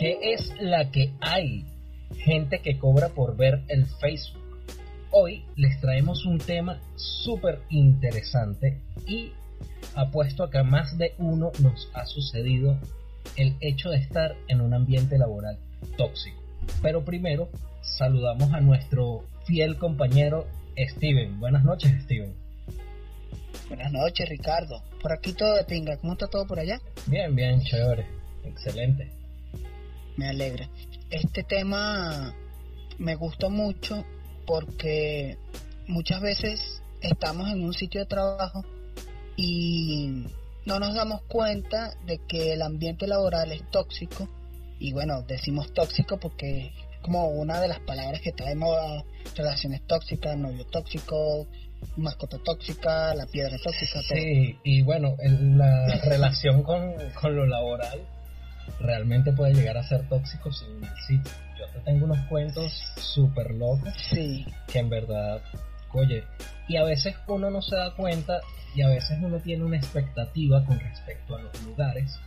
¿Qué 0.00 0.18
es 0.32 0.54
la 0.58 0.90
que 0.90 1.12
hay? 1.20 1.66
Gente 2.24 2.62
que 2.62 2.78
cobra 2.78 3.10
por 3.10 3.36
ver 3.36 3.60
el 3.68 3.84
Facebook. 3.84 4.40
Hoy 5.10 5.44
les 5.56 5.78
traemos 5.78 6.24
un 6.24 6.38
tema 6.38 6.80
súper 6.96 7.60
interesante 7.68 8.80
y 9.06 9.32
apuesto 9.94 10.42
a 10.42 10.50
que 10.50 10.62
más 10.62 10.96
de 10.96 11.12
uno 11.18 11.52
nos 11.60 11.90
ha 11.92 12.06
sucedido 12.06 12.78
el 13.36 13.56
hecho 13.60 13.90
de 13.90 13.98
estar 13.98 14.36
en 14.48 14.62
un 14.62 14.72
ambiente 14.72 15.18
laboral 15.18 15.58
tóxico. 15.98 16.40
Pero 16.80 17.04
primero 17.04 17.50
saludamos 17.82 18.54
a 18.54 18.62
nuestro 18.62 19.26
fiel 19.44 19.76
compañero 19.76 20.46
Steven. 20.78 21.38
Buenas 21.40 21.62
noches, 21.62 21.92
Steven. 22.04 22.34
Buenas 23.68 23.92
noches, 23.92 24.26
Ricardo. 24.30 24.82
Por 25.02 25.12
aquí 25.12 25.34
todo 25.34 25.56
de 25.56 25.64
pinga. 25.64 25.98
¿Cómo 25.98 26.14
está 26.14 26.26
todo 26.26 26.46
por 26.46 26.58
allá? 26.58 26.80
Bien, 27.06 27.36
bien, 27.36 27.60
chévere. 27.60 28.06
Excelente. 28.44 29.19
Me 30.20 30.28
alegra. 30.28 30.68
Este 31.08 31.42
tema 31.44 32.34
me 32.98 33.14
gusta 33.14 33.48
mucho 33.48 34.04
porque 34.46 35.38
muchas 35.88 36.20
veces 36.20 36.82
estamos 37.00 37.50
en 37.50 37.64
un 37.64 37.72
sitio 37.72 38.02
de 38.02 38.06
trabajo 38.06 38.62
y 39.34 40.26
no 40.66 40.78
nos 40.78 40.94
damos 40.94 41.22
cuenta 41.22 41.94
de 42.04 42.18
que 42.28 42.52
el 42.52 42.60
ambiente 42.60 43.06
laboral 43.06 43.50
es 43.50 43.62
tóxico 43.70 44.28
y 44.78 44.92
bueno, 44.92 45.22
decimos 45.22 45.72
tóxico 45.72 46.18
porque 46.20 46.66
es 46.66 46.98
como 47.00 47.28
una 47.28 47.58
de 47.58 47.68
las 47.68 47.80
palabras 47.80 48.20
que 48.20 48.32
trae 48.32 48.54
moda, 48.54 49.02
relaciones 49.34 49.86
tóxicas, 49.86 50.36
novio 50.36 50.66
tóxico, 50.66 51.46
mascota 51.96 52.36
tóxica, 52.44 53.14
la 53.14 53.24
piedra 53.24 53.56
tóxica. 53.56 54.02
Sí, 54.02 54.58
y 54.64 54.82
bueno, 54.82 55.16
la 55.18 55.98
relación 56.04 56.62
con, 56.62 56.92
con, 57.18 57.34
lo 57.34 57.46
laboral 57.46 58.19
realmente 58.80 59.32
puede 59.32 59.54
llegar 59.54 59.76
a 59.76 59.82
ser 59.82 60.08
tóxico 60.08 60.52
sin 60.52 60.82
el 60.82 60.96
sitio. 61.06 61.32
Yo 61.58 61.66
te 61.72 61.80
tengo 61.80 62.06
unos 62.06 62.18
cuentos 62.26 62.72
súper 62.96 63.50
locos 63.52 63.92
sí. 64.10 64.46
que 64.66 64.78
en 64.78 64.88
verdad, 64.88 65.42
oye, 65.92 66.24
y 66.68 66.76
a 66.76 66.84
veces 66.84 67.14
uno 67.26 67.50
no 67.50 67.62
se 67.62 67.76
da 67.76 67.94
cuenta 67.94 68.40
y 68.74 68.82
a 68.82 68.88
veces 68.88 69.18
uno 69.20 69.38
tiene 69.38 69.64
una 69.64 69.76
expectativa 69.76 70.64
con 70.64 70.78
respecto 70.78 71.36
a 71.36 71.42
los 71.42 71.62
lugares 71.64 72.18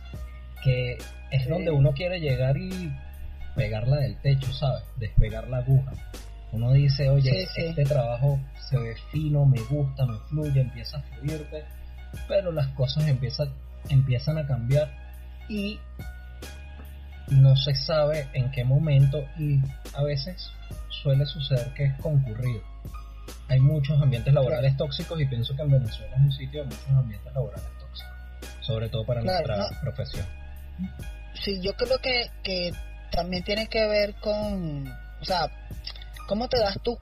que 0.62 0.98
es 1.30 1.48
donde 1.48 1.70
uno 1.70 1.92
quiere 1.92 2.20
llegar 2.20 2.56
y 2.56 2.90
pegarla 3.54 3.96
del 3.96 4.16
techo, 4.20 4.52
¿sabes? 4.52 4.82
Despegar 4.96 5.48
la 5.48 5.58
aguja. 5.58 5.92
Uno 6.52 6.72
dice, 6.72 7.10
oye, 7.10 7.48
este 7.56 7.84
trabajo 7.84 8.40
se 8.70 8.78
ve 8.78 8.94
fino, 9.10 9.44
me 9.44 9.60
gusta, 9.62 10.06
me 10.06 10.18
fluye, 10.28 10.60
empieza 10.60 10.98
a 10.98 11.02
fluirte, 11.02 11.64
pero 12.28 12.52
las 12.52 12.68
cosas 12.68 13.06
empiezan, 13.08 13.52
empiezan 13.90 14.38
a 14.38 14.46
cambiar 14.46 14.90
y 15.48 15.78
no 17.34 17.56
se 17.56 17.74
sabe 17.74 18.28
en 18.32 18.50
qué 18.50 18.64
momento 18.64 19.24
y 19.38 19.60
a 19.94 20.02
veces 20.02 20.50
suele 21.02 21.26
suceder 21.26 21.72
que 21.74 21.84
es 21.84 21.94
concurrido. 22.00 22.62
Hay 23.48 23.60
muchos 23.60 24.00
ambientes 24.00 24.32
laborales 24.32 24.76
tóxicos 24.76 25.20
y 25.20 25.26
pienso 25.26 25.54
que 25.54 25.62
en 25.62 25.70
Venezuela 25.70 26.16
es 26.16 26.22
un 26.22 26.32
sitio 26.32 26.62
de 26.62 26.66
muchos 26.66 26.88
ambientes 26.88 27.32
laborales 27.32 27.66
tóxicos, 27.78 28.12
sobre 28.60 28.88
todo 28.88 29.04
para 29.04 29.22
nuestra 29.22 29.68
profesión. 29.80 30.26
Sí, 31.42 31.60
yo 31.60 31.74
creo 31.74 31.98
que, 31.98 32.30
que 32.42 32.72
también 33.10 33.44
tiene 33.44 33.68
que 33.68 33.86
ver 33.86 34.14
con, 34.16 34.86
o 35.20 35.24
sea, 35.24 35.50
¿cómo 36.26 36.48
te 36.48 36.58
das 36.58 36.78
tú 36.82 36.98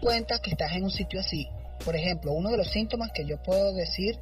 cuenta 0.00 0.38
que 0.40 0.50
estás 0.50 0.72
en 0.72 0.84
un 0.84 0.90
sitio 0.90 1.20
así? 1.20 1.46
Por 1.84 1.96
ejemplo, 1.96 2.32
uno 2.32 2.50
de 2.50 2.56
los 2.56 2.68
síntomas 2.68 3.10
que 3.12 3.26
yo 3.26 3.42
puedo 3.42 3.72
decir 3.74 4.18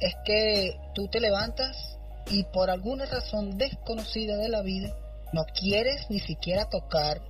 es 0.00 0.14
que 0.24 0.76
tú 0.94 1.08
te 1.08 1.20
levantas 1.20 1.93
y 2.30 2.44
por 2.44 2.70
alguna 2.70 3.06
razón 3.06 3.58
desconocida 3.58 4.36
de 4.36 4.48
la 4.48 4.62
vida 4.62 4.94
no 5.32 5.44
quieres 5.58 6.08
ni 6.10 6.20
siquiera 6.20 6.68
tocar 6.68 7.20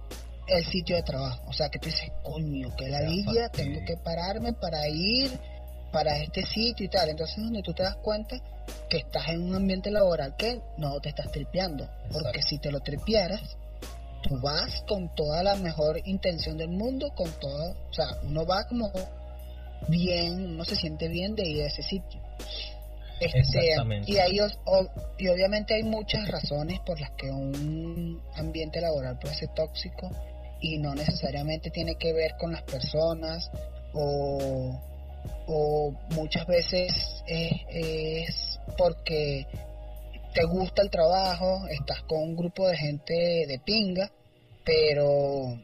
el 0.46 0.64
sitio 0.66 0.96
de 0.96 1.02
trabajo. 1.02 1.42
O 1.48 1.52
sea, 1.52 1.68
que 1.70 1.78
tú 1.78 1.86
dices, 1.86 2.10
coño, 2.22 2.74
que 2.76 2.88
la 2.88 3.02
villa, 3.02 3.48
tengo 3.48 3.80
que 3.86 3.96
pararme 3.96 4.52
para 4.52 4.88
ir 4.88 5.30
para 5.90 6.18
este 6.18 6.44
sitio 6.44 6.86
y 6.86 6.88
tal. 6.88 7.08
Entonces, 7.08 7.36
donde 7.36 7.62
tú 7.62 7.72
te 7.72 7.82
das 7.82 7.96
cuenta 7.96 8.36
que 8.90 8.98
estás 8.98 9.28
en 9.28 9.42
un 9.42 9.54
ambiente 9.54 9.90
laboral 9.90 10.36
que 10.36 10.60
no 10.76 11.00
te 11.00 11.10
estás 11.10 11.30
tripeando. 11.32 11.88
Porque 12.12 12.42
si 12.42 12.58
te 12.58 12.70
lo 12.70 12.80
tripearas, 12.80 13.56
tú 14.22 14.38
vas 14.40 14.82
con 14.86 15.14
toda 15.14 15.42
la 15.42 15.54
mejor 15.56 16.00
intención 16.04 16.58
del 16.58 16.70
mundo, 16.70 17.10
con 17.14 17.30
toda, 17.40 17.72
o 17.72 17.92
sea, 17.92 18.06
uno 18.24 18.44
va 18.46 18.66
como 18.66 18.90
bien, 19.88 20.46
uno 20.46 20.64
se 20.64 20.76
siente 20.76 21.08
bien 21.08 21.34
de 21.34 21.46
ir 21.46 21.62
a 21.62 21.66
ese 21.66 21.82
sitio. 21.82 22.20
Este, 23.20 23.76
y, 24.06 24.18
ahí, 24.18 24.38
y 25.18 25.28
obviamente 25.28 25.74
hay 25.74 25.82
muchas 25.84 26.28
razones 26.28 26.80
por 26.80 27.00
las 27.00 27.12
que 27.12 27.30
un 27.30 28.20
ambiente 28.34 28.80
laboral 28.80 29.18
puede 29.18 29.36
ser 29.36 29.50
tóxico 29.54 30.10
y 30.60 30.78
no 30.78 30.94
necesariamente 30.94 31.70
tiene 31.70 31.96
que 31.96 32.12
ver 32.12 32.32
con 32.38 32.52
las 32.52 32.62
personas 32.62 33.50
o, 33.92 34.80
o 35.46 35.92
muchas 36.10 36.46
veces 36.46 36.92
es, 37.26 37.52
es 37.68 38.60
porque 38.76 39.46
te 40.34 40.44
gusta 40.44 40.82
el 40.82 40.90
trabajo, 40.90 41.66
estás 41.68 42.02
con 42.02 42.22
un 42.22 42.36
grupo 42.36 42.68
de 42.68 42.76
gente 42.76 43.14
de 43.46 43.60
pinga, 43.64 44.10
pero 44.64 45.56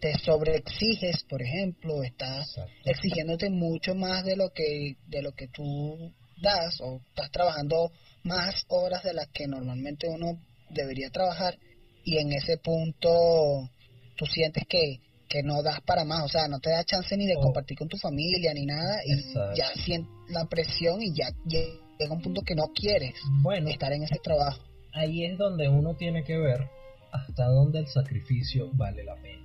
te 0.00 0.16
sobreexiges, 0.18 1.24
por 1.24 1.42
ejemplo, 1.42 2.02
estás 2.02 2.54
exigiéndote 2.84 3.50
mucho 3.50 3.94
más 3.94 4.24
de 4.24 4.36
lo 4.36 4.52
que 4.52 4.96
de 5.06 5.22
lo 5.22 5.32
que 5.32 5.48
tú 5.48 6.12
das 6.40 6.80
o 6.80 7.00
estás 7.08 7.30
trabajando 7.30 7.90
más 8.24 8.64
horas 8.68 9.02
de 9.02 9.14
las 9.14 9.28
que 9.28 9.46
normalmente 9.46 10.08
uno 10.08 10.40
debería 10.70 11.10
trabajar 11.10 11.58
y 12.04 12.18
en 12.18 12.32
ese 12.32 12.58
punto 12.58 13.68
tú 14.16 14.26
sientes 14.26 14.64
que, 14.68 15.00
que 15.28 15.42
no 15.42 15.62
das 15.62 15.80
para 15.82 16.04
más, 16.04 16.24
o 16.24 16.28
sea, 16.28 16.48
no 16.48 16.58
te 16.58 16.70
da 16.70 16.84
chance 16.84 17.16
ni 17.16 17.26
de 17.26 17.36
oh. 17.36 17.40
compartir 17.40 17.76
con 17.76 17.88
tu 17.88 17.96
familia 17.96 18.52
ni 18.54 18.66
nada 18.66 18.98
y 19.04 19.14
ya 19.56 19.68
sientes 19.84 20.10
la 20.28 20.46
presión 20.46 21.02
y 21.02 21.12
ya 21.14 21.28
llega 21.46 22.12
un 22.12 22.22
punto 22.22 22.42
que 22.42 22.54
no 22.54 22.72
quieres 22.74 23.14
bueno, 23.42 23.68
estar 23.68 23.92
en 23.92 24.02
ese 24.02 24.18
trabajo. 24.22 24.62
Ahí 24.92 25.24
es 25.24 25.38
donde 25.38 25.68
uno 25.68 25.94
tiene 25.96 26.24
que 26.24 26.38
ver 26.38 26.68
hasta 27.12 27.46
dónde 27.46 27.80
el 27.80 27.86
sacrificio 27.86 28.70
vale 28.74 29.04
la 29.04 29.14
pena. 29.16 29.44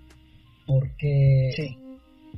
Porque 0.66 1.52
sí 1.56 1.83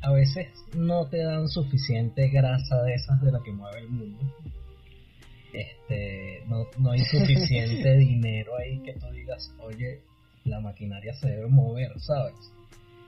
a 0.01 0.11
veces 0.11 0.47
no 0.73 1.07
te 1.07 1.23
dan 1.23 1.47
suficiente 1.47 2.29
grasa 2.29 2.83
de 2.83 2.94
esas 2.94 3.22
de 3.22 3.31
la 3.31 3.41
que 3.44 3.51
mueve 3.51 3.79
el 3.79 3.89
mundo. 3.89 4.19
Este, 5.53 6.44
no, 6.47 6.66
no 6.78 6.91
hay 6.91 7.00
suficiente 7.06 7.94
dinero 7.97 8.57
ahí 8.57 8.79
que 8.79 8.94
tú 8.94 9.07
digas, 9.11 9.53
oye, 9.59 10.01
la 10.44 10.59
maquinaria 10.59 11.13
se 11.13 11.29
debe 11.29 11.47
mover, 11.47 12.00
¿sabes? 12.00 12.35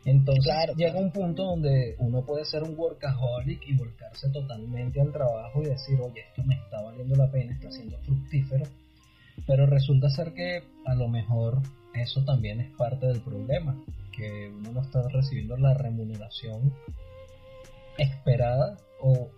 Entonces 0.05 0.53
llega 0.77 0.97
un 0.97 1.11
punto 1.11 1.43
donde 1.43 1.95
uno 1.99 2.23
puede 2.25 2.45
ser 2.45 2.63
un 2.63 2.75
workaholic 2.77 3.61
y 3.67 3.75
volcarse 3.75 4.29
totalmente 4.29 5.01
al 5.01 5.11
trabajo 5.11 5.61
y 5.61 5.65
decir, 5.65 5.99
oye, 5.99 6.21
esto 6.21 6.43
me 6.43 6.55
está 6.55 6.81
valiendo 6.81 7.15
la 7.15 7.29
pena, 7.29 7.53
está 7.53 7.69
siendo 7.69 7.97
fructífero. 7.99 8.65
Pero 9.45 9.65
resulta 9.65 10.09
ser 10.09 10.33
que 10.33 10.63
a 10.85 10.95
lo 10.95 11.09
mejor 11.09 11.61
eso 11.93 12.23
también 12.23 12.61
es 12.61 12.71
parte 12.77 13.05
del 13.07 13.19
problema 13.19 13.75
que 14.17 14.49
uno 14.49 14.71
no 14.71 14.81
está 14.81 15.07
recibiendo 15.07 15.55
la 15.57 15.73
remuneración 15.75 16.73
esperada 17.97 18.77
o 18.99 19.29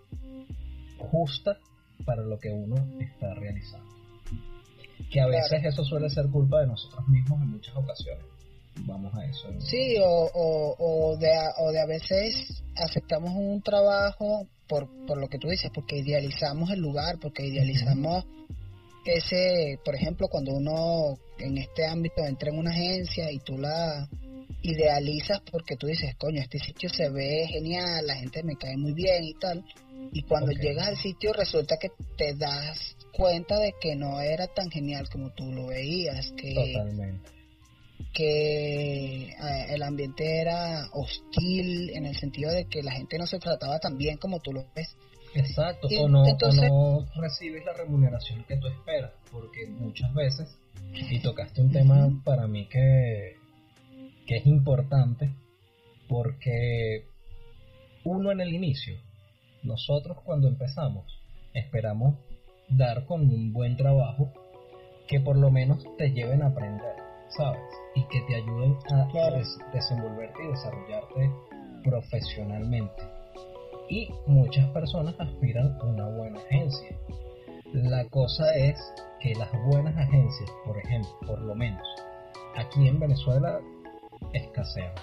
justa 0.97 1.57
para 2.05 2.23
lo 2.23 2.39
que 2.39 2.49
uno 2.49 2.75
está 2.99 3.33
realizando. 3.33 3.89
Que 5.11 5.21
a 5.21 5.27
veces 5.27 5.65
eso 5.65 5.83
suele 5.83 6.09
ser 6.09 6.27
culpa 6.29 6.61
de 6.61 6.67
nosotros 6.67 7.07
mismos 7.07 7.41
en 7.41 7.51
muchas 7.51 7.75
ocasiones. 7.75 8.23
Vamos 8.85 9.13
a 9.15 9.25
eso. 9.25 9.49
Sí, 9.59 9.97
o, 10.01 10.29
o, 10.33 11.17
de, 11.17 11.29
o 11.57 11.71
de 11.71 11.81
a 11.81 11.85
veces 11.85 12.63
aceptamos 12.75 13.33
un 13.35 13.61
trabajo 13.61 14.47
por, 14.67 14.87
por 15.05 15.17
lo 15.17 15.27
que 15.27 15.39
tú 15.39 15.49
dices, 15.49 15.71
porque 15.73 15.97
idealizamos 15.97 16.69
el 16.71 16.79
lugar, 16.79 17.17
porque 17.19 17.45
idealizamos 17.45 18.25
ese, 19.09 19.79
por 19.83 19.95
ejemplo, 19.95 20.27
cuando 20.27 20.53
uno 20.53 21.17
en 21.37 21.57
este 21.57 21.85
ámbito 21.87 22.23
entra 22.25 22.49
en 22.49 22.59
una 22.59 22.71
agencia 22.71 23.31
y 23.31 23.39
tú 23.39 23.57
la 23.57 24.07
idealizas 24.61 25.41
porque 25.51 25.75
tú 25.75 25.87
dices, 25.87 26.15
coño, 26.15 26.41
este 26.41 26.59
sitio 26.59 26.89
se 26.89 27.09
ve 27.09 27.47
genial, 27.47 28.05
la 28.05 28.15
gente 28.15 28.43
me 28.43 28.55
cae 28.55 28.77
muy 28.77 28.93
bien 28.93 29.23
y 29.23 29.33
tal. 29.35 29.63
Y 30.11 30.23
cuando 30.23 30.51
llegas 30.51 30.87
al 30.87 30.97
sitio 30.97 31.33
resulta 31.33 31.77
que 31.77 31.91
te 32.17 32.33
das 32.35 32.95
cuenta 33.13 33.59
de 33.59 33.73
que 33.79 33.95
no 33.95 34.19
era 34.19 34.47
tan 34.47 34.69
genial 34.69 35.07
como 35.09 35.31
tú 35.31 35.51
lo 35.51 35.67
veías, 35.67 36.31
que, 36.33 37.19
que 38.13 39.23
eh, 39.29 39.65
el 39.69 39.83
ambiente 39.83 40.41
era 40.41 40.89
hostil 40.93 41.91
en 41.91 42.05
el 42.05 42.15
sentido 42.15 42.51
de 42.51 42.65
que 42.65 42.81
la 42.81 42.93
gente 42.93 43.17
no 43.17 43.27
se 43.27 43.39
trataba 43.39 43.79
tan 43.79 43.97
bien 43.97 44.17
como 44.17 44.39
tú 44.39 44.53
lo 44.53 44.65
ves. 44.75 44.95
Exacto, 45.35 45.87
o, 45.99 46.09
no, 46.09 46.23
no 46.23 47.05
recibes 47.21 47.63
la 47.63 47.73
remuneración 47.73 48.43
que 48.45 48.57
tú 48.57 48.67
esperas, 48.67 49.11
porque 49.31 49.67
muchas 49.67 50.11
veces, 50.15 50.57
y 50.91 51.19
tocaste 51.19 51.61
un 51.61 51.71
tema 51.71 52.09
para 52.23 52.47
mí 52.47 52.67
que 52.67 53.38
que 54.29 54.37
es 54.37 54.45
importante 54.45 55.33
porque 56.07 57.07
uno 58.03 58.31
en 58.31 58.41
el 58.41 58.53
inicio, 58.53 58.93
nosotros 59.63 60.19
cuando 60.23 60.47
empezamos, 60.47 61.05
esperamos 61.55 62.13
dar 62.69 63.07
con 63.07 63.21
un 63.21 63.51
buen 63.53 63.75
trabajo 63.75 64.31
que 65.07 65.19
por 65.19 65.35
lo 65.35 65.49
menos 65.49 65.83
te 65.97 66.11
lleven 66.11 66.43
a 66.43 66.49
aprender, 66.49 66.93
¿sabes? 67.35 67.59
Y 67.95 68.03
que 68.03 68.21
te 68.27 68.35
ayuden 68.35 68.77
a 68.93 69.07
Claro. 69.07 69.41
desenvolverte 69.73 70.43
y 70.43 70.47
desarrollarte 70.47 71.31
profesionalmente. 71.83 73.01
Y 73.89 74.09
muchas 74.27 74.67
personas 74.67 75.15
aspiran 75.17 75.75
a 75.81 75.85
una 75.85 76.07
buena 76.07 76.39
agencia. 76.39 76.95
La 77.73 78.07
cosa 78.09 78.53
es 78.53 78.79
que 79.21 79.33
las 79.33 79.49
buenas 79.65 79.97
agencias, 79.97 80.51
por 80.67 80.77
ejemplo, 80.77 81.17
por 81.25 81.41
lo 81.41 81.55
menos, 81.55 81.87
aquí 82.55 82.87
en 82.87 82.99
Venezuela 82.99 83.59
escasean. 84.33 84.93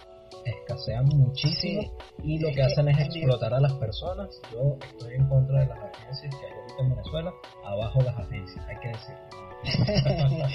Escasean 0.45 1.07
muchísimo 1.07 1.83
Sí. 1.83 1.91
y 2.23 2.39
lo 2.39 2.51
que 2.53 2.63
hacen 2.63 2.89
es 2.89 2.99
explotar 3.01 3.53
a 3.55 3.61
las 3.61 3.73
personas. 3.75 4.29
Yo 4.53 4.77
estoy 4.93 5.15
en 5.15 5.27
contra 5.29 5.61
de 5.61 5.67
las 5.67 5.79
agencias 5.79 6.35
que 6.37 6.47
hay 6.47 6.53
ahorita 6.53 6.83
en 6.83 6.91
Venezuela. 6.91 7.33
Abajo 7.65 8.03
las 8.03 8.17
agencias, 8.19 8.65
hay 8.69 8.77
que 8.79 8.89
decirlo. 8.89 9.27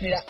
Mira, 0.00 0.24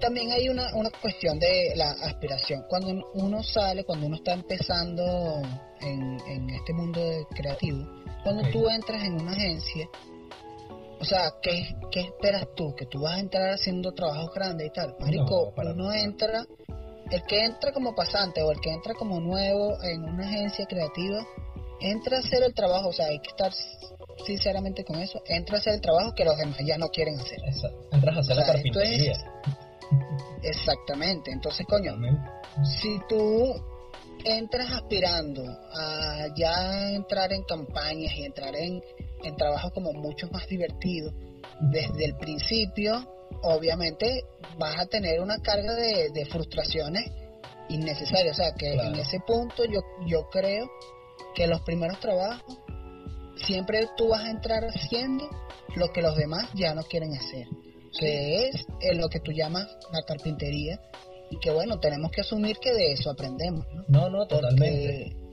también 0.00 0.30
hay 0.32 0.48
una, 0.48 0.74
una 0.74 0.90
cuestión 1.00 1.38
de 1.38 1.72
la 1.74 1.90
aspiración. 1.90 2.64
Cuando 2.68 2.88
uno 3.14 3.42
sale, 3.42 3.84
cuando 3.84 4.06
uno 4.06 4.16
está 4.16 4.34
empezando 4.34 5.40
en, 5.80 6.18
en 6.28 6.50
este 6.50 6.72
mundo 6.74 7.00
de 7.02 7.24
creativo, 7.34 7.78
cuando 8.22 8.42
Ok. 8.42 8.50
tú 8.52 8.68
entras 8.68 9.04
en 9.04 9.14
una 9.20 9.32
agencia, 9.32 9.88
o 11.00 11.04
sea, 11.04 11.32
¿qué, 11.42 11.74
¿qué 11.90 12.00
esperas 12.00 12.46
tú? 12.56 12.74
¿Que 12.74 12.86
tú 12.86 13.00
vas 13.02 13.16
a 13.16 13.20
entrar 13.20 13.50
haciendo 13.50 13.92
trabajos 13.92 14.30
grandes 14.34 14.66
y 14.68 14.70
tal? 14.70 14.96
Marico, 15.00 15.52
No, 15.56 15.62
uno 15.72 15.84
nada. 15.88 16.00
entra, 16.02 16.46
el 17.10 17.22
que 17.22 17.44
entra 17.44 17.72
como 17.72 17.94
pasante 17.94 18.42
o 18.42 18.50
el 18.50 18.60
que 18.60 18.70
entra 18.70 18.94
como 18.94 19.20
nuevo 19.20 19.82
en 19.82 20.04
una 20.04 20.26
agencia 20.26 20.66
creativa, 20.66 21.24
entra 21.80 22.16
a 22.16 22.20
hacer 22.20 22.42
el 22.42 22.54
trabajo, 22.54 22.88
o 22.88 22.92
sea, 22.92 23.06
hay 23.06 23.20
que 23.20 23.30
estar 23.30 23.52
sinceramente 24.24 24.84
con 24.84 24.96
eso, 24.96 25.22
entra 25.26 25.56
a 25.56 25.60
hacer 25.60 25.74
el 25.74 25.80
trabajo 25.80 26.14
que 26.14 26.24
los 26.24 26.36
demás 26.36 26.58
ya 26.64 26.78
no 26.78 26.88
quieren 26.88 27.18
hacer. 27.20 27.38
Entras 27.92 28.16
a 28.16 28.20
hacer 28.20 28.36
O 28.36 28.40
la 28.40 28.46
sea, 28.46 28.82
es-. 28.82 29.24
Exactamente, 30.42 31.30
entonces 31.30 31.66
coño, 31.66 31.96
si 32.80 33.00
tú 33.08 33.54
entras 34.24 34.72
aspirando 34.72 35.44
a 35.44 36.26
ya 36.36 36.90
entrar 36.90 37.32
en 37.32 37.42
campañas 37.44 38.12
y 38.16 38.24
entrar 38.24 38.54
en, 38.56 38.82
en 39.22 39.36
trabajos 39.36 39.72
como 39.72 39.92
mucho 39.92 40.28
más 40.30 40.46
divertidos, 40.48 41.14
desde 41.60 42.04
el 42.04 42.16
principio, 42.16 43.15
obviamente 43.42 44.22
vas 44.58 44.78
a 44.80 44.86
tener 44.86 45.20
una 45.20 45.38
carga 45.38 45.74
de, 45.74 46.10
de 46.10 46.26
frustraciones 46.26 47.04
innecesarias. 47.68 48.38
O 48.38 48.42
sea 48.42 48.52
que 48.54 48.72
Claro. 48.72 48.88
en 48.94 49.00
ese 49.00 49.18
punto 49.26 49.64
yo, 49.64 49.80
yo 50.06 50.28
creo 50.30 50.68
que 51.34 51.46
los 51.46 51.60
primeros 51.62 51.98
trabajos 52.00 52.58
siempre 53.46 53.86
tú 53.96 54.08
vas 54.08 54.24
a 54.24 54.30
entrar 54.30 54.64
haciendo 54.64 55.28
lo 55.74 55.92
que 55.92 56.00
los 56.02 56.16
demás 56.16 56.48
ya 56.54 56.74
no 56.74 56.82
quieren 56.84 57.14
hacer, 57.14 57.46
que 57.98 58.48
es 58.48 58.66
lo 58.96 59.08
que 59.08 59.20
tú 59.20 59.32
llamas 59.32 59.66
la 59.92 60.02
carpintería 60.02 60.80
y 61.30 61.38
que 61.38 61.50
bueno, 61.50 61.78
tenemos 61.78 62.10
que 62.12 62.22
asumir 62.22 62.56
que 62.58 62.72
de 62.72 62.92
eso 62.92 63.10
aprendemos, 63.10 63.66
¿no? 63.74 63.84
No, 63.88 64.08
no, 64.08 64.26
totalmente. 64.26 65.12
Porque 65.12 65.26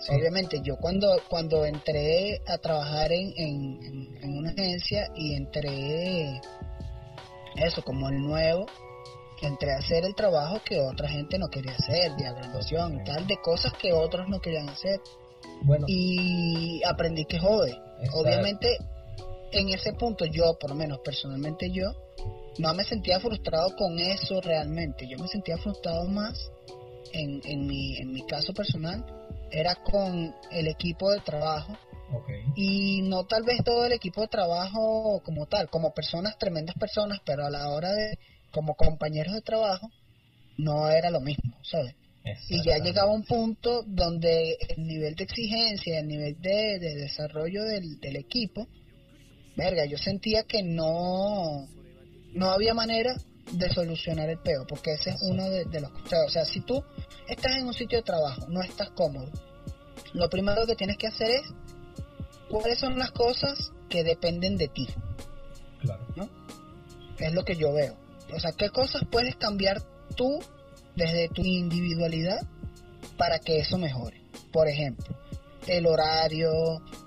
Sí. 0.00 0.12
obviamente 0.14 0.60
yo 0.64 0.76
cuando 0.78 1.08
cuando 1.28 1.66
entré 1.66 2.40
a 2.46 2.56
trabajar 2.56 3.12
en- 3.12 3.34
en 3.36 4.38
una 4.38 4.50
agencia 4.52 5.08
y 5.14 5.34
entré 5.34 6.40
eso 7.56 7.82
como 7.82 8.08
el 8.08 8.20
nuevo 8.20 8.66
entré 9.46 9.72
a 9.72 9.78
hacer 9.78 10.04
el 10.04 10.14
trabajo 10.14 10.60
que 10.64 10.80
otra 10.80 11.08
gente 11.08 11.38
no 11.38 11.48
quería 11.48 11.72
hacer 11.72 12.16
diagramación 12.16 13.00
y 13.00 13.04
tal 13.04 13.26
de 13.26 13.38
cosas 13.38 13.72
que 13.74 13.92
otros 13.92 14.28
no 14.28 14.40
querían 14.40 14.68
hacer. 14.68 15.00
Bueno, 15.62 15.86
y 15.88 16.82
aprendí 16.84 17.24
que 17.24 17.38
jode. 17.38 17.70
Exacto. 17.70 18.18
obviamente 18.18 18.78
en 19.52 19.68
ese 19.70 19.92
punto 19.94 20.24
yo 20.24 20.58
por 20.58 20.70
lo 20.70 20.76
menos 20.76 21.00
personalmente 21.00 21.70
yo 21.70 21.92
no 22.58 22.72
me 22.74 22.84
sentía 22.84 23.20
frustrado 23.20 23.74
con 23.76 23.98
eso 23.98 24.40
realmente. 24.40 25.06
Yo 25.08 25.18
me 25.18 25.28
sentía 25.28 25.56
frustrado 25.58 26.04
más 26.06 26.50
en, 27.12 27.40
en 27.44 27.66
mi 27.66 27.96
en 27.98 28.12
mi 28.12 28.26
caso 28.26 28.52
personal. 28.52 29.04
Era 29.50 29.74
con 29.76 30.34
el 30.50 30.68
equipo 30.68 31.10
de 31.10 31.20
trabajo 31.20 31.72
Y 32.56 33.02
no 33.02 33.24
tal 33.26 33.44
vez 33.44 33.62
todo 33.64 33.86
el 33.86 33.92
equipo 33.92 34.20
de 34.22 34.28
trabajo 34.28 35.22
como 35.24 35.46
tal, 35.46 35.68
como 35.70 35.94
personas, 35.94 36.38
tremendas 36.38 36.76
personas, 36.76 37.20
pero 37.24 37.46
a 37.46 37.50
la 37.50 37.70
hora 37.70 37.92
de, 37.92 38.18
como 38.50 38.74
compañeros 38.74 39.34
de 39.34 39.42
trabajo, 39.42 39.90
no 40.58 40.90
era 40.90 41.10
lo 41.10 41.20
mismo, 41.20 41.56
¿sabes? 41.62 41.94
Y 42.48 42.62
ya 42.62 42.78
llegaba 42.78 43.12
un 43.12 43.24
punto 43.24 43.82
donde 43.86 44.56
el 44.68 44.86
nivel 44.86 45.14
de 45.14 45.24
exigencia, 45.24 46.00
el 46.00 46.08
nivel 46.08 46.40
de, 46.40 46.78
de 46.78 46.94
desarrollo 46.96 47.64
del, 47.64 47.98
del 47.98 48.16
equipo, 48.16 48.68
verga, 49.56 49.86
yo 49.86 49.96
sentía 49.96 50.44
que 50.44 50.62
no, 50.62 51.66
no 52.34 52.50
había 52.50 52.74
manera 52.74 53.14
de 53.52 53.70
solucionar 53.70 54.28
el 54.28 54.38
peo, 54.38 54.66
porque 54.66 54.92
ese 54.92 55.10
es 55.10 55.16
uno 55.22 55.48
de, 55.48 55.64
de 55.64 55.80
los... 55.80 55.90
O 55.90 56.08
sea, 56.08 56.24
o 56.26 56.30
sea, 56.30 56.44
si 56.44 56.60
tú 56.60 56.84
estás 57.26 57.56
en 57.56 57.66
un 57.66 57.74
sitio 57.74 57.98
de 57.98 58.04
trabajo, 58.04 58.46
no 58.48 58.62
estás 58.62 58.90
cómodo, 58.90 59.30
lo 60.12 60.28
primero 60.28 60.66
que 60.66 60.76
tienes 60.76 60.98
que 60.98 61.06
hacer 61.06 61.30
es 61.30 61.42
cuáles 62.50 62.78
son 62.78 62.98
las 62.98 63.10
cosas 63.12 63.72
que 63.88 64.02
dependen 64.04 64.56
de 64.56 64.68
ti, 64.68 64.88
Claro. 65.80 66.06
es 67.18 67.32
lo 67.32 67.44
que 67.44 67.56
yo 67.56 67.72
veo. 67.72 67.96
O 68.34 68.38
sea, 68.40 68.52
¿qué 68.52 68.70
cosas 68.70 69.02
puedes 69.10 69.36
cambiar 69.36 69.82
tú 70.16 70.38
desde 70.96 71.28
tu 71.28 71.42
individualidad 71.42 72.38
para 73.16 73.38
que 73.38 73.58
eso 73.60 73.78
mejore? 73.78 74.22
Por 74.52 74.68
ejemplo, 74.68 75.16
el 75.66 75.86
horario, 75.86 76.50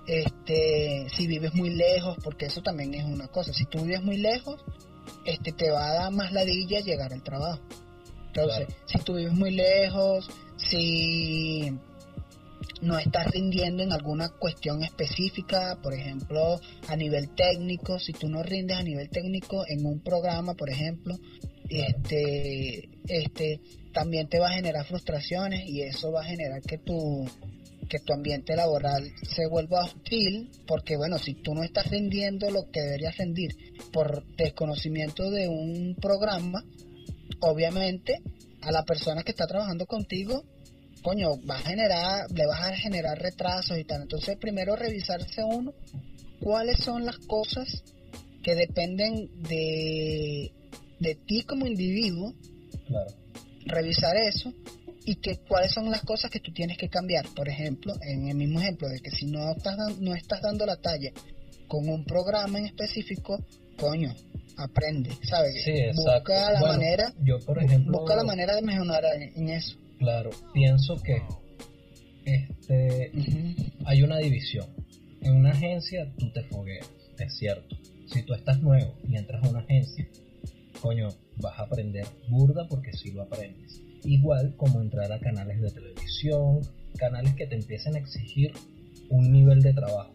este, 0.07 1.07
si 1.15 1.27
vives 1.27 1.53
muy 1.53 1.69
lejos, 1.71 2.17
porque 2.23 2.45
eso 2.47 2.61
también 2.61 2.93
es 2.93 3.03
una 3.05 3.27
cosa. 3.27 3.53
Si 3.53 3.65
tú 3.65 3.83
vives 3.83 4.03
muy 4.03 4.17
lejos, 4.17 4.63
este, 5.25 5.51
te 5.51 5.71
va 5.71 5.89
a 5.89 5.93
dar 5.93 6.11
más 6.11 6.31
ladilla 6.31 6.79
llegar 6.81 7.13
al 7.13 7.23
trabajo. 7.23 7.61
Entonces, 8.27 8.65
Claro. 8.67 8.81
si 8.85 8.99
tú 8.99 9.15
vives 9.15 9.33
muy 9.33 9.51
lejos, 9.51 10.29
si 10.57 11.77
no 12.83 12.99
estás 12.99 13.27
rindiendo 13.31 13.81
en 13.81 13.91
alguna 13.91 14.29
cuestión 14.29 14.83
específica, 14.83 15.79
por 15.81 15.93
ejemplo, 15.93 16.59
a 16.87 16.95
nivel 16.95 17.29
técnico, 17.33 17.97
si 17.97 18.13
tú 18.13 18.27
no 18.27 18.43
rindes 18.43 18.77
a 18.77 18.83
nivel 18.83 19.09
técnico 19.09 19.63
en 19.67 19.85
un 19.85 20.01
programa, 20.01 20.53
por 20.53 20.69
ejemplo, 20.69 21.15
este, 21.69 22.89
este, 23.07 23.61
también 23.93 24.27
te 24.27 24.39
va 24.39 24.49
a 24.49 24.53
generar 24.53 24.85
frustraciones 24.85 25.65
y 25.65 25.81
eso 25.81 26.11
va 26.11 26.21
a 26.21 26.25
generar 26.25 26.61
que 26.61 26.77
tu, 26.77 27.25
que 27.89 27.99
tu 27.99 28.13
ambiente 28.13 28.55
laboral 28.55 29.11
se 29.21 29.47
vuelva 29.47 29.85
hostil, 29.85 30.51
porque 30.67 30.97
bueno, 30.97 31.17
si 31.17 31.35
tú 31.35 31.53
no 31.53 31.63
estás 31.63 31.89
rindiendo 31.89 32.49
lo 32.51 32.69
que 32.69 32.81
deberías 32.81 33.17
rendir 33.17 33.55
por 33.91 34.25
desconocimiento 34.35 35.31
de 35.31 35.47
un 35.47 35.95
programa, 36.01 36.63
obviamente 37.39 38.21
a 38.61 38.71
la 38.71 38.83
persona 38.83 39.23
que 39.23 39.31
está 39.31 39.47
trabajando 39.47 39.85
contigo 39.85 40.43
coño, 41.03 41.39
va 41.45 41.57
a 41.57 41.61
generar, 41.61 42.31
le 42.31 42.45
vas 42.47 42.61
a 42.61 42.75
generar 42.75 43.19
retrasos 43.19 43.77
y 43.77 43.83
tal. 43.83 44.01
Entonces, 44.03 44.37
primero 44.37 44.75
revisarse 44.75 45.43
uno 45.43 45.73
cuáles 46.39 46.77
son 46.79 47.05
las 47.05 47.17
cosas 47.19 47.83
que 48.41 48.55
dependen 48.55 49.29
de, 49.43 50.51
de 50.99 51.15
ti 51.15 51.43
como 51.43 51.65
individuo, 51.67 52.33
Claro. 52.87 53.11
revisar 53.65 54.15
eso 54.17 54.51
y 55.05 55.15
que 55.15 55.37
cuáles 55.47 55.71
son 55.71 55.89
las 55.89 56.01
cosas 56.01 56.29
que 56.31 56.39
tú 56.39 56.51
tienes 56.51 56.77
que 56.77 56.89
cambiar. 56.89 57.25
Por 57.35 57.47
ejemplo, 57.47 57.93
en 58.01 58.27
el 58.29 58.35
mismo 58.35 58.59
ejemplo 58.59 58.89
de 58.89 58.99
que 58.99 59.11
si 59.11 59.25
no 59.25 59.51
estás, 59.51 59.77
no 59.99 60.13
estás 60.15 60.41
dando 60.41 60.65
la 60.65 60.75
talla 60.77 61.11
con 61.67 61.87
un 61.87 62.03
programa 62.05 62.59
en 62.59 62.65
específico, 62.65 63.39
coño, 63.77 64.13
aprende, 64.57 65.11
¿sabes? 65.27 65.63
Sí, 65.63 65.71
exacto. 65.71 66.31
Busca 66.31 66.51
la 66.51 66.59
Bueno, 66.59 66.73
manera, 66.75 67.13
Yo, 67.23 67.39
por 67.39 67.63
ejemplo. 67.63 67.99
busca 67.99 68.15
la 68.15 68.23
manera 68.23 68.55
de 68.55 68.61
mejorar 68.61 69.03
en 69.15 69.49
eso. 69.49 69.77
Claro, 70.03 70.31
pienso 70.53 71.01
que 71.01 71.21
este 72.25 73.09
hay 73.85 74.03
una 74.03 74.17
división. 74.17 74.65
En 75.21 75.35
una 75.35 75.51
agencia 75.51 76.11
tú 76.17 76.29
te 76.33 76.43
fogueas, 76.43 76.91
es 77.17 77.37
cierto. 77.37 77.77
Si 78.07 78.21
tú 78.23 78.33
estás 78.33 78.61
nuevo 78.61 78.95
y 79.07 79.15
entras 79.15 79.41
a 79.45 79.49
una 79.49 79.59
agencia, 79.59 80.05
coño, 80.81 81.07
vas 81.37 81.57
a 81.57 81.63
aprender 81.63 82.05
burda 82.27 82.67
porque 82.67 82.91
sí 82.91 83.11
lo 83.13 83.21
aprendes. 83.21 83.81
Igual 84.03 84.57
como 84.57 84.81
entrar 84.81 85.09
a 85.09 85.19
canales 85.21 85.61
de 85.61 85.71
televisión, 85.71 86.59
canales 86.97 87.33
que 87.35 87.47
te 87.47 87.55
empiecen 87.55 87.95
a 87.95 87.99
exigir 87.99 88.51
un 89.09 89.31
nivel 89.31 89.61
de 89.61 89.73
trabajo, 89.73 90.13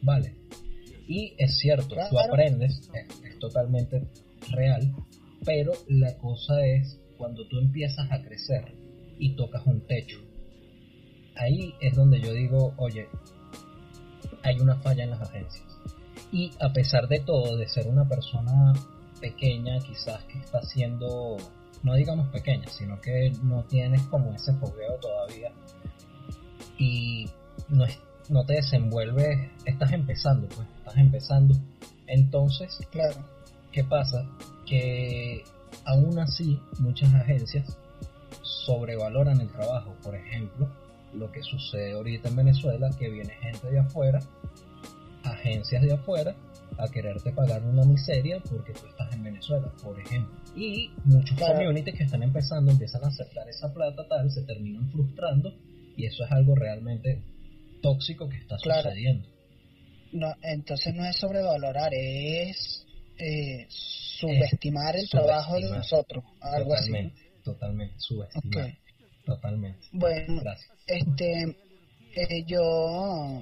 ¿vale? 0.00 0.32
Y 1.06 1.34
es 1.36 1.58
cierto, 1.58 1.88
tú 1.88 1.94
Claro. 2.08 2.32
aprendes, 2.32 2.88
es, 2.94 3.22
es 3.22 3.38
totalmente 3.38 4.02
real, 4.50 4.94
pero 5.44 5.72
la 5.88 6.16
cosa 6.16 6.64
es 6.64 6.98
cuando 7.18 7.46
tú 7.48 7.58
empiezas 7.58 8.10
a 8.10 8.22
crecer 8.22 8.85
y 9.18 9.30
tocas 9.36 9.66
un 9.66 9.80
techo. 9.86 10.18
Ahí 11.36 11.74
es 11.80 11.94
donde 11.94 12.20
yo 12.20 12.32
digo, 12.32 12.74
oye, 12.78 13.08
hay 14.42 14.58
una 14.60 14.76
falla 14.76 15.04
en 15.04 15.10
las 15.10 15.20
agencias. 15.22 15.64
Y 16.32 16.50
a 16.60 16.72
pesar 16.72 17.08
de 17.08 17.20
todo, 17.20 17.56
de 17.56 17.68
ser 17.68 17.86
una 17.88 18.08
persona 18.08 18.72
pequeña, 19.20 19.78
quizás 19.80 20.22
que 20.24 20.38
está 20.38 20.58
haciendo, 20.58 21.36
no 21.82 21.94
digamos 21.94 22.28
pequeña, 22.28 22.68
sino 22.68 23.00
que 23.00 23.30
no 23.42 23.64
tienes 23.64 24.02
como 24.02 24.32
ese 24.34 24.52
fogueo 24.54 24.94
todavía 25.00 25.52
y 26.78 27.26
no, 27.68 27.84
es- 27.84 28.00
no 28.28 28.44
te 28.44 28.54
desenvuelves, 28.54 29.50
estás 29.64 29.92
empezando, 29.92 30.48
pues, 30.48 30.66
estás 30.78 30.96
empezando. 30.96 31.54
Entonces, 32.06 32.78
Claro. 32.90 33.24
¿qué 33.72 33.84
pasa? 33.84 34.26
Que 34.66 35.44
aún 35.84 36.18
así 36.18 36.60
muchas 36.80 37.12
agencias 37.14 37.78
sobrevaloran 38.66 39.40
el 39.40 39.48
trabajo. 39.48 39.96
Por 40.02 40.14
ejemplo, 40.16 40.68
lo 41.14 41.30
que 41.30 41.42
sucede 41.42 41.92
ahorita 41.92 42.28
en 42.28 42.36
Venezuela, 42.36 42.90
que 42.98 43.08
viene 43.08 43.32
gente 43.34 43.70
de 43.70 43.78
afuera, 43.78 44.18
agencias 45.22 45.82
de 45.82 45.94
afuera, 45.94 46.34
a 46.78 46.88
quererte 46.88 47.32
pagar 47.32 47.62
una 47.62 47.84
miseria 47.84 48.38
porque 48.50 48.72
tú 48.72 48.86
estás 48.86 49.12
en 49.14 49.22
Venezuela, 49.22 49.72
por 49.82 49.98
ejemplo. 49.98 50.34
Y 50.54 50.90
muchos 51.04 51.38
communities 51.38 51.96
que 51.96 52.04
están 52.04 52.22
empezando 52.22 52.70
empiezan 52.70 53.04
a 53.04 53.08
aceptar 53.08 53.48
esa 53.48 53.72
plata 53.72 54.06
tal, 54.08 54.30
se 54.30 54.42
terminan 54.42 54.90
frustrando 54.90 55.54
y 55.96 56.06
eso 56.06 56.24
es 56.24 56.32
algo 56.32 56.54
realmente 56.54 57.22
tóxico 57.80 58.28
que 58.28 58.36
está 58.36 58.58
sucediendo. 58.58 59.26
No, 60.12 60.34
entonces 60.42 60.94
no 60.94 61.04
es 61.04 61.16
sobrevalorar, 61.16 61.92
es 61.92 62.86
eh, 63.18 63.66
subestimar 63.68 64.96
el 64.96 65.08
trabajo 65.08 65.56
de 65.56 65.70
nosotros, 65.70 66.24
algo 66.40 66.74
totalmente, 66.74 67.14
así. 67.14 67.25
Totalmente, 67.46 67.94
subestimar. 68.00 68.76
Totalmente. 69.24 69.86
Bueno, 69.92 70.40
Gracias. 70.42 70.68
este, 70.88 71.56
eh, 72.16 72.44
yo, 72.44 73.40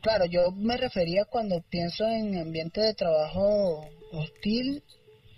claro, 0.00 0.26
yo 0.26 0.52
me 0.52 0.76
refería 0.76 1.24
cuando 1.24 1.60
pienso 1.68 2.06
en 2.06 2.38
ambiente 2.38 2.80
de 2.80 2.94
trabajo 2.94 3.88
hostil 4.12 4.84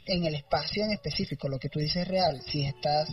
en 0.05 0.27
el 0.27 0.35
espacio 0.35 0.85
en 0.85 0.93
específico, 0.93 1.49
lo 1.49 1.59
que 1.59 1.71
tú 1.71 1.79
dices 1.79 2.03
es 2.03 2.09
real. 2.09 2.43
Si 2.43 2.63
estás, 2.67 3.09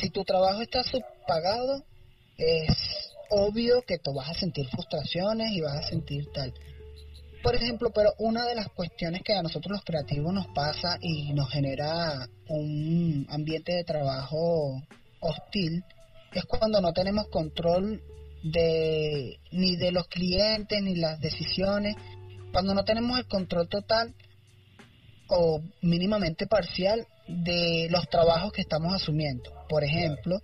si 0.00 0.10
tu 0.10 0.22
trabajo 0.22 0.62
está 0.62 0.84
subpagado, 0.84 1.84
es 2.38 2.70
obvio 3.30 3.82
que 3.82 3.98
tú 3.98 4.14
vas 4.14 4.30
a 4.30 4.34
sentir 4.34 4.68
frustraciones 4.68 5.50
y 5.50 5.60
vas 5.62 5.84
a 5.84 5.88
sentir 5.88 6.30
tal. 6.32 6.54
Por 7.42 7.56
ejemplo, 7.56 7.90
pero 7.92 8.12
una 8.18 8.46
de 8.46 8.54
las 8.54 8.68
cuestiones 8.68 9.22
que 9.22 9.34
a 9.34 9.42
nosotros 9.42 9.72
los 9.72 9.84
creativos 9.84 10.32
nos 10.32 10.46
pasa 10.48 10.96
y 11.00 11.32
nos 11.32 11.50
genera 11.50 12.28
un 12.48 13.26
ambiente 13.30 13.72
de 13.72 13.84
trabajo 13.84 14.80
hostil 15.20 15.84
es 16.32 16.44
cuando 16.44 16.80
no 16.80 16.92
tenemos 16.92 17.26
control 17.28 18.00
de 18.44 19.38
ni 19.50 19.76
de 19.76 19.90
los 19.90 20.06
clientes 20.06 20.82
ni 20.82 20.94
las 20.94 21.20
decisiones, 21.20 21.96
cuando 22.52 22.74
no 22.74 22.84
tenemos 22.84 23.18
el 23.18 23.26
control 23.26 23.68
total 23.68 24.14
o 25.28 25.60
mínimamente 25.80 26.46
parcial 26.46 27.06
de 27.26 27.88
los 27.90 28.08
trabajos 28.08 28.52
que 28.52 28.60
estamos 28.60 28.94
asumiendo. 28.94 29.50
Por 29.68 29.82
ejemplo, 29.82 30.38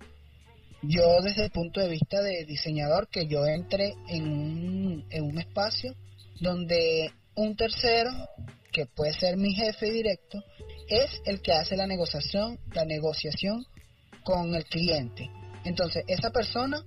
yo 0.81 1.21
desde 1.21 1.45
el 1.45 1.51
punto 1.51 1.79
de 1.79 1.89
vista 1.89 2.21
de 2.21 2.45
diseñador, 2.45 3.07
que 3.07 3.27
yo 3.27 3.45
entre 3.45 3.93
en 4.09 4.27
un, 4.27 5.05
en 5.09 5.23
un 5.23 5.39
espacio 5.39 5.95
donde 6.39 7.11
un 7.35 7.55
tercero, 7.55 8.11
que 8.71 8.85
puede 8.85 9.13
ser 9.13 9.37
mi 9.37 9.53
jefe 9.53 9.91
directo, 9.91 10.43
es 10.87 11.21
el 11.25 11.41
que 11.41 11.53
hace 11.53 11.75
la 11.75 11.87
negociación, 11.87 12.59
la 12.73 12.85
negociación 12.85 13.65
con 14.23 14.55
el 14.55 14.65
cliente. 14.65 15.29
Entonces, 15.65 16.03
esa 16.07 16.31
persona 16.31 16.83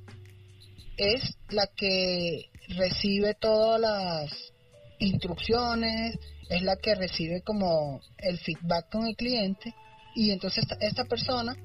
es 0.97 1.37
la 1.51 1.67
que 1.67 2.51
recibe 2.69 3.35
todas 3.35 3.81
las 3.81 4.53
instrucciones, 4.99 6.19
es 6.49 6.63
la 6.63 6.77
que 6.77 6.95
recibe 6.95 7.43
como 7.43 8.01
el 8.19 8.39
feedback 8.39 8.91
con 8.91 9.07
el 9.07 9.17
cliente 9.17 9.75
y 10.15 10.31
entonces 10.31 10.65
esta, 10.81 11.05
persona 11.05 11.57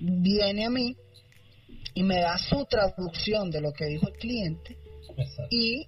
viene 0.00 0.64
a 0.64 0.70
mí 0.70 0.96
y 1.94 2.02
me 2.02 2.20
da 2.20 2.38
su 2.38 2.64
traducción 2.64 3.50
de 3.50 3.60
lo 3.60 3.72
que 3.72 3.86
dijo 3.86 4.08
el 4.08 4.14
cliente 4.14 4.78
y 5.50 5.86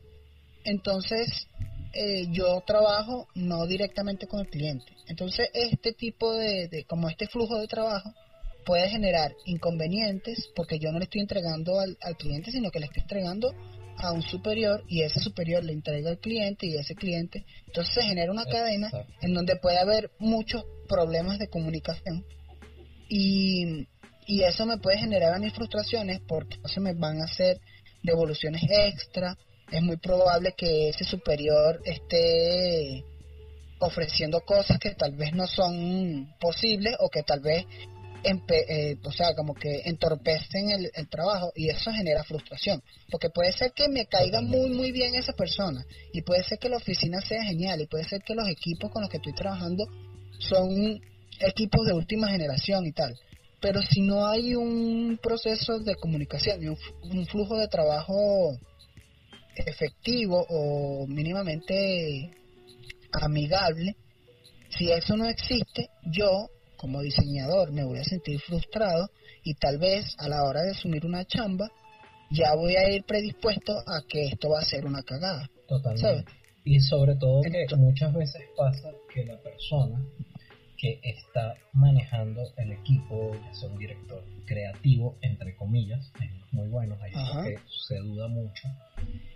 entonces 0.64 1.46
eh, 1.94 2.28
yo 2.30 2.62
trabajo 2.66 3.28
no 3.34 3.66
directamente 3.66 4.26
con 4.26 4.40
el 4.40 4.48
cliente. 4.48 4.92
Entonces 5.08 5.50
este 5.52 5.92
tipo 5.92 6.32
de, 6.32 6.84
como 6.88 7.08
este 7.08 7.26
flujo 7.26 7.58
de 7.58 7.66
trabajo 7.66 8.14
puede 8.64 8.88
generar 8.88 9.34
inconvenientes 9.44 10.50
porque 10.54 10.78
yo 10.78 10.90
no 10.90 10.98
le 10.98 11.04
estoy 11.04 11.20
entregando 11.20 11.80
al, 11.80 11.96
cliente, 12.16 12.50
sino 12.50 12.70
que 12.70 12.80
le 12.80 12.86
estoy 12.86 13.02
entregando 13.02 13.52
a 13.98 14.12
un 14.12 14.22
superior 14.22 14.84
y 14.88 15.02
ese 15.02 15.20
superior 15.20 15.62
le 15.64 15.72
entrega 15.74 16.08
al 16.08 16.18
cliente 16.18 16.66
y 16.66 16.76
ese 16.76 16.94
cliente. 16.94 17.44
Entonces 17.66 17.94
se 17.94 18.02
genera 18.02 18.32
una 18.32 18.46
cadena 18.46 18.90
en 19.20 19.34
donde 19.34 19.56
puede 19.56 19.78
haber 19.78 20.10
muchos 20.18 20.64
problemas 20.88 21.38
de 21.38 21.48
comunicación 21.48 22.24
y, 23.08 23.86
y 24.26 24.42
eso 24.44 24.64
me 24.64 24.78
puede 24.78 24.98
generar 24.98 25.34
a 25.34 25.38
mis 25.38 25.52
frustraciones 25.52 26.20
porque 26.26 26.56
se 26.64 26.80
me 26.80 26.94
van 26.94 27.20
a 27.20 27.24
hacer 27.24 27.60
devoluciones 28.02 28.62
extra 28.70 29.36
es 29.72 29.82
muy 29.82 29.96
probable 29.96 30.54
que 30.56 30.90
ese 30.90 31.04
superior 31.04 31.80
esté 31.84 33.04
ofreciendo 33.78 34.42
cosas 34.42 34.78
que 34.78 34.94
tal 34.94 35.16
vez 35.16 35.32
no 35.32 35.46
son 35.46 36.32
posibles 36.38 36.94
o 37.00 37.08
que 37.08 37.22
tal 37.22 37.40
vez 37.40 37.64
eh, 38.24 38.96
o 39.02 39.10
sea 39.10 39.34
como 39.34 39.52
que 39.54 39.82
entorpecen 39.84 40.70
el, 40.70 41.08
trabajo 41.08 41.52
y 41.56 41.68
eso 41.70 41.90
genera 41.90 42.22
frustración. 42.22 42.82
Porque 43.10 43.30
puede 43.30 43.52
ser 43.52 43.72
que 43.72 43.88
me 43.88 44.06
caiga 44.06 44.40
muy 44.40 44.70
muy 44.70 44.92
bien 44.92 45.14
esa 45.14 45.32
persona 45.32 45.84
y 46.12 46.22
puede 46.22 46.44
ser 46.44 46.58
que 46.58 46.68
la 46.68 46.76
oficina 46.76 47.20
sea 47.22 47.42
genial 47.42 47.80
y 47.80 47.86
puede 47.86 48.04
ser 48.04 48.20
que 48.22 48.34
los 48.34 48.48
equipos 48.48 48.90
con 48.92 49.02
los 49.02 49.10
que 49.10 49.16
estoy 49.16 49.34
trabajando 49.34 49.84
son 50.38 51.00
equipos 51.40 51.86
de 51.86 51.94
última 51.94 52.28
generación 52.28 52.86
y 52.86 52.92
tal. 52.92 53.18
Pero 53.60 53.80
si 53.82 54.02
no 54.02 54.26
hay 54.26 54.54
un 54.54 55.18
proceso 55.22 55.78
de 55.80 55.94
comunicación 55.96 56.62
y 56.62 56.68
un 56.68 57.26
flujo 57.26 57.56
de 57.56 57.68
trabajo 57.68 58.58
efectivo 59.56 60.44
o 60.48 61.06
mínimamente 61.06 62.30
amigable, 63.12 63.96
si 64.70 64.90
eso 64.90 65.16
no 65.16 65.26
existe, 65.26 65.88
yo 66.04 66.48
como 66.76 67.00
diseñador 67.00 67.72
me 67.72 67.84
voy 67.84 67.98
a 67.98 68.04
sentir 68.04 68.40
frustrado 68.40 69.08
y 69.44 69.54
tal 69.54 69.78
vez 69.78 70.14
a 70.18 70.28
la 70.28 70.42
hora 70.42 70.62
de 70.62 70.70
asumir 70.72 71.06
una 71.06 71.24
chamba 71.24 71.68
ya 72.30 72.54
voy 72.54 72.74
a 72.76 72.90
ir 72.90 73.04
predispuesto 73.04 73.72
a 73.72 74.02
que 74.08 74.24
esto 74.24 74.48
va 74.50 74.60
a 74.60 74.64
ser 74.64 74.86
una 74.86 75.02
cagada. 75.02 75.48
Totalmente. 75.68 76.32
Y 76.64 76.80
sobre 76.80 77.16
todo 77.16 77.42
que 77.42 77.76
muchas 77.76 78.14
veces 78.14 78.42
pasa 78.56 78.90
que 79.12 79.24
la 79.24 79.38
persona 79.38 80.02
que 80.78 80.98
está 81.02 81.54
manejando 81.72 82.42
el 82.56 82.72
equipo, 82.72 83.32
ya 83.34 83.54
sea 83.54 83.68
un 83.68 83.78
director 83.78 84.24
creativo, 84.46 85.16
entre 85.20 85.54
comillas, 85.56 86.10
es 86.20 86.52
muy 86.52 86.68
bueno, 86.68 86.96
ahí 87.00 87.12
que 87.44 87.58
se 87.86 87.98
duda 87.98 88.28
mucho, 88.28 88.68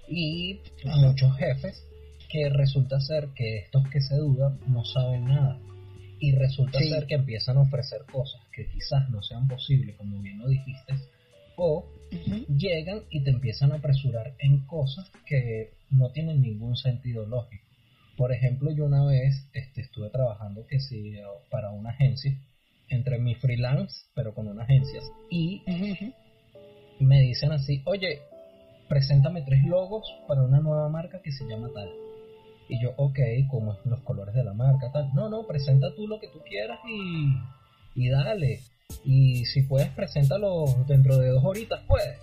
y 0.08 0.60
muchos 0.84 1.36
jefes 1.36 1.86
que 2.30 2.48
resulta 2.48 3.00
ser 3.00 3.28
que 3.34 3.58
estos 3.58 3.88
que 3.88 4.00
se 4.00 4.16
dudan 4.16 4.58
no 4.66 4.84
saben 4.84 5.24
nada. 5.24 5.58
Y 6.18 6.32
resulta 6.32 6.78
ser 6.78 7.06
que 7.06 7.14
empiezan 7.14 7.58
a 7.58 7.62
ofrecer 7.62 8.00
cosas 8.10 8.40
que 8.52 8.66
quizás 8.68 9.08
no 9.10 9.22
sean 9.22 9.46
posibles 9.48 9.96
como 9.96 10.18
bien 10.20 10.38
lo 10.38 10.48
dijiste 10.48 10.94
o 11.56 11.86
llegan 12.48 13.02
y 13.10 13.22
te 13.22 13.30
empiezan 13.30 13.72
a 13.72 13.76
apresurar 13.76 14.34
en 14.38 14.66
cosas 14.66 15.10
que 15.26 15.72
no 15.90 16.10
tienen 16.10 16.42
ningún 16.42 16.76
sentido 16.76 17.26
lógico. 17.26 17.64
Por 18.16 18.32
ejemplo 18.32 18.70
yo 18.72 18.86
una 18.86 19.04
vez 19.04 19.48
este, 19.52 19.82
estuve 19.82 20.10
trabajando 20.10 20.66
que 20.66 20.80
sí 20.80 21.14
para 21.50 21.70
una 21.70 21.90
agencia 21.90 22.38
entre 22.88 23.18
mi 23.18 23.34
freelance 23.34 24.04
pero 24.14 24.34
con 24.34 24.48
una 24.48 24.62
agencia 24.62 25.00
y 25.28 25.62
me 27.00 27.20
dicen 27.20 27.52
así 27.52 27.82
oye 27.84 28.20
preséntame 28.88 29.42
tres 29.42 29.64
logos 29.64 30.06
para 30.26 30.42
una 30.42 30.60
nueva 30.60 30.88
marca 30.88 31.20
que 31.22 31.32
se 31.32 31.44
llama 31.46 31.68
tal. 31.74 31.90
Y 32.68 32.82
yo, 32.82 32.92
ok, 32.96 33.18
como 33.50 33.72
es 33.72 33.78
los 33.84 34.00
colores 34.00 34.34
de 34.34 34.44
la 34.44 34.52
marca, 34.52 34.90
tal. 34.92 35.14
No, 35.14 35.28
no, 35.28 35.46
presenta 35.46 35.94
tú 35.94 36.08
lo 36.08 36.18
que 36.18 36.28
tú 36.28 36.40
quieras 36.48 36.78
y, 36.88 37.36
y 37.94 38.08
dale. 38.08 38.60
Y 39.04 39.44
si 39.46 39.62
puedes, 39.62 39.88
preséntalo 39.90 40.64
dentro 40.86 41.18
de 41.18 41.30
dos 41.30 41.44
horitas, 41.44 41.80
puedes. 41.86 42.18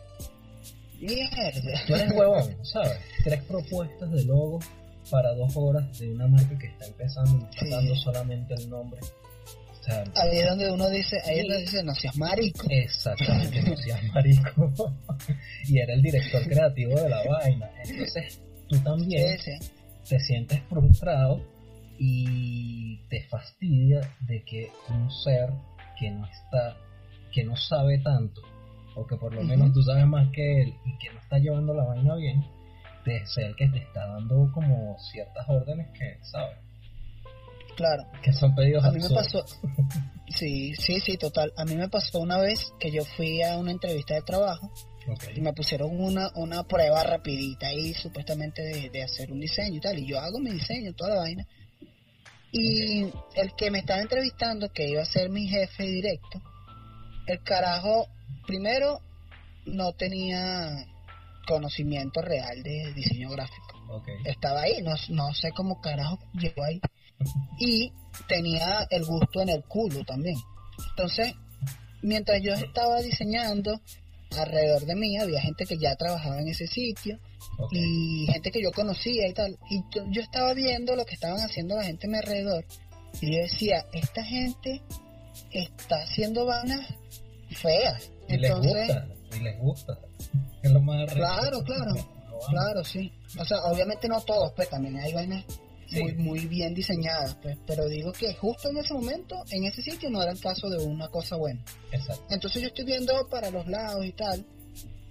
Mierda. 0.99 1.51
Tú 1.87 1.95
eres 1.95 2.11
huevón, 2.13 2.65
¿sabes? 2.65 2.99
Tres 3.23 3.43
propuestas 3.43 4.11
de 4.11 4.23
logos 4.23 4.65
para 5.11 5.33
dos 5.33 5.55
horas 5.57 5.99
de 5.99 6.11
una 6.13 6.27
marca 6.27 6.57
que 6.57 6.67
está 6.67 6.85
empezando, 6.85 7.45
y 7.51 7.55
está 7.55 7.75
dando 7.75 7.95
solamente 7.95 8.53
el 8.53 8.69
nombre 8.69 9.01
ahí 9.87 10.37
es 10.37 10.47
donde 10.47 10.71
uno 10.71 10.89
dice, 10.89 11.17
ahí 11.25 11.39
es 11.39 11.47
donde 11.47 11.61
dice, 11.61 11.83
no 11.83 11.95
seas 11.95 12.15
marico. 12.17 12.65
Exactamente, 12.69 13.61
no 13.61 13.75
seas 13.77 14.03
marico. 14.13 14.73
y 15.67 15.79
era 15.79 15.93
el 15.93 16.01
director 16.01 16.43
creativo 16.47 16.99
de 16.99 17.09
la 17.09 17.23
vaina. 17.23 17.69
Entonces, 17.83 18.41
tú 18.67 18.79
también 18.79 19.37
te 20.07 20.19
sientes 20.19 20.61
frustrado 20.69 21.41
y 21.97 22.97
te 23.09 23.23
fastidia 23.27 24.01
de 24.21 24.43
que 24.43 24.71
un 24.89 25.11
ser 25.11 25.49
que 25.99 26.11
no 26.11 26.25
está, 26.25 26.77
que 27.31 27.43
no 27.43 27.55
sabe 27.55 27.99
tanto, 27.99 28.41
o 28.95 29.05
que 29.05 29.15
por 29.15 29.33
lo 29.33 29.43
menos 29.43 29.73
tú 29.73 29.81
sabes 29.83 30.05
más 30.05 30.29
que 30.31 30.63
él 30.63 30.73
y 30.85 30.97
que 30.97 31.13
no 31.13 31.19
está 31.19 31.37
llevando 31.37 31.73
la 31.73 31.83
vaina 31.83 32.15
bien, 32.15 32.43
de 33.05 33.25
ser 33.25 33.55
que 33.55 33.67
te 33.67 33.79
está 33.79 34.07
dando 34.07 34.49
como 34.53 34.97
ciertas 35.11 35.45
órdenes 35.47 35.87
que, 35.97 36.17
¿sabes? 36.23 36.57
Claro. 37.75 38.03
Que 38.21 38.33
son 38.33 38.53
pedidos 38.55 38.83
A 38.83 38.91
mí 38.91 38.99
me 38.99 39.09
pasó. 39.09 39.45
Sí, 40.35 40.73
sí, 40.75 40.99
sí, 40.99 41.17
total. 41.17 41.53
A 41.57 41.65
mí 41.65 41.75
me 41.75 41.89
pasó 41.89 42.19
una 42.19 42.39
vez 42.39 42.73
que 42.79 42.89
yo 42.89 43.05
fui 43.05 43.43
a 43.43 43.55
una 43.57 43.69
entrevista 43.69 44.15
de 44.15 44.23
trabajo 44.23 44.71
y 45.35 45.41
me 45.41 45.53
pusieron 45.53 45.99
una, 45.99 46.31
una 46.35 46.63
prueba 46.63 47.03
rapidita 47.03 47.67
ahí 47.67 47.93
supuestamente 47.93 48.89
de, 48.89 49.03
hacer 49.03 49.31
un 49.31 49.39
diseño 49.39 49.77
y 49.77 49.79
tal. 49.79 49.99
Y 49.99 50.07
yo 50.07 50.19
hago 50.19 50.39
mi 50.39 50.51
diseño, 50.51 50.93
toda 50.93 51.11
la 51.11 51.17
vaina. 51.17 51.47
Y 52.51 53.03
el 53.35 53.53
que 53.57 53.69
me 53.69 53.79
estaba 53.79 54.01
entrevistando, 54.01 54.69
que 54.69 54.89
iba 54.89 55.01
a 55.01 55.05
ser 55.05 55.29
mi 55.29 55.47
jefe 55.47 55.83
directo, 55.83 56.41
el 57.27 57.43
carajo, 57.43 58.07
primero, 58.47 59.01
no 59.65 59.93
tenía 59.93 60.85
conocimiento 61.47 62.21
real 62.21 62.63
de 62.63 62.93
diseño 62.93 63.29
gráfico. 63.29 64.03
Estaba 64.25 64.61
ahí, 64.61 64.81
no, 64.81 64.93
no 65.09 65.33
sé 65.33 65.51
cómo 65.51 65.81
carajo 65.81 66.17
llegó 66.33 66.63
ahí. 66.63 66.79
Y 67.59 67.91
tenía 68.27 68.87
el 68.89 69.05
gusto 69.05 69.41
en 69.41 69.49
el 69.49 69.63
culo 69.63 70.03
también. 70.03 70.35
Entonces, 70.91 71.33
mientras 72.01 72.41
yo 72.41 72.53
estaba 72.53 73.01
diseñando, 73.01 73.79
alrededor 74.37 74.85
de 74.85 74.95
mí 74.95 75.17
había 75.17 75.41
gente 75.41 75.65
que 75.65 75.77
ya 75.77 75.95
trabajaba 75.95 76.41
en 76.41 76.47
ese 76.47 76.67
sitio 76.67 77.19
y 77.71 78.25
gente 78.31 78.51
que 78.51 78.61
yo 78.61 78.71
conocía 78.71 79.27
y 79.27 79.33
tal. 79.33 79.57
Y 79.69 79.83
yo, 80.11 80.21
estaba 80.21 80.53
viendo 80.53 80.95
lo 80.95 81.05
que 81.05 81.13
estaban 81.13 81.39
haciendo 81.39 81.75
la 81.75 81.83
gente 81.83 82.07
a 82.07 82.09
mi 82.09 82.17
alrededor 82.17 82.65
y 83.21 83.35
yo 83.35 83.41
decía, 83.41 83.85
esta 83.93 84.23
gente 84.23 84.81
está 85.51 86.03
haciendo 86.03 86.45
vanas 86.45 86.87
feas. 87.51 88.11
Y 88.27 88.37
les 88.37 88.55
gusta, 88.55 89.07
y 89.35 89.39
les 89.39 89.59
gusta. 89.59 89.99
Es 90.61 90.71
lo 90.71 90.81
más 90.81 91.11
Claro, 91.13 91.63
claro, 91.63 91.93
claro, 92.49 92.83
sí. 92.83 93.11
O 93.39 93.45
sea, 93.45 93.59
obviamente 93.65 94.07
no 94.07 94.21
todos, 94.21 94.53
pues 94.55 94.69
también 94.69 94.97
hay 94.97 95.13
vainas 95.13 95.45
muy, 95.93 96.13
muy 96.15 96.47
bien 96.47 96.73
diseñadas, 96.73 97.35
pues, 97.41 97.57
pero 97.65 97.87
digo 97.87 98.11
que 98.11 98.33
justo 98.33 98.69
en 98.69 98.77
ese 98.77 98.93
momento, 98.93 99.35
en 99.51 99.65
ese 99.65 99.81
sitio 99.81 100.09
no 100.09 100.21
era 100.21 100.31
el 100.31 100.39
caso 100.39 100.69
de 100.69 100.83
una 100.83 101.07
cosa 101.09 101.35
buena. 101.35 101.63
Exacto. 101.91 102.25
Entonces 102.29 102.61
yo 102.61 102.67
estoy 102.69 102.85
viendo 102.85 103.27
para 103.29 103.49
los 103.49 103.67
lados 103.67 104.05
y 104.05 104.11
tal, 104.13 104.45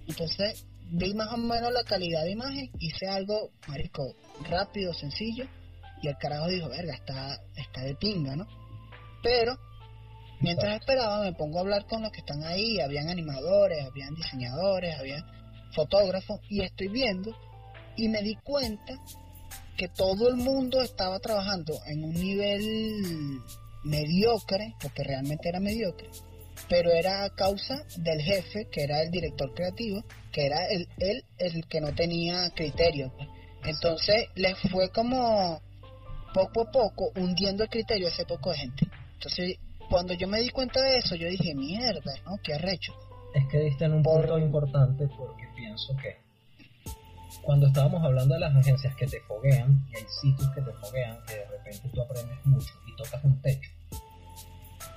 entonces 0.07 0.65
vi 0.91 1.13
más 1.13 1.33
o 1.33 1.37
menos 1.37 1.71
la 1.71 1.83
calidad 1.83 2.23
de 2.23 2.31
imagen, 2.31 2.69
hice 2.79 3.07
algo, 3.07 3.51
marico, 3.67 4.15
rápido, 4.49 4.93
sencillo, 4.93 5.45
y 6.01 6.07
el 6.07 6.17
carajo 6.17 6.47
dijo, 6.47 6.69
verga, 6.69 6.93
está, 6.93 7.41
está 7.55 7.81
de 7.81 7.95
pinga, 7.95 8.35
¿no? 8.35 8.45
Pero, 9.23 9.57
mientras 10.41 10.75
esperaba, 10.75 11.21
me 11.21 11.33
pongo 11.33 11.57
a 11.57 11.61
hablar 11.61 11.85
con 11.85 12.01
los 12.01 12.11
que 12.11 12.19
están 12.19 12.43
ahí, 12.43 12.79
habían 12.79 13.09
animadores, 13.09 13.85
habían 13.85 14.13
diseñadores, 14.13 14.99
había 14.99 15.25
fotógrafos, 15.73 16.41
y 16.49 16.61
estoy 16.61 16.89
viendo, 16.89 17.35
y 17.95 18.09
me 18.09 18.21
di 18.21 18.35
cuenta 18.43 18.93
que 19.77 19.87
todo 19.87 20.29
el 20.29 20.35
mundo 20.35 20.81
estaba 20.81 21.19
trabajando 21.19 21.73
en 21.87 22.03
un 22.03 22.13
nivel 22.13 23.41
mediocre, 23.83 24.75
porque 24.81 25.03
realmente 25.03 25.49
era 25.49 25.59
mediocre, 25.59 26.09
pero 26.69 26.91
era 26.91 27.23
a 27.23 27.29
causa 27.31 27.83
del 27.97 28.21
jefe, 28.21 28.67
que 28.71 28.83
era 28.83 29.01
el 29.01 29.11
director 29.11 29.53
creativo, 29.53 30.03
que 30.31 30.45
era 30.45 30.67
él 30.67 30.87
el, 30.99 31.23
el, 31.37 31.65
que 31.67 31.81
no 31.81 31.93
tenía 31.93 32.49
criterio. 32.55 33.13
Entonces 33.63 34.27
le 34.35 34.55
fue 34.55 34.89
como 34.89 35.61
poco 36.33 36.61
a 36.61 36.71
poco 36.71 37.11
hundiendo 37.15 37.63
el 37.63 37.69
criterio 37.69 38.07
a 38.07 38.11
ese 38.11 38.25
poco 38.25 38.51
de 38.51 38.57
gente. 38.57 38.87
Entonces 39.13 39.57
cuando 39.89 40.13
yo 40.13 40.27
me 40.27 40.39
di 40.39 40.49
cuenta 40.49 40.81
de 40.81 40.97
eso, 40.97 41.15
yo 41.15 41.27
dije, 41.27 41.53
mierda, 41.53 42.13
¿no? 42.25 42.37
Qué 42.43 42.53
arrecho. 42.53 42.93
Es 43.35 43.47
que 43.47 43.59
diste 43.59 43.85
en 43.85 43.93
un 43.93 44.03
punto 44.03 44.37
importante 44.37 45.07
porque 45.17 45.47
pienso 45.55 45.95
que 45.97 46.22
cuando 47.41 47.67
estábamos 47.67 48.03
hablando 48.03 48.33
de 48.33 48.39
las 48.39 48.55
agencias 48.55 48.95
que 48.95 49.07
te 49.07 49.19
foguean, 49.21 49.85
y 49.91 49.97
hay 49.97 50.05
sitios 50.21 50.49
que 50.53 50.61
te 50.61 50.71
foguean, 50.73 51.17
que 51.27 51.35
de 51.35 51.45
repente 51.45 51.89
tú 51.93 52.01
aprendes 52.01 52.45
mucho 52.45 52.73
y 52.87 52.95
tocas 52.95 53.23
un 53.23 53.41
techo, 53.41 53.69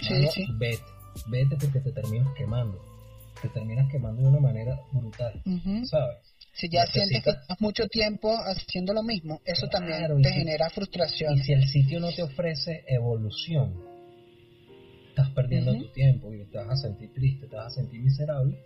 sí, 0.00 0.26
sí. 0.32 0.46
vete, 0.58 0.82
vete 1.28 1.56
porque 1.56 1.80
te 1.80 1.92
terminas 1.92 2.28
quemando. 2.36 2.84
Te 3.40 3.48
terminas 3.50 3.90
quemando 3.90 4.22
de 4.22 4.28
una 4.28 4.40
manera 4.40 4.80
brutal, 4.92 5.42
¿sabes? 5.84 6.16
Si 6.54 6.70
ya 6.70 6.86
sientes 6.86 7.22
que 7.22 7.30
estás 7.30 7.60
mucho 7.60 7.86
tiempo 7.86 8.34
haciendo 8.34 8.94
lo 8.94 9.02
mismo, 9.02 9.42
eso 9.44 9.68
también 9.68 10.22
te 10.22 10.32
genera 10.32 10.70
frustración. 10.70 11.34
Y 11.34 11.40
si 11.40 11.52
el 11.52 11.68
sitio 11.68 12.00
no 12.00 12.10
te 12.10 12.22
ofrece 12.22 12.82
evolución, 12.88 13.74
estás 15.10 15.28
perdiendo 15.30 15.76
tu 15.76 15.92
tiempo 15.92 16.32
y 16.32 16.46
te 16.46 16.56
vas 16.56 16.70
a 16.70 16.76
sentir 16.76 17.12
triste, 17.12 17.46
te 17.46 17.56
vas 17.56 17.66
a 17.66 17.76
sentir 17.76 18.00
miserable 18.00 18.58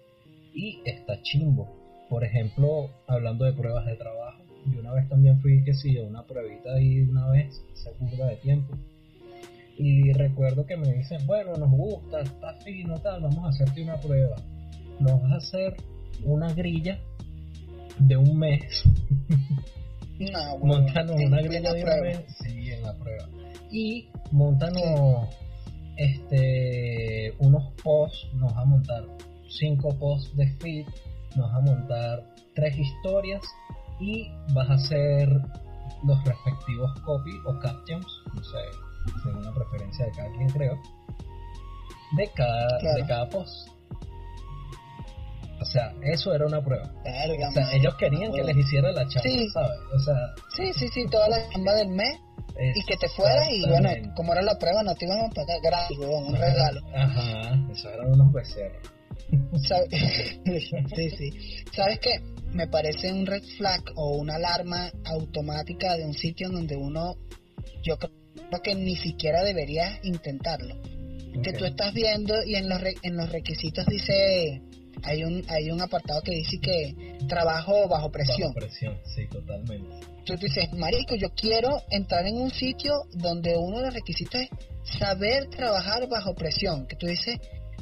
y 0.55 0.81
está 0.85 1.21
chimbo 1.23 1.80
por 2.11 2.25
ejemplo, 2.25 2.91
hablando 3.07 3.45
de 3.45 3.53
pruebas 3.53 3.87
de 3.87 3.95
trabajo, 3.95 4.43
yo 4.67 4.81
una 4.81 4.93
vez 4.93 5.09
también 5.09 5.41
fui, 5.41 5.63
que 5.63 5.73
sí, 5.73 5.97
una 5.99 6.27
pruebita 6.27 6.75
ahí 6.75 7.03
una 7.03 7.29
vez, 7.29 7.65
se 7.73 7.93
curva 7.93 8.27
de 8.27 8.37
tiempo. 8.37 8.77
Y 9.79 10.13
recuerdo 10.13 10.67
que 10.67 10.77
me 10.77 10.93
dicen, 10.93 11.25
bueno, 11.27 11.57
nos 11.57 11.71
gusta, 11.71 12.21
está 12.21 12.55
fino, 12.65 12.99
tal, 12.99 13.23
vamos 13.23 13.45
a 13.45 13.49
hacerte 13.49 13.85
una 13.85 13.99
prueba. 13.99 14.37
Nos 14.99 15.23
vas 15.23 15.33
a 15.33 15.37
hacer 15.37 15.77
una 16.25 16.53
grilla 16.53 16.99
de 18.01 18.17
un 18.17 18.37
mes. 18.37 18.83
No, 20.19 20.59
montanos 20.63 21.17
una 21.17 21.41
grilla 21.41 21.73
de 21.73 21.85
un 21.85 22.01
mes, 22.03 22.25
sí, 22.43 22.73
en 22.73 22.83
la 22.83 22.99
prueba. 22.99 23.29
Y 23.71 24.09
montanos 24.33 25.29
este, 25.97 27.35
unos 27.39 27.73
posts, 27.85 28.35
nos 28.35 28.53
va 28.53 28.63
a 28.63 28.65
montar 28.65 29.05
cinco 29.49 29.97
posts 29.97 30.37
de 30.37 30.49
feed 30.57 30.87
vas 31.37 31.55
a 31.55 31.61
montar 31.61 32.23
tres 32.55 32.77
historias 32.77 33.43
y 34.01 34.31
vas 34.55 34.69
a 34.71 34.75
hacer 34.75 35.29
los 36.05 36.25
respectivos 36.25 36.91
copy 37.01 37.33
o 37.47 37.59
captions, 37.59 38.07
no 38.35 38.43
sé, 38.43 38.59
según 39.23 39.45
la 39.45 39.53
preferencia 39.53 40.07
de 40.07 40.13
cada 40.13 40.31
quien 40.33 40.49
creo, 40.49 40.79
de 42.17 42.31
cada, 42.35 42.79
de 42.95 43.07
cada 43.07 43.29
post. 43.29 43.69
O 45.61 45.65
sea, 45.67 45.93
eso 46.03 46.33
era 46.33 46.47
una 46.47 46.63
prueba. 46.63 46.91
o 46.91 47.53
sea, 47.53 47.73
ellos 47.75 47.95
querían 47.97 48.33
que 48.33 48.43
les 48.43 48.57
hiciera 48.57 48.93
la 48.93 49.07
chamba, 49.07 49.31
¿sabes? 49.53 49.79
O 49.95 49.99
sea, 49.99 50.15
sí, 50.57 50.73
sí, 50.73 50.89
sí, 50.89 51.07
toda 51.11 51.29
la 51.29 51.49
chamba 51.53 51.75
del 51.75 51.89
mes 51.89 52.19
y 52.75 52.85
que 52.85 52.97
te 52.97 53.09
fueras 53.09 53.49
y 53.51 53.67
bueno, 53.67 53.91
como 54.15 54.33
era 54.33 54.43
la 54.43 54.59
prueba 54.59 54.83
no 54.83 54.95
te 54.95 55.07
iban 55.07 55.19
a 55.21 55.29
pagar 55.29 55.61
gratis, 55.63 55.99
un 55.99 56.35
regalo. 56.35 56.81
Ajá, 56.95 57.59
eso 57.71 57.91
eran 57.91 58.13
unos 58.13 58.33
becerros. 58.33 59.00
sí, 60.97 61.11
sí. 61.11 61.31
¿Sabes 61.75 61.99
qué? 62.01 62.21
Me 62.53 62.67
parece 62.67 63.13
un 63.13 63.27
red 63.27 63.43
flag 63.57 63.83
o 63.97 64.17
una 64.17 64.37
alarma 64.37 64.91
automática 65.05 65.97
de 65.97 66.05
un 66.05 66.15
sitio 66.15 66.49
en 66.49 66.55
donde 66.55 66.77
uno, 66.77 67.17
yo 67.83 67.97
creo 67.99 68.63
que 68.63 68.75
ni 68.75 68.97
siquiera 68.97 69.45
deberías 69.45 70.05
intentarlo. 70.05 70.77
Que 71.43 71.53
tú 71.53 71.65
estás 71.65 71.95
viendo 71.95 72.35
y 72.45 72.57
en 72.57 72.69
los, 72.69 72.81
en 73.03 73.17
los 73.17 73.31
requisitos 73.31 73.87
dice, 73.87 74.61
hay 75.05 75.25
un, 75.25 75.45
hay 75.49 75.71
un 75.71 75.81
apartado 75.81 76.21
que 76.23 76.33
dice 76.33 76.59
que 76.61 77.19
trabajo 77.29 77.89
bajo 77.89 78.11
presión. 78.11 78.53
Bajo 78.53 78.67
presión, 78.67 78.99
sí, 79.05 79.27
totalmente. 79.29 80.07
Tú 80.25 80.37
dices, 80.37 80.73
marico, 80.73 81.15
yo 81.15 81.31
quiero 81.35 81.83
entrar 81.91 82.27
en 82.27 82.37
un 82.37 82.51
sitio 82.51 82.93
donde 83.13 83.57
uno 83.57 83.79
de 83.79 83.87
los 83.87 83.95
requisitos 83.95 84.41
es 84.43 84.51
saber 84.99 85.49
trabajar 85.49 86.09
bajo 86.09 86.35
presión. 86.35 86.87
Que 86.87 86.97
tú 86.97 87.07
dices, 87.07 87.39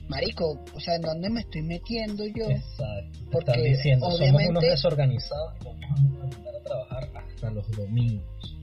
marico, 0.08 0.64
o 0.74 0.80
sea, 0.80 0.96
¿en 0.96 1.02
dónde 1.02 1.30
me 1.30 1.40
estoy 1.40 1.62
metiendo 1.62 2.24
yo? 2.26 2.48
Exacto. 2.48 3.18
Porque 3.30 3.50
Están 3.50 3.64
diciendo, 3.64 4.06
obviamente, 4.06 4.44
somos 4.44 4.50
unos 4.50 4.62
desorganizados 4.62 5.54
y 5.60 5.64
vamos 5.64 5.84
a 5.84 6.26
mandar 6.26 6.54
a 6.54 6.64
trabajar 6.64 7.10
hasta 7.14 7.50
los 7.50 7.70
domingos. 7.70 8.56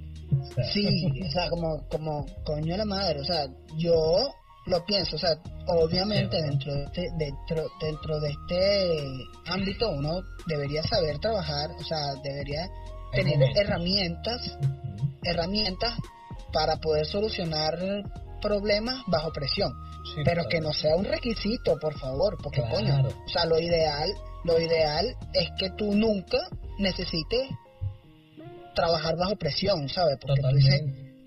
sí, 0.74 1.22
o 1.26 1.32
sea, 1.32 1.50
como, 1.50 1.88
como 1.88 2.26
coño 2.44 2.74
de 2.74 2.78
la 2.78 2.86
madre, 2.86 3.22
o 3.22 3.26
sea, 3.26 3.48
yo 3.78 4.34
lo 4.66 4.84
pienso, 4.86 5.16
o 5.16 5.20
sea, 5.20 5.38
obviamente 5.68 6.42
dentro 6.42 6.74
de 6.74 6.84
este, 6.86 7.08
dentro, 7.18 7.68
dentro 7.80 8.20
de 8.20 8.30
este 8.30 9.08
ámbito 9.46 9.92
uno 9.92 10.22
debería 10.48 10.82
saber 10.82 11.20
trabajar, 11.20 11.70
o 11.80 11.84
sea, 11.84 12.16
debería 12.24 12.68
tener 13.12 13.38
herramientas, 13.56 14.58
herramientas 15.24 15.94
para 16.52 16.78
poder 16.78 17.06
solucionar 17.06 17.78
problemas 18.42 19.04
bajo 19.08 19.32
presión 19.32 19.72
pero 20.24 20.48
que 20.48 20.60
no 20.62 20.72
sea 20.74 20.96
un 20.96 21.06
requisito, 21.06 21.78
por 21.80 21.98
favor, 21.98 22.38
porque 22.42 22.62
coño, 22.62 23.08
o 23.08 23.30
sea, 23.30 23.46
lo 23.46 23.60
ideal, 23.60 24.10
lo 24.44 24.60
ideal 24.60 25.16
es 25.34 25.50
que 25.58 25.72
tú 25.72 25.94
nunca 25.96 26.38
necesites 26.78 27.50
trabajar 28.76 29.16
bajo 29.18 29.36
presión, 29.36 29.90
¿sabes? 29.90 30.18
Porque 30.22 30.42
tú 30.42 30.56
dices, 30.56 30.84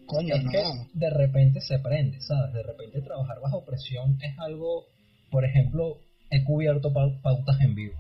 coño, 0.07 0.37
no. 0.43 0.51
Que 0.51 0.65
de 0.95 1.11
repente 1.11 1.61
se 1.61 1.79
prende, 1.79 2.21
¿sabes? 2.21 2.53
De 2.53 2.63
repente 2.63 3.01
trabajar 3.01 3.41
bajo 3.41 3.65
presión 3.65 4.19
es 4.23 4.39
algo, 4.39 4.87
por 5.31 5.45
ejemplo, 5.45 5.99
he 6.31 6.45
cubierto 6.45 6.93
pautas 6.93 7.61
en 7.61 7.75
vivo. 7.75 7.97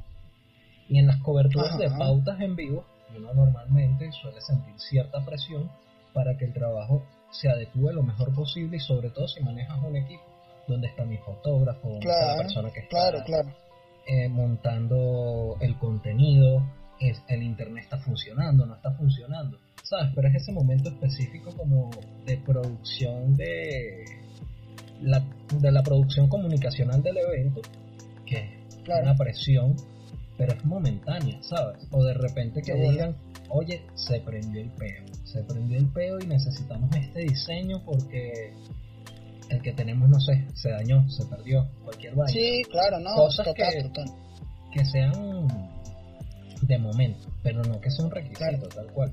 Y 0.88 0.98
en 0.98 1.06
las 1.06 1.20
coberturas 1.22 1.76
de 1.78 1.90
pautas 1.90 2.40
en 2.40 2.56
vivo, 2.56 2.86
uno 3.16 3.34
normalmente 3.34 4.10
suele 4.12 4.40
sentir 4.40 4.74
cierta 4.78 5.24
presión 5.24 5.70
para 6.14 6.36
que 6.36 6.46
el 6.46 6.52
trabajo 6.52 7.04
se 7.30 7.48
adecue 7.48 7.92
lo 7.92 8.02
mejor 8.02 8.34
posible 8.34 8.78
y 8.78 8.80
sobre 8.80 9.10
todo 9.10 9.28
si 9.28 9.42
manejas 9.42 9.78
un 9.82 9.96
equipo 9.96 10.27
dónde 10.68 10.88
está 10.88 11.04
mi 11.04 11.16
fotógrafo, 11.18 11.88
dónde 11.88 12.06
está 12.06 12.36
la 12.36 12.36
persona 12.36 12.70
que 12.70 12.80
está 12.80 13.12
eh, 14.06 14.28
montando 14.28 15.56
el 15.60 15.76
contenido, 15.78 16.62
es, 17.00 17.22
el 17.28 17.42
internet 17.42 17.84
está 17.84 17.98
funcionando, 17.98 18.66
no 18.66 18.74
está 18.76 18.92
funcionando, 18.92 19.58
¿sabes? 19.82 20.12
Pero 20.14 20.28
es 20.28 20.36
ese 20.36 20.52
momento 20.52 20.88
específico 20.88 21.52
como 21.56 21.90
de 22.24 22.36
producción 22.38 23.34
de 23.34 24.04
la, 25.02 25.24
de 25.60 25.72
la 25.72 25.82
producción 25.82 26.28
comunicacional 26.28 27.02
del 27.02 27.18
evento, 27.18 27.60
que 28.26 28.38
es 28.38 29.02
una 29.02 29.14
presión, 29.16 29.76
pero 30.36 30.54
es 30.54 30.64
momentánea, 30.64 31.42
¿sabes? 31.42 31.86
O 31.90 32.02
de 32.04 32.14
repente 32.14 32.62
que 32.62 32.74
digan, 32.74 33.16
oye, 33.48 33.82
se 33.94 34.20
prendió 34.20 34.62
el 34.62 34.70
peo, 34.70 35.04
se 35.24 35.42
prendió 35.42 35.78
el 35.78 35.86
peo 35.86 36.18
y 36.20 36.26
necesitamos 36.26 36.94
este 36.96 37.20
diseño 37.20 37.82
porque 37.84 38.52
el 39.50 39.62
que 39.62 39.72
tenemos, 39.72 40.08
no 40.08 40.20
sé, 40.20 40.46
se 40.54 40.70
dañó, 40.70 41.08
se 41.10 41.24
perdió, 41.26 41.68
cualquier 41.84 42.14
vaina. 42.14 42.32
Sí, 42.32 42.62
claro, 42.70 42.98
no, 43.00 43.14
Cosas 43.14 43.46
total, 43.46 43.72
que- 43.72 43.82
total. 43.82 44.06
Que 44.72 44.84
sean 44.84 45.48
de 46.62 46.78
momento, 46.78 47.28
pero 47.42 47.62
no 47.62 47.80
que 47.80 47.90
sea 47.90 48.04
un 48.04 48.10
requisito, 48.10 48.38
Claro. 48.40 48.68
tal 48.68 48.86
cual. 48.92 49.12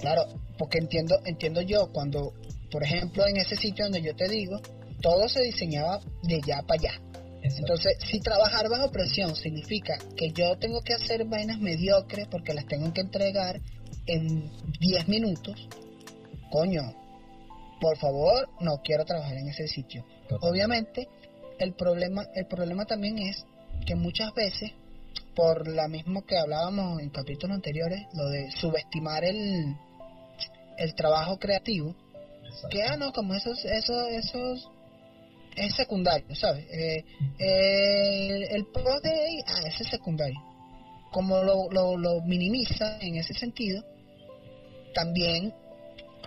Claro, 0.00 0.24
porque 0.58 0.78
entiendo, 0.78 1.16
entiendo 1.24 1.60
yo 1.60 1.92
cuando, 1.92 2.32
por 2.70 2.82
ejemplo, 2.82 3.26
en 3.26 3.36
ese 3.36 3.56
sitio 3.56 3.84
donde 3.84 4.02
yo 4.02 4.14
te 4.16 4.28
digo, 4.28 4.60
todo 5.00 5.28
se 5.28 5.42
diseñaba 5.42 6.00
de 6.22 6.40
ya 6.46 6.62
para 6.62 6.80
allá. 6.80 7.00
Exacto. 7.42 7.58
Entonces, 7.60 7.96
si 8.10 8.20
trabajar 8.20 8.68
bajo 8.68 8.90
presión 8.90 9.34
significa 9.36 9.96
que 10.16 10.30
yo 10.32 10.56
tengo 10.58 10.80
que 10.82 10.94
hacer 10.94 11.24
vainas 11.26 11.58
mediocres 11.58 12.26
porque 12.30 12.52
las 12.54 12.66
tengo 12.66 12.92
que 12.92 13.00
entregar 13.02 13.60
en 14.06 14.50
10 14.80 15.08
minutos, 15.08 15.68
coño, 16.50 16.82
por 17.80 17.96
favor, 17.96 18.48
no 18.60 18.82
quiero 18.82 19.04
trabajar 19.04 19.36
en 19.36 19.48
ese 19.48 19.66
sitio. 19.66 20.04
Obviamente, 20.42 21.08
el 21.58 21.74
problema, 21.74 22.26
el 22.34 22.46
problema 22.46 22.84
también 22.84 23.18
es 23.18 23.44
que 23.86 23.94
muchas 23.94 24.32
veces, 24.34 24.72
por 25.34 25.66
la 25.66 25.88
mismo 25.88 26.24
que 26.26 26.38
hablábamos 26.38 27.00
en 27.00 27.10
capítulos 27.10 27.54
anteriores, 27.54 28.02
lo 28.14 28.28
de 28.28 28.50
subestimar 28.52 29.24
el, 29.24 29.76
el 30.76 30.94
trabajo 30.94 31.38
creativo, 31.38 31.94
Exacto. 32.44 32.68
que 32.70 32.82
ah 32.82 32.96
no 32.96 33.12
como 33.12 33.34
esos 33.34 33.64
esos 33.64 34.08
esos 34.08 34.68
es 35.56 35.74
secundario 35.76 36.34
sabes 36.34 36.66
eh, 36.70 37.04
eh, 37.38 38.48
el, 38.50 38.66
pro 38.66 39.00
de 39.00 39.10
ahí, 39.10 39.40
ah 39.46 39.60
ese 39.66 39.84
es 39.84 39.88
secundario 39.88 40.38
como 41.12 41.42
lo, 41.42 41.70
lo, 41.70 41.96
lo 41.96 42.20
minimiza 42.22 42.98
en 43.00 43.16
ese 43.16 43.34
sentido 43.34 43.84
también 44.94 45.54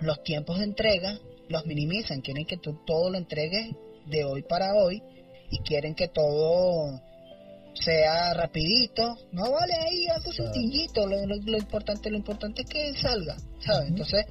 los 0.00 0.22
tiempos 0.24 0.58
de 0.58 0.64
entrega 0.64 1.18
los 1.48 1.66
minimizan 1.66 2.20
quieren 2.20 2.46
que 2.46 2.56
tú 2.56 2.80
todo 2.86 3.10
lo 3.10 3.18
entregues 3.18 3.70
de 4.06 4.24
hoy 4.24 4.42
para 4.42 4.74
hoy 4.74 5.02
y 5.50 5.58
quieren 5.58 5.94
que 5.94 6.08
todo 6.08 7.00
sea 7.74 8.34
rapidito 8.34 9.16
no 9.32 9.50
vale 9.50 9.74
ahí 9.74 10.06
algo 10.08 10.32
sencillito 10.32 11.06
lo, 11.06 11.26
lo, 11.26 11.36
lo 11.36 11.58
importante 11.58 12.10
lo 12.10 12.16
importante 12.16 12.62
es 12.62 12.68
que 12.68 12.94
salga 12.94 13.36
sabes 13.60 13.88
entonces 13.88 14.24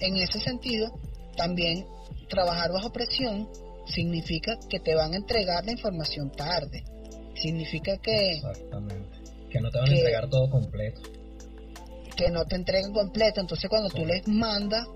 en 0.00 0.16
ese 0.16 0.40
sentido 0.40 0.88
también 1.36 1.86
trabajar 2.28 2.72
bajo 2.72 2.90
presión 2.92 3.48
significa 3.86 4.56
que 4.68 4.80
te 4.80 4.94
van 4.94 5.12
a 5.12 5.16
entregar 5.16 5.64
la 5.64 5.72
información 5.72 6.30
tarde. 6.30 6.84
Significa 7.34 7.96
que, 7.98 8.32
Exactamente. 8.32 9.18
Que 9.50 9.60
no 9.60 9.70
te 9.70 9.78
van 9.78 9.88
a 9.88 9.92
entregar 9.92 10.28
todo 10.28 10.50
completo. 10.50 11.00
que 12.16 12.30
no 12.30 12.44
te 12.44 12.56
entreguen 12.56 12.92
completo. 12.92 13.40
Entonces 13.40 13.68
cuando 13.68 13.88
tú 13.88 14.04
les 14.04 14.26
mandas, 14.28 14.86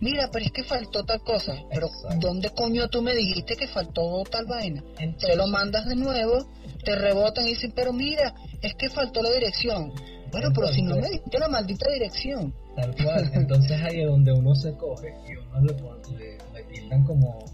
mira, 0.00 0.28
pero 0.32 0.44
es 0.44 0.52
que 0.52 0.64
faltó 0.64 1.04
tal 1.04 1.20
cosa. 1.22 1.54
Pero 1.70 1.86
Exacto. 1.88 2.26
¿dónde 2.28 2.50
coño 2.50 2.88
tú 2.88 3.02
me 3.02 3.14
dijiste 3.14 3.56
que 3.56 3.66
faltó 3.68 4.22
tal 4.30 4.46
vaina? 4.46 4.82
Entonces, 4.98 5.30
Se 5.30 5.36
lo 5.36 5.46
mandas 5.46 5.86
de 5.86 5.96
nuevo, 5.96 6.46
te 6.84 6.94
rebotan 6.96 7.46
y 7.46 7.50
dicen, 7.50 7.72
pero 7.74 7.92
mira, 7.92 8.34
es 8.62 8.74
que 8.74 8.88
faltó 8.90 9.22
la 9.22 9.30
dirección. 9.30 9.92
Bueno, 10.30 10.50
pero 10.54 10.66
si 10.72 10.82
no 10.82 10.96
me 10.96 11.08
diste 11.10 11.38
la 11.38 11.48
maldita 11.48 11.90
dirección. 11.92 12.52
Tal 12.74 12.94
cual. 12.96 13.30
Entonces 13.34 13.80
ahí 13.82 14.00
es 14.00 14.06
donde 14.08 14.32
uno 14.32 14.54
se 14.54 14.72
coge 14.76 15.14
y 15.28 15.36
uno 15.36 15.60
le, 15.60 16.18
le, 16.18 16.38
le 16.52 16.62
tildan 16.72 17.04
como 17.04 17.44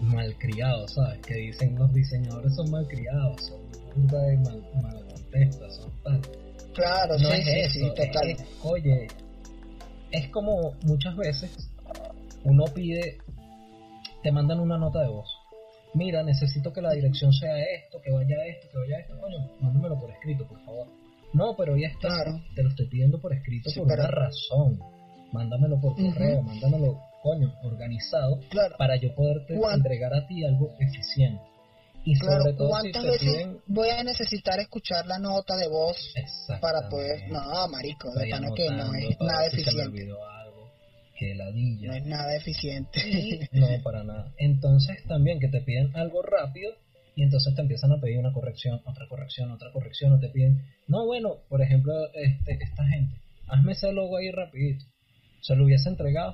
malcriado, 0.00 0.88
¿sabes? 0.88 1.20
Que 1.26 1.34
dicen 1.34 1.74
los 1.78 1.92
diseñadores 1.92 2.54
son 2.56 2.70
malcriados, 2.70 3.40
son 3.46 3.60
burda 3.94 4.22
de 4.22 4.36
mal, 4.38 4.62
malacontestas, 4.82 5.76
son 5.76 5.90
tal. 6.02 6.20
Claro, 6.74 7.18
No 7.18 7.28
sí, 7.30 7.36
es 7.36 7.44
sí, 7.44 7.80
eso, 7.80 7.94
sí, 7.94 8.02
total. 8.06 8.30
es- 8.30 8.44
oye, 8.62 9.06
es 10.10 10.28
como 10.30 10.72
muchas 10.84 11.14
veces 11.16 11.50
uno 12.44 12.64
pide, 12.74 13.18
te 14.22 14.32
mandan 14.32 14.60
una 14.60 14.78
nota 14.78 15.00
de 15.00 15.08
voz. 15.08 15.28
Mira, 15.94 16.22
necesito 16.22 16.72
que 16.72 16.80
la 16.80 16.92
dirección 16.92 17.32
sea 17.32 17.58
esto, 17.58 18.00
que 18.02 18.10
vaya 18.10 18.36
esto, 18.46 18.68
que 18.72 18.78
vaya 18.78 18.98
esto, 19.00 19.18
coño, 19.20 19.38
mándamelo 19.60 19.98
por 20.00 20.10
escrito, 20.10 20.46
por 20.46 20.58
favor. 20.64 20.88
No, 21.34 21.54
pero 21.56 21.76
ya 21.76 21.88
está, 21.88 22.08
Claro. 22.08 22.40
te 22.54 22.62
lo 22.62 22.70
estoy 22.70 22.88
pidiendo 22.88 23.20
por 23.20 23.32
escrito 23.34 23.70
Sí, 23.70 23.78
por 23.80 23.88
una 23.92 24.06
razón. 24.06 24.78
Mándamelo 25.32 25.80
por 25.80 25.94
correo, 25.96 26.42
mándamelo, 26.42 26.98
coño, 27.22 27.54
organizado, 27.62 28.38
Claro. 28.50 28.74
para 28.78 28.96
yo 28.96 29.14
poderte 29.14 29.54
¿Cuán- 29.56 29.76
entregar 29.76 30.12
a 30.14 30.26
ti 30.26 30.44
algo 30.44 30.72
eficiente. 30.78 31.42
Y 32.04 32.18
Claro, 32.18 32.42
sobre 32.42 32.54
todo 32.54 32.66
si 32.66 32.70
¿cuántas 32.72 33.02
te 33.04 33.10
veces 33.10 33.32
piden... 33.32 33.60
voy 33.68 33.88
a 33.90 34.02
necesitar 34.02 34.58
escuchar 34.60 35.06
la 35.06 35.18
nota 35.18 35.56
de 35.56 35.68
voz 35.68 35.96
para 36.60 36.88
poder... 36.88 37.28
No, 37.30 37.68
marico, 37.68 38.10
de 38.14 38.28
pana 38.28 38.48
que 38.56 38.68
no 38.70 38.92
es 38.94 39.20
nada 39.20 39.48
si 39.50 39.60
eficiente. 39.60 40.08
No 41.88 41.94
es 41.94 42.06
nada 42.06 42.36
eficiente. 42.36 43.00
No, 43.52 43.66
para 43.82 44.02
nada. 44.04 44.32
Entonces 44.38 45.04
también 45.06 45.40
que 45.40 45.48
te 45.48 45.60
piden 45.60 45.94
algo 45.96 46.22
rápido 46.22 46.72
y 47.14 47.22
entonces 47.22 47.54
te 47.54 47.60
empiezan 47.60 47.92
a 47.92 48.00
pedir 48.00 48.18
una 48.18 48.32
corrección, 48.32 48.80
otra 48.84 49.06
corrección, 49.08 49.50
otra 49.50 49.70
corrección, 49.72 50.12
o 50.12 50.18
te 50.18 50.28
piden, 50.28 50.62
no, 50.88 51.04
bueno, 51.04 51.36
por 51.48 51.60
ejemplo, 51.60 51.92
este, 52.14 52.58
esta 52.62 52.86
gente, 52.86 53.16
hazme 53.48 53.72
ese 53.72 53.92
logo 53.92 54.16
ahí 54.16 54.30
rapidito. 54.30 54.84
Se 55.40 55.54
lo 55.54 55.64
hubiese 55.64 55.88
entregado 55.88 56.32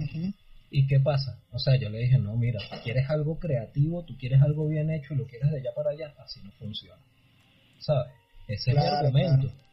y 0.71 0.87
¿qué 0.87 1.01
pasa? 1.01 1.41
O 1.51 1.59
sea, 1.59 1.77
yo 1.77 1.89
le 1.89 1.99
dije, 1.99 2.19
no, 2.19 2.37
mira, 2.37 2.61
tú 2.71 2.77
quieres 2.85 3.09
algo 3.09 3.39
creativo, 3.39 4.05
tú 4.05 4.17
quieres 4.19 4.41
algo 4.43 4.69
bien 4.69 4.91
hecho 4.91 5.15
y 5.15 5.17
lo 5.17 5.27
quieres 5.27 5.51
de 5.51 5.59
allá 5.59 5.71
para 5.75 5.91
allá, 5.91 6.15
así 6.19 6.41
no 6.43 6.53
funciona. 6.53 7.03
¿Sabes? 7.81 8.13
Ese 8.47 8.71
es 8.71 8.77
el 8.77 8.79
argumento. 8.79 9.49
claro. 9.49 9.69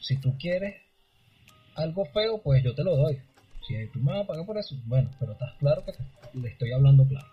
Si 0.00 0.16
tú 0.16 0.36
quieres 0.38 0.74
algo 1.74 2.04
feo, 2.06 2.40
pues 2.42 2.62
yo 2.62 2.74
te 2.74 2.82
lo 2.84 2.96
doy. 2.96 3.18
Si 3.66 3.74
tú 3.92 3.98
me 4.00 4.12
vas 4.12 4.24
a 4.24 4.26
pagar 4.26 4.46
por 4.46 4.58
eso, 4.58 4.74
bueno, 4.86 5.10
pero 5.18 5.32
estás 5.32 5.54
claro 5.58 5.84
que 5.84 5.92
te, 5.92 5.98
le 6.38 6.48
estoy 6.48 6.72
hablando 6.72 7.06
claro. 7.06 7.26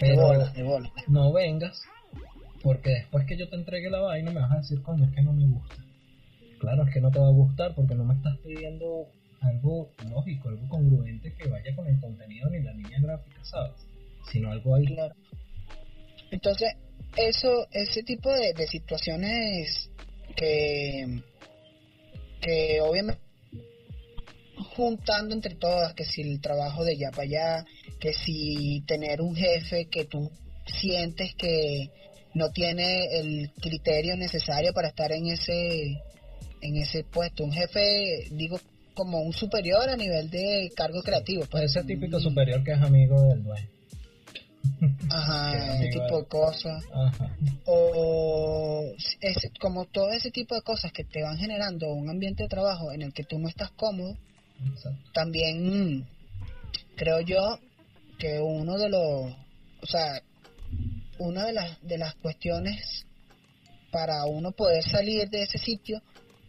De 0.00 0.08
Pero 0.08 0.22
bola, 0.22 0.50
de 0.52 0.62
bola. 0.62 0.92
no 1.08 1.32
vengas, 1.32 1.82
porque 2.62 2.90
después 2.90 3.26
que 3.26 3.36
yo 3.36 3.48
te 3.48 3.56
entregue 3.56 3.90
la 3.90 4.00
vaina 4.00 4.30
me 4.30 4.40
vas 4.40 4.52
a 4.52 4.56
decir, 4.58 4.82
coño, 4.82 5.04
es 5.04 5.14
que 5.14 5.22
no 5.22 5.32
me 5.32 5.46
gusta. 5.46 5.76
Claro, 6.58 6.84
es 6.84 6.92
que 6.92 7.00
no 7.00 7.10
te 7.10 7.18
va 7.18 7.28
a 7.28 7.32
gustar 7.32 7.74
porque 7.74 7.94
no 7.94 8.04
me 8.04 8.14
estás 8.14 8.36
pidiendo 8.38 9.06
algo 9.40 9.92
lógico, 10.08 10.48
algo 10.48 10.68
congruente 10.68 11.32
que 11.34 11.48
vaya 11.48 11.74
con 11.76 11.86
el 11.86 12.00
contenido 12.00 12.48
ni 12.50 12.62
la 12.62 12.72
línea 12.72 13.00
gráfica, 13.00 13.44
¿sabes? 13.44 13.86
Sino 14.32 14.50
algo 14.50 14.74
ahí. 14.74 14.86
Claro. 14.86 15.14
Entonces, 16.30 16.72
eso, 17.16 17.66
ese 17.70 18.02
tipo 18.02 18.32
de, 18.32 18.52
de 18.54 18.66
situaciones 18.66 19.90
que, 20.36 21.22
que 22.40 22.80
obviamente 22.80 23.25
juntando 24.76 25.34
entre 25.34 25.54
todas, 25.54 25.94
que 25.94 26.04
si 26.04 26.22
el 26.22 26.40
trabajo 26.40 26.84
de 26.84 26.92
allá 26.92 27.10
para 27.10 27.22
allá, 27.22 27.64
que 28.00 28.12
si 28.12 28.82
tener 28.86 29.20
un 29.20 29.34
jefe 29.34 29.86
que 29.86 30.04
tú 30.04 30.30
sientes 30.80 31.34
que 31.36 31.90
no 32.34 32.50
tiene 32.50 33.18
el 33.18 33.50
criterio 33.60 34.16
necesario 34.16 34.72
para 34.74 34.88
estar 34.88 35.10
en 35.12 35.26
ese 35.28 36.02
en 36.60 36.76
ese 36.76 37.04
puesto, 37.04 37.44
un 37.44 37.52
jefe 37.52 38.28
digo 38.32 38.58
como 38.94 39.20
un 39.20 39.32
superior 39.32 39.88
a 39.88 39.96
nivel 39.96 40.30
de 40.30 40.70
cargo 40.74 41.02
creativo, 41.02 41.44
pues 41.50 41.64
Ese 41.64 41.84
típico 41.84 42.18
superior 42.20 42.62
que 42.64 42.72
es 42.72 42.80
amigo 42.82 43.20
del 43.28 43.42
dueño. 43.44 43.68
Ajá, 45.10 45.74
ese 45.80 45.88
tipo 45.90 46.16
de- 46.16 46.22
de 46.22 46.28
cosas. 46.28 46.84
Ajá. 46.92 47.36
o 47.66 48.82
es 49.20 49.36
como 49.60 49.84
todo 49.86 50.10
ese 50.12 50.30
tipo 50.30 50.54
de 50.54 50.62
cosas 50.62 50.92
que 50.92 51.04
te 51.04 51.22
van 51.22 51.38
generando 51.38 51.92
un 51.92 52.08
ambiente 52.10 52.42
de 52.42 52.48
trabajo 52.48 52.92
en 52.92 53.02
el 53.02 53.12
que 53.12 53.24
tú 53.24 53.38
no 53.38 53.48
estás 53.48 53.70
cómodo, 53.72 54.16
Exacto. 54.64 55.10
también 55.12 56.06
creo 56.96 57.20
yo 57.20 57.58
que 58.18 58.40
uno 58.40 58.78
de 58.78 58.88
los, 58.88 59.32
o 59.82 59.86
sea, 59.86 60.22
una 61.18 61.46
de 61.46 61.52
las 61.52 61.82
de 61.82 61.98
las 61.98 62.14
cuestiones 62.16 63.04
para 63.90 64.24
uno 64.26 64.52
poder 64.52 64.82
salir 64.82 65.28
de 65.30 65.42
ese 65.42 65.58
sitio, 65.58 66.02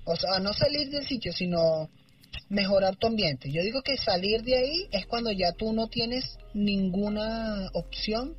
o 0.05 0.15
sea, 0.15 0.39
no 0.39 0.53
salir 0.53 0.89
del 0.89 1.05
sitio, 1.05 1.31
sino 1.33 1.89
mejorar 2.49 2.95
tu 2.95 3.07
ambiente. 3.07 3.51
Yo 3.51 3.61
digo 3.61 3.81
que 3.81 3.97
salir 3.97 4.43
de 4.43 4.57
ahí 4.57 4.87
es 4.91 5.05
cuando 5.05 5.31
ya 5.31 5.51
tú 5.53 5.73
no 5.73 5.87
tienes 5.87 6.37
ninguna 6.53 7.69
opción 7.73 8.35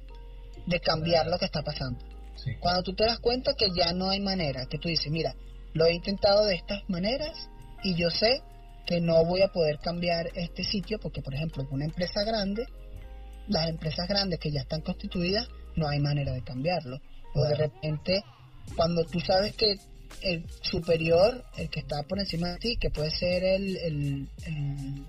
de 0.66 0.81
cambiar 0.81 1.26
lo 1.26 1.38
que 1.38 1.46
está 1.46 1.62
pasando. 1.62 1.98
Sí. 2.37 2.52
Cuando 2.61 2.83
tú 2.83 2.94
te 2.94 3.04
das 3.04 3.18
cuenta 3.18 3.54
que 3.54 3.68
ya 3.74 3.92
no 3.92 4.11
hay 4.11 4.20
manera, 4.20 4.66
que 4.66 4.78
tú 4.78 4.88
dices, 4.88 5.11
mira, 5.11 5.35
lo 5.72 5.87
he 5.87 5.94
intentado 5.94 6.44
de 6.44 6.54
estas 6.54 6.88
maneras 6.88 7.48
y 7.83 7.94
yo 7.94 8.11
sé 8.11 8.42
que 8.88 9.03
no 9.03 9.22
voy 9.27 9.42
a 9.42 9.48
poder 9.53 9.79
cambiar 9.81 10.29
este 10.35 10.64
sitio 10.64 10.98
porque, 10.98 11.20
por 11.20 11.35
ejemplo, 11.35 11.68
una 11.70 11.85
empresa 11.85 12.24
grande, 12.24 12.66
las 13.46 13.68
empresas 13.68 14.09
grandes 14.09 14.38
que 14.40 14.51
ya 14.51 14.61
están 14.62 14.81
constituidas, 14.81 15.46
no 15.77 15.87
hay 15.88 16.01
manera 16.01 16.33
de 16.33 16.42
cambiarlo. 16.42 16.98
O 17.35 17.42
de 17.44 17.55
repente, 17.55 18.22
cuando 18.77 19.05
tú 19.05 19.20
sabes 19.20 19.55
que 19.57 19.74
el 20.22 20.46
superior, 20.62 21.44
el 21.59 21.68
que 21.68 21.81
está 21.81 22.03
por 22.05 22.18
encima 22.18 22.48
de 22.53 22.57
ti, 22.59 22.77
que 22.81 22.88
puede 22.88 23.11
ser 23.11 23.44
el, 23.44 23.77
el- 23.77 24.29
el 24.46 25.05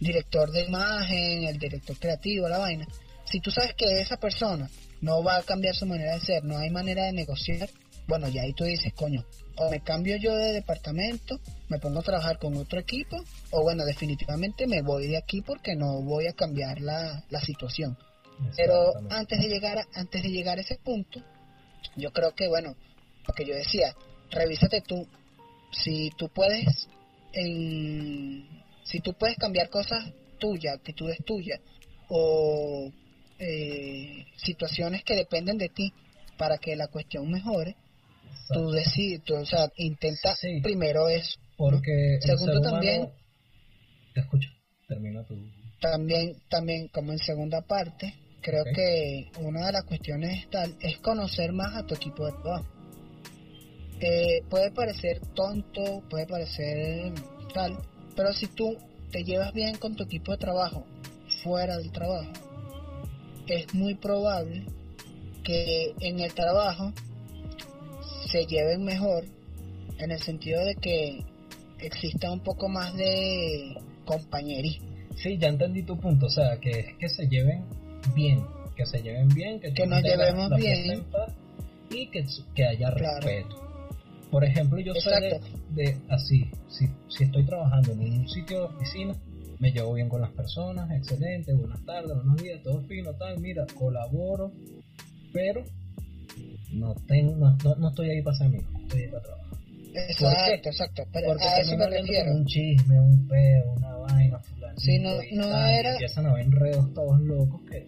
director 0.00 0.50
de 0.50 0.64
imagen, 0.64 1.44
el 1.44 1.58
director 1.58 1.96
creativo, 1.96 2.48
la 2.48 2.58
vaina, 2.58 2.86
si 3.24 3.38
tú 3.40 3.52
sabes 3.52 3.74
que 3.74 4.00
esa 4.00 4.16
persona 4.16 4.68
no 5.00 5.22
va 5.22 5.36
a 5.36 5.42
cambiar 5.42 5.76
su 5.76 5.86
manera 5.86 6.14
de 6.14 6.20
ser, 6.20 6.44
no 6.44 6.58
hay 6.58 6.70
manera 6.70 7.04
de 7.04 7.12
negociar, 7.12 7.68
bueno, 8.06 8.28
ya 8.28 8.42
ahí 8.42 8.52
tú 8.52 8.64
dices, 8.64 8.92
coño, 8.94 9.24
o 9.56 9.70
me 9.70 9.80
cambio 9.80 10.16
yo 10.16 10.34
de 10.34 10.52
departamento, 10.52 11.40
me 11.68 11.78
pongo 11.78 12.00
a 12.00 12.02
trabajar 12.02 12.38
con 12.38 12.56
otro 12.56 12.78
equipo, 12.78 13.16
o 13.50 13.62
bueno, 13.62 13.84
definitivamente 13.84 14.66
me 14.66 14.82
voy 14.82 15.06
de 15.06 15.16
aquí 15.16 15.40
porque 15.40 15.74
no 15.74 16.02
voy 16.02 16.26
a 16.26 16.32
cambiar 16.32 16.80
la, 16.80 17.24
la 17.30 17.40
situación. 17.40 17.96
Pero 18.56 18.92
antes 19.10 19.40
de 19.40 19.48
llegar 19.48 19.78
a, 19.78 19.86
antes 19.94 20.22
de 20.22 20.30
llegar 20.30 20.58
a 20.58 20.62
ese 20.62 20.76
punto, 20.76 21.20
yo 21.96 22.12
creo 22.12 22.34
que 22.34 22.48
bueno, 22.48 22.74
lo 23.26 23.34
que 23.34 23.44
yo 23.44 23.54
decía, 23.54 23.94
revísate 24.30 24.80
tú 24.80 25.06
si 25.70 26.10
tú 26.16 26.28
puedes 26.28 26.88
en, 27.32 28.48
si 28.84 29.00
tú 29.00 29.14
puedes 29.14 29.36
cambiar 29.36 29.70
cosas 29.70 30.12
tuyas, 30.38 30.74
actitudes 30.74 31.18
tuyas 31.24 31.60
o 32.08 32.90
eh, 33.38 34.26
situaciones 34.36 35.04
que 35.04 35.16
dependen 35.16 35.58
de 35.58 35.68
ti 35.68 35.92
para 36.36 36.58
que 36.58 36.76
la 36.76 36.88
cuestión 36.88 37.30
mejore, 37.30 37.76
tú 38.52 38.70
decides, 38.70 39.30
o 39.30 39.44
sea, 39.44 39.70
intenta 39.76 40.34
primero 40.62 41.08
eso. 41.08 41.38
Porque 41.56 42.18
segundo 42.20 42.60
también 42.60 43.10
te 44.12 44.20
escucho, 44.20 44.48
termina 44.88 45.24
tu 45.24 45.34
también 45.80 46.36
también 46.48 46.88
como 46.88 47.12
en 47.12 47.18
segunda 47.18 47.60
parte, 47.60 48.14
creo 48.40 48.64
que 48.74 49.30
una 49.40 49.66
de 49.66 49.72
las 49.72 49.84
cuestiones 49.84 50.48
tal 50.50 50.76
es 50.80 50.98
conocer 50.98 51.52
más 51.52 51.76
a 51.76 51.86
tu 51.86 51.94
equipo 51.94 52.24
de 52.24 52.32
trabajo. 52.32 52.66
Eh, 54.00 54.42
puede 54.48 54.70
parecer 54.70 55.20
tonto, 55.34 56.02
puede 56.08 56.26
parecer 56.26 57.12
tal, 57.52 57.78
pero 58.16 58.32
si 58.32 58.46
tú 58.46 58.76
te 59.10 59.24
llevas 59.24 59.52
bien 59.52 59.76
con 59.76 59.94
tu 59.94 60.04
equipo 60.04 60.32
de 60.32 60.38
trabajo 60.38 60.86
fuera 61.42 61.76
del 61.76 61.92
trabajo, 61.92 62.32
es 63.46 63.72
muy 63.74 63.94
probable 63.94 64.66
que 65.44 65.94
en 66.00 66.20
el 66.20 66.32
trabajo 66.32 66.92
se 68.34 68.46
lleven 68.46 68.82
mejor 68.82 69.24
en 70.00 70.10
el 70.10 70.18
sentido 70.18 70.64
de 70.64 70.74
que 70.74 71.24
exista 71.78 72.32
un 72.32 72.40
poco 72.40 72.68
más 72.68 72.92
de 72.96 73.76
compañerismo. 74.04 74.88
Sí, 75.14 75.38
ya 75.38 75.46
entendí 75.46 75.84
tu 75.84 75.96
punto, 76.00 76.26
o 76.26 76.30
sea, 76.30 76.58
que 76.58 76.96
que 76.98 77.08
se 77.08 77.28
lleven 77.28 77.64
bien, 78.12 78.44
que 78.74 78.86
se 78.86 79.00
lleven 79.00 79.28
bien, 79.28 79.60
que, 79.60 79.86
nos 79.86 80.02
llevemos 80.02 80.50
bien 80.56 81.04
y 81.90 82.08
que, 82.08 82.26
que 82.56 82.64
haya 82.64 82.90
respeto. 82.90 83.54
Por 84.32 84.44
ejemplo, 84.44 84.80
yo 84.80 84.94
sé 84.94 85.38
de, 85.70 85.96
así, 86.08 86.50
si, 86.68 86.88
si 87.06 87.24
estoy 87.24 87.46
trabajando 87.46 87.92
en 87.92 88.00
un 88.00 88.28
sitio 88.28 88.58
de 88.58 88.64
oficina, 88.64 89.14
me 89.60 89.70
llevo 89.70 89.94
bien 89.94 90.08
con 90.08 90.20
las 90.20 90.32
personas, 90.32 90.90
excelente, 90.90 91.54
buenas 91.54 91.84
tardes, 91.84 92.16
buenos 92.16 92.42
días, 92.42 92.60
todo 92.64 92.82
fino, 92.88 93.14
tal, 93.14 93.38
mira, 93.38 93.64
colaboro, 93.78 94.50
pero 95.32 95.62
no 96.74 96.94
tengo, 97.06 97.36
no, 97.36 97.74
no, 97.76 97.88
estoy 97.88 98.10
ahí 98.10 98.22
para 98.22 98.36
ser 98.36 98.46
amigo, 98.48 98.64
estoy 98.82 99.02
ahí 99.02 99.08
para 99.08 99.22
trabajar. 99.22 99.44
Exacto, 99.94 100.68
exacto. 100.70 101.04
Pero 101.12 101.28
porque 101.28 101.44
a 101.44 101.60
eso 101.60 101.76
me 101.76 101.86
refiero. 101.86 102.32
Un 102.32 102.44
chisme, 102.46 103.00
un 103.00 103.28
peo, 103.28 103.74
una 103.76 103.96
vaina, 103.96 104.38
fulano. 104.40 104.78
Sí, 104.78 104.98
no, 104.98 105.10
no 105.32 105.56
era. 105.66 105.92
empiezan 105.92 106.26
a 106.26 106.30
haber 106.30 106.46
enredos 106.46 106.92
todos 106.94 107.20
locos 107.20 107.60
que 107.70 107.86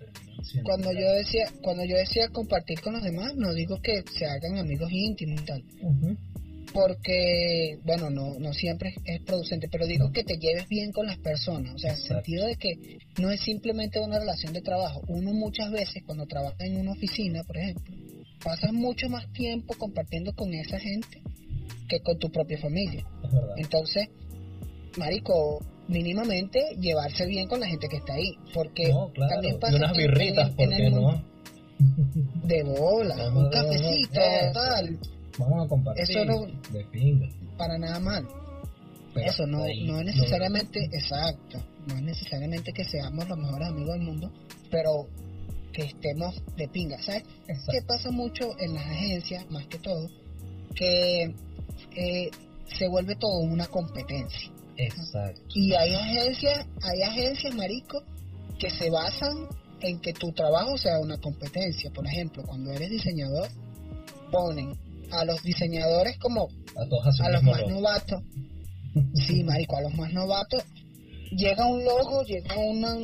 Cuando 0.63 0.93
yo 0.93 1.13
decía, 1.13 1.47
cuando 1.63 1.85
yo 1.85 1.97
decía 1.97 2.29
compartir 2.29 2.81
con 2.81 2.95
los 2.95 3.03
demás, 3.03 3.35
no 3.35 3.53
digo 3.53 3.81
que 3.83 4.05
se 4.17 4.25
hagan 4.27 4.59
amigos 4.59 4.91
íntimos 4.93 5.41
y 5.41 5.45
tal. 5.45 5.65
Porque, 6.73 7.79
bueno, 7.85 8.11
no, 8.11 8.39
no 8.39 8.53
siempre 8.53 8.95
es 9.05 9.23
producente, 9.23 9.69
pero 9.71 9.87
digo 9.87 10.13
que 10.13 10.25
te 10.25 10.37
lleves 10.37 10.69
bien 10.69 10.93
con 10.93 11.07
las 11.07 11.19
personas. 11.19 11.75
O 11.75 11.79
sea, 11.79 11.93
en 11.93 11.97
el 11.97 12.03
sentido 12.03 12.47
de 12.47 12.57
que 12.57 12.99
no 13.19 13.31
es 13.31 13.41
simplemente 13.41 13.99
una 13.99 14.19
relación 14.19 14.53
de 14.53 14.61
trabajo. 14.61 15.01
Uno 15.09 15.33
muchas 15.33 15.71
veces, 15.71 16.03
cuando 16.05 16.27
trabaja 16.27 16.67
en 16.67 16.77
una 16.77 16.93
oficina, 16.93 17.43
por 17.45 17.57
ejemplo, 17.57 17.97
pasas 18.47 18.73
mucho 18.73 19.09
más 19.09 19.27
tiempo 19.33 19.75
compartiendo 19.77 20.33
con 20.33 20.55
esa 20.55 20.79
gente 20.79 21.21
que 21.89 22.01
con 22.01 22.17
tu 22.17 22.31
propia 22.31 22.57
familia. 22.59 23.05
Entonces, 23.57 24.09
marico, 24.97 25.59
mínimamente 25.89 26.77
llevarse 26.81 27.27
bien 27.27 27.49
con 27.49 27.59
la 27.59 27.67
gente 27.67 27.89
que 27.89 27.97
está 27.97 28.15
ahí, 28.15 28.39
porque 28.55 28.95
también 29.29 29.59
pasa 29.59 29.77
unas 29.77 29.97
birritas, 29.97 30.55
no? 30.93 31.25
De 32.45 32.63
bola, 32.63 33.31
un 33.35 33.51
cafecito, 33.51 34.21
tal. 34.55 34.97
Vamos 35.39 35.67
a 35.67 35.69
compartir. 35.69 36.05
Eso 36.05 36.25
no, 36.25 36.47
de 36.47 36.85
pinga. 36.93 37.29
Para 37.59 37.77
nada 37.79 37.99
mal. 37.99 38.29
Eso 39.17 39.45
no, 39.47 39.59
no 39.59 40.01
es 40.01 40.07
necesariamente, 40.07 40.85
exacto, 40.93 41.59
no 41.89 41.97
es 41.97 42.03
necesariamente 42.03 42.73
que 42.73 42.85
seamos 42.85 43.29
los 43.29 43.39
mejores 43.39 43.69
amigos 43.69 43.95
del 43.95 44.03
mundo, 44.03 44.33
pero 44.71 45.09
que 45.77 45.83
estemos 45.83 46.35
de 46.57 46.69
pinga, 46.69 46.97
¿sabes? 47.03 47.25
Que 47.71 47.83
pasa 47.87 48.11
mucho 48.11 48.59
en 48.59 48.73
las 48.73 48.87
agencias, 48.87 49.45
más 49.51 49.67
que 49.67 49.79
todo, 49.79 50.09
que 50.75 51.35
eh, 51.95 52.31
se 52.79 52.89
vuelve 52.89 53.15
todo 53.17 53.41
una 53.41 53.67
competencia. 53.67 54.51
Exacto. 54.79 55.43
Y 55.55 55.75
hay 55.75 55.95
agencias, 55.95 56.67
hay 56.83 57.03
agencias, 57.03 57.55
marico, 57.55 58.03
que 58.59 58.71
se 58.71 58.89
basan 58.89 59.49
en 59.81 60.01
que 60.01 60.15
tu 60.15 60.33
trabajo 60.33 60.79
sea 60.79 60.99
una 60.99 61.19
competencia. 61.19 61.91
Por 61.91 62.07
ejemplo, 62.07 62.43
cuando 62.47 62.73
eres 62.73 62.89
diseñador, 62.89 63.49
ponen 64.33 64.79
a 65.11 65.27
los 65.27 65.43
diseñadores 65.43 66.17
como 66.19 66.49
a, 66.75 67.29
los 67.29 67.43
más 67.43 67.67
novatos. 67.69 68.23
sí, 69.27 69.45
marico, 69.45 69.77
a 69.77 69.83
los 69.83 69.95
más 69.95 70.11
novatos 70.15 70.65
llega 71.31 71.67
un 71.67 71.85
logo, 71.85 72.23
llega 72.25 72.57
una, 72.59 72.97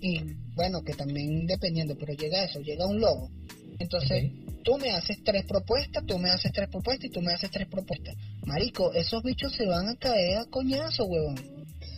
y 0.00 0.20
bueno, 0.54 0.82
que 0.82 0.94
también 0.94 1.46
dependiendo, 1.46 1.96
pero 1.98 2.12
llega 2.14 2.44
eso, 2.44 2.60
llega 2.60 2.86
un 2.86 3.00
logo. 3.00 3.30
Entonces, 3.78 4.32
tú 4.64 4.76
me 4.78 4.90
haces 4.90 5.22
tres 5.24 5.44
propuestas, 5.46 6.04
tú 6.04 6.18
me 6.18 6.30
haces 6.30 6.52
tres 6.52 6.68
propuestas 6.68 7.06
y 7.06 7.10
tú 7.10 7.22
me 7.22 7.32
haces 7.32 7.50
tres 7.50 7.68
propuestas. 7.68 8.16
Marico, 8.44 8.92
esos 8.92 9.22
bichos 9.22 9.52
se 9.52 9.66
van 9.66 9.88
a 9.88 9.94
caer 9.96 10.38
a 10.38 10.44
coñazo, 10.46 11.04
huevón. 11.04 11.36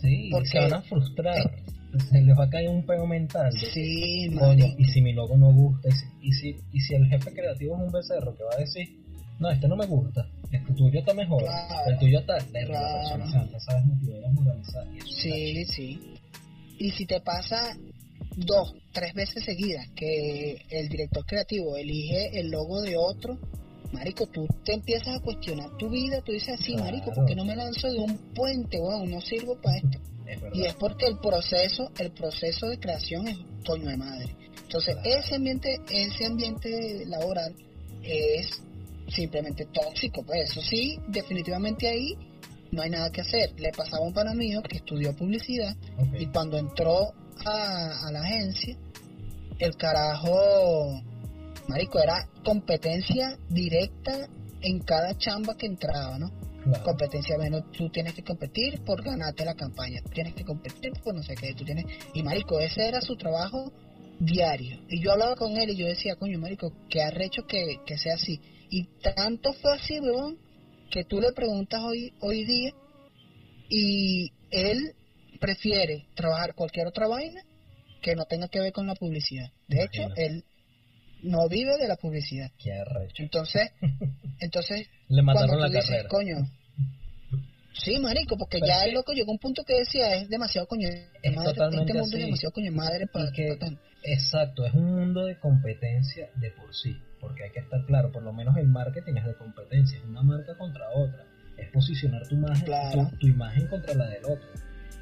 Sí, 0.01 0.29
porque 0.31 0.47
se 0.47 0.59
van 0.59 0.73
a 0.73 0.81
frustrar. 0.81 1.51
se 2.09 2.21
les 2.21 2.37
va 2.37 2.45
a 2.45 2.49
caer 2.49 2.69
un 2.69 2.85
pego 2.85 3.07
mental. 3.07 3.51
Sí, 3.73 4.29
marico. 4.31 4.75
Y 4.77 4.85
si 4.85 5.01
mi 5.01 5.13
logo 5.13 5.35
no 5.37 5.51
gusta, 5.51 5.89
y 6.21 6.31
si, 6.33 6.55
y 6.71 6.81
si, 6.81 6.93
el 6.95 7.07
jefe 7.07 7.33
creativo 7.33 7.75
es 7.75 7.81
un 7.81 7.91
becerro 7.91 8.35
que 8.35 8.43
va 8.43 8.51
a 8.55 8.59
decir, 8.59 9.00
no, 9.41 9.49
este 9.49 9.67
no 9.67 9.75
me 9.75 9.87
gusta, 9.87 10.29
este 10.51 10.73
tuyo 10.73 10.99
está 10.99 11.15
mejor, 11.15 11.43
el 11.87 11.97
tuyo 11.97 12.19
está, 12.19 12.37
claro. 12.37 13.17
persona 13.17 13.59
sabes 13.59 13.85
motivar, 13.85 14.31
moralizar. 14.33 14.87
Y 14.93 14.97
eso 14.99 15.07
sí, 15.07 15.65
sí. 15.65 15.99
Y 16.77 16.91
si 16.91 17.07
te 17.07 17.19
pasa 17.21 17.75
dos, 18.35 18.75
tres 18.93 19.15
veces 19.15 19.43
seguidas 19.43 19.87
que 19.95 20.63
el 20.69 20.89
director 20.89 21.25
creativo 21.25 21.75
elige 21.75 22.39
el 22.39 22.51
logo 22.51 22.81
de 22.81 22.95
otro, 22.95 23.39
marico, 23.91 24.27
tú 24.27 24.47
te 24.63 24.73
empiezas 24.73 25.17
a 25.17 25.19
cuestionar 25.21 25.75
tu 25.77 25.89
vida, 25.89 26.21
tú 26.21 26.33
dices 26.33 26.61
así, 26.61 26.75
marico, 26.75 27.11
¿por 27.11 27.25
qué 27.25 27.35
no 27.35 27.43
me 27.43 27.55
lanzo 27.55 27.91
de 27.91 27.97
un 27.97 28.15
puente? 28.35 28.79
Wow, 28.79 29.07
no 29.07 29.21
sirvo 29.21 29.59
para 29.59 29.77
esto. 29.77 29.99
y 30.53 30.65
es 30.65 30.75
porque 30.75 31.07
el 31.07 31.17
proceso, 31.17 31.91
el 31.97 32.11
proceso 32.11 32.67
de 32.67 32.77
creación 32.77 33.27
es 33.27 33.39
coño 33.65 33.89
de 33.89 33.97
madre. 33.97 34.35
Entonces, 34.63 34.95
ese 35.03 35.35
ambiente, 35.35 35.77
ese 35.89 36.25
ambiente 36.27 37.05
laboral 37.07 37.55
es 38.03 38.61
simplemente 39.13 39.65
tóxico, 39.65 40.23
pues 40.23 40.49
eso 40.49 40.61
sí, 40.61 40.99
definitivamente 41.07 41.87
ahí 41.87 42.15
no 42.71 42.81
hay 42.81 42.89
nada 42.89 43.11
que 43.11 43.21
hacer. 43.21 43.53
Le 43.59 43.71
pasaba 43.71 44.03
a 44.03 44.07
un 44.07 44.13
pana 44.13 44.33
mío 44.33 44.61
que 44.63 44.77
estudió 44.77 45.15
publicidad 45.15 45.75
y 46.17 46.25
cuando 46.27 46.57
entró 46.57 47.13
a, 47.45 48.11
la 48.11 48.21
agencia, 48.21 48.77
el 49.59 49.75
carajo, 49.75 51.01
marico, 51.67 51.99
era 51.99 52.27
competencia 52.43 53.37
directa 53.49 54.27
en 54.61 54.79
cada 54.79 55.17
chamba 55.17 55.55
que 55.55 55.65
entraba, 55.65 56.17
¿no? 56.17 56.31
Competencia, 56.83 57.37
bueno, 57.37 57.63
tú 57.75 57.89
tienes 57.89 58.13
que 58.13 58.23
competir 58.23 58.81
por 58.83 59.01
ganarte 59.03 59.43
la 59.43 59.55
campaña, 59.55 59.99
tú 60.03 60.09
tienes 60.09 60.35
que 60.35 60.45
competir 60.45 60.91
por 61.03 61.15
no 61.15 61.23
sé 61.23 61.33
qué, 61.33 61.55
tú 61.55 61.65
tienes... 61.65 61.85
Y 62.13 62.21
marico, 62.21 62.59
ese 62.59 62.87
era 62.87 63.01
su 63.01 63.15
trabajo 63.15 63.73
diario. 64.21 64.79
Y 64.89 65.01
yo 65.01 65.11
hablaba 65.11 65.35
con 65.35 65.57
él 65.57 65.71
y 65.71 65.75
yo 65.75 65.87
decía, 65.87 66.15
coño, 66.15 66.39
marico, 66.39 66.71
que 66.89 67.01
arrecho 67.01 67.45
que, 67.47 67.77
que 67.85 67.97
sea 67.97 68.15
así. 68.15 68.39
Y 68.69 68.85
tanto 69.15 69.53
fue 69.53 69.73
así, 69.73 69.99
weón, 69.99 70.37
que 70.89 71.03
tú 71.03 71.19
le 71.19 71.31
preguntas 71.33 71.81
hoy, 71.81 72.13
hoy 72.21 72.45
día 72.45 72.71
y 73.69 74.31
él 74.51 74.93
prefiere 75.39 76.05
trabajar 76.15 76.53
cualquier 76.53 76.87
otra 76.87 77.07
vaina 77.07 77.41
que 78.01 78.15
no 78.15 78.25
tenga 78.25 78.47
que 78.47 78.59
ver 78.59 78.71
con 78.71 78.87
la 78.87 78.95
publicidad. 78.95 79.51
De 79.67 79.83
hecho, 79.83 80.03
él 80.15 80.43
no 81.23 81.47
vive 81.49 81.77
de 81.77 81.87
la 81.87 81.95
publicidad. 81.95 82.51
Qué 82.57 82.73
arrecho. 82.73 83.23
Entonces, 83.23 83.71
entonces 84.39 84.87
le 85.07 85.21
mataron 85.23 85.59
la 85.59 85.71
carrera. 85.71 86.07
coño, 86.07 86.37
Sí, 87.73 87.97
marico, 87.99 88.37
porque 88.37 88.59
ya 88.59 88.83
el 88.83 88.93
loco 88.93 89.13
llegó 89.13 89.31
a 89.31 89.33
un 89.33 89.39
punto 89.39 89.63
que 89.63 89.79
decía, 89.79 90.15
es 90.15 90.29
demasiado 90.29 90.67
coño 90.67 90.89
de 90.89 91.31
madre, 91.31 91.51
este 91.51 91.93
mundo 91.93 92.17
es 92.17 92.23
demasiado 92.25 92.51
coño 92.51 92.71
madre 92.73 93.07
para 93.07 93.31
que... 93.31 93.57
Exacto, 94.03 94.65
es 94.65 94.73
un 94.73 94.95
mundo 94.95 95.25
de 95.25 95.37
competencia 95.37 96.29
de 96.35 96.51
por 96.51 96.73
sí, 96.73 97.01
porque 97.19 97.43
hay 97.43 97.51
que 97.51 97.59
estar 97.59 97.85
claro, 97.85 98.11
por 98.11 98.23
lo 98.23 98.33
menos 98.33 98.57
el 98.57 98.67
marketing 98.67 99.15
es 99.15 99.25
de 99.25 99.35
competencia, 99.35 99.97
es 99.97 100.05
una 100.05 100.23
marca 100.23 100.57
contra 100.57 100.89
otra, 100.89 101.25
es 101.57 101.69
posicionar 101.69 102.27
tu 102.27 102.35
imagen, 102.35 102.67
tu, 103.19 103.27
imagen 103.27 103.67
contra 103.67 103.93
la 103.93 104.07
del 104.07 104.25
otro. 104.25 104.49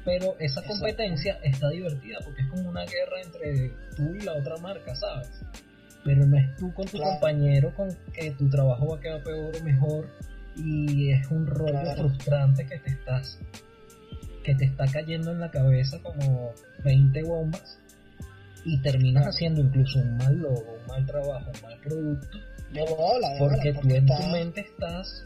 Pero 0.04 0.34
esa 0.38 0.62
competencia 0.64 1.38
está 1.42 1.68
divertida 1.68 2.18
porque 2.24 2.42
es 2.42 2.48
como 2.48 2.68
una 2.68 2.84
guerra 2.84 3.20
entre 3.22 3.70
tú 3.96 4.14
y 4.14 4.20
la 4.20 4.32
otra 4.32 4.56
marca, 4.56 4.94
¿sabes? 4.94 5.30
pero 6.04 6.26
no 6.26 6.36
es 6.36 6.56
tú 6.56 6.72
con 6.72 6.86
tu 6.86 6.98
compañero 6.98 7.74
con 7.74 7.88
que 8.12 8.30
tu 8.32 8.48
trabajo 8.48 8.88
va 8.88 8.96
a 8.96 9.00
quedar 9.00 9.22
peor 9.22 9.52
o 9.54 9.64
mejor 9.64 10.08
y 10.56 11.10
es 11.10 11.26
un 11.30 11.46
rollo 11.46 11.94
frustrante 11.96 12.66
que 12.66 12.78
te 12.78 12.90
estás 12.90 13.38
que 14.42 14.54
te 14.54 14.64
está 14.64 14.86
cayendo 14.86 15.32
en 15.32 15.40
la 15.40 15.50
cabeza 15.50 15.98
como 16.02 16.52
20 16.84 17.22
bombas 17.24 17.79
y 18.64 18.80
terminas 18.82 19.26
haciendo 19.26 19.60
incluso 19.60 19.98
un 19.98 20.16
mal 20.16 20.36
logo, 20.36 20.76
un 20.80 20.86
mal 20.86 21.06
trabajo, 21.06 21.50
un 21.54 21.62
mal 21.62 21.80
producto. 21.80 22.38
Porque 23.38 23.72
tú 23.72 23.88
en 23.90 24.06
tu 24.06 24.22
mente 24.30 24.60
estás 24.60 25.24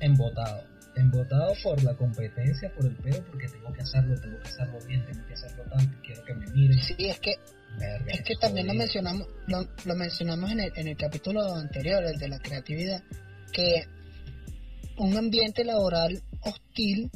embotado. 0.00 0.64
Embotado 0.96 1.52
por 1.62 1.82
la 1.84 1.94
competencia, 1.94 2.72
por 2.74 2.84
el 2.84 2.96
pedo, 2.96 3.22
porque 3.30 3.46
tengo 3.48 3.72
que 3.72 3.82
hacerlo, 3.82 4.20
tengo 4.20 4.38
que 4.40 4.48
hacerlo 4.48 4.78
bien, 4.86 5.04
tengo 5.06 5.24
que 5.26 5.34
hacerlo 5.34 5.62
tanto, 5.64 5.96
quiero 6.04 6.24
que 6.24 6.34
me 6.34 6.46
miren. 6.48 6.78
Sí, 6.82 6.94
es 6.98 7.20
que 7.20 7.36
es 8.08 8.22
que 8.22 8.34
también 8.36 8.66
lo 8.66 8.74
mencionamos 8.74 9.28
lo, 9.46 9.94
mencionamos 9.94 10.50
en 10.50 10.60
el, 10.60 10.72
en 10.74 10.88
el 10.88 10.96
capítulo 10.96 11.54
anterior, 11.54 12.04
el 12.04 12.18
de 12.18 12.28
la 12.28 12.38
creatividad, 12.40 13.02
que 13.52 13.84
un 14.96 15.16
ambiente 15.16 15.64
laboral 15.64 16.20
hostil 16.40 17.10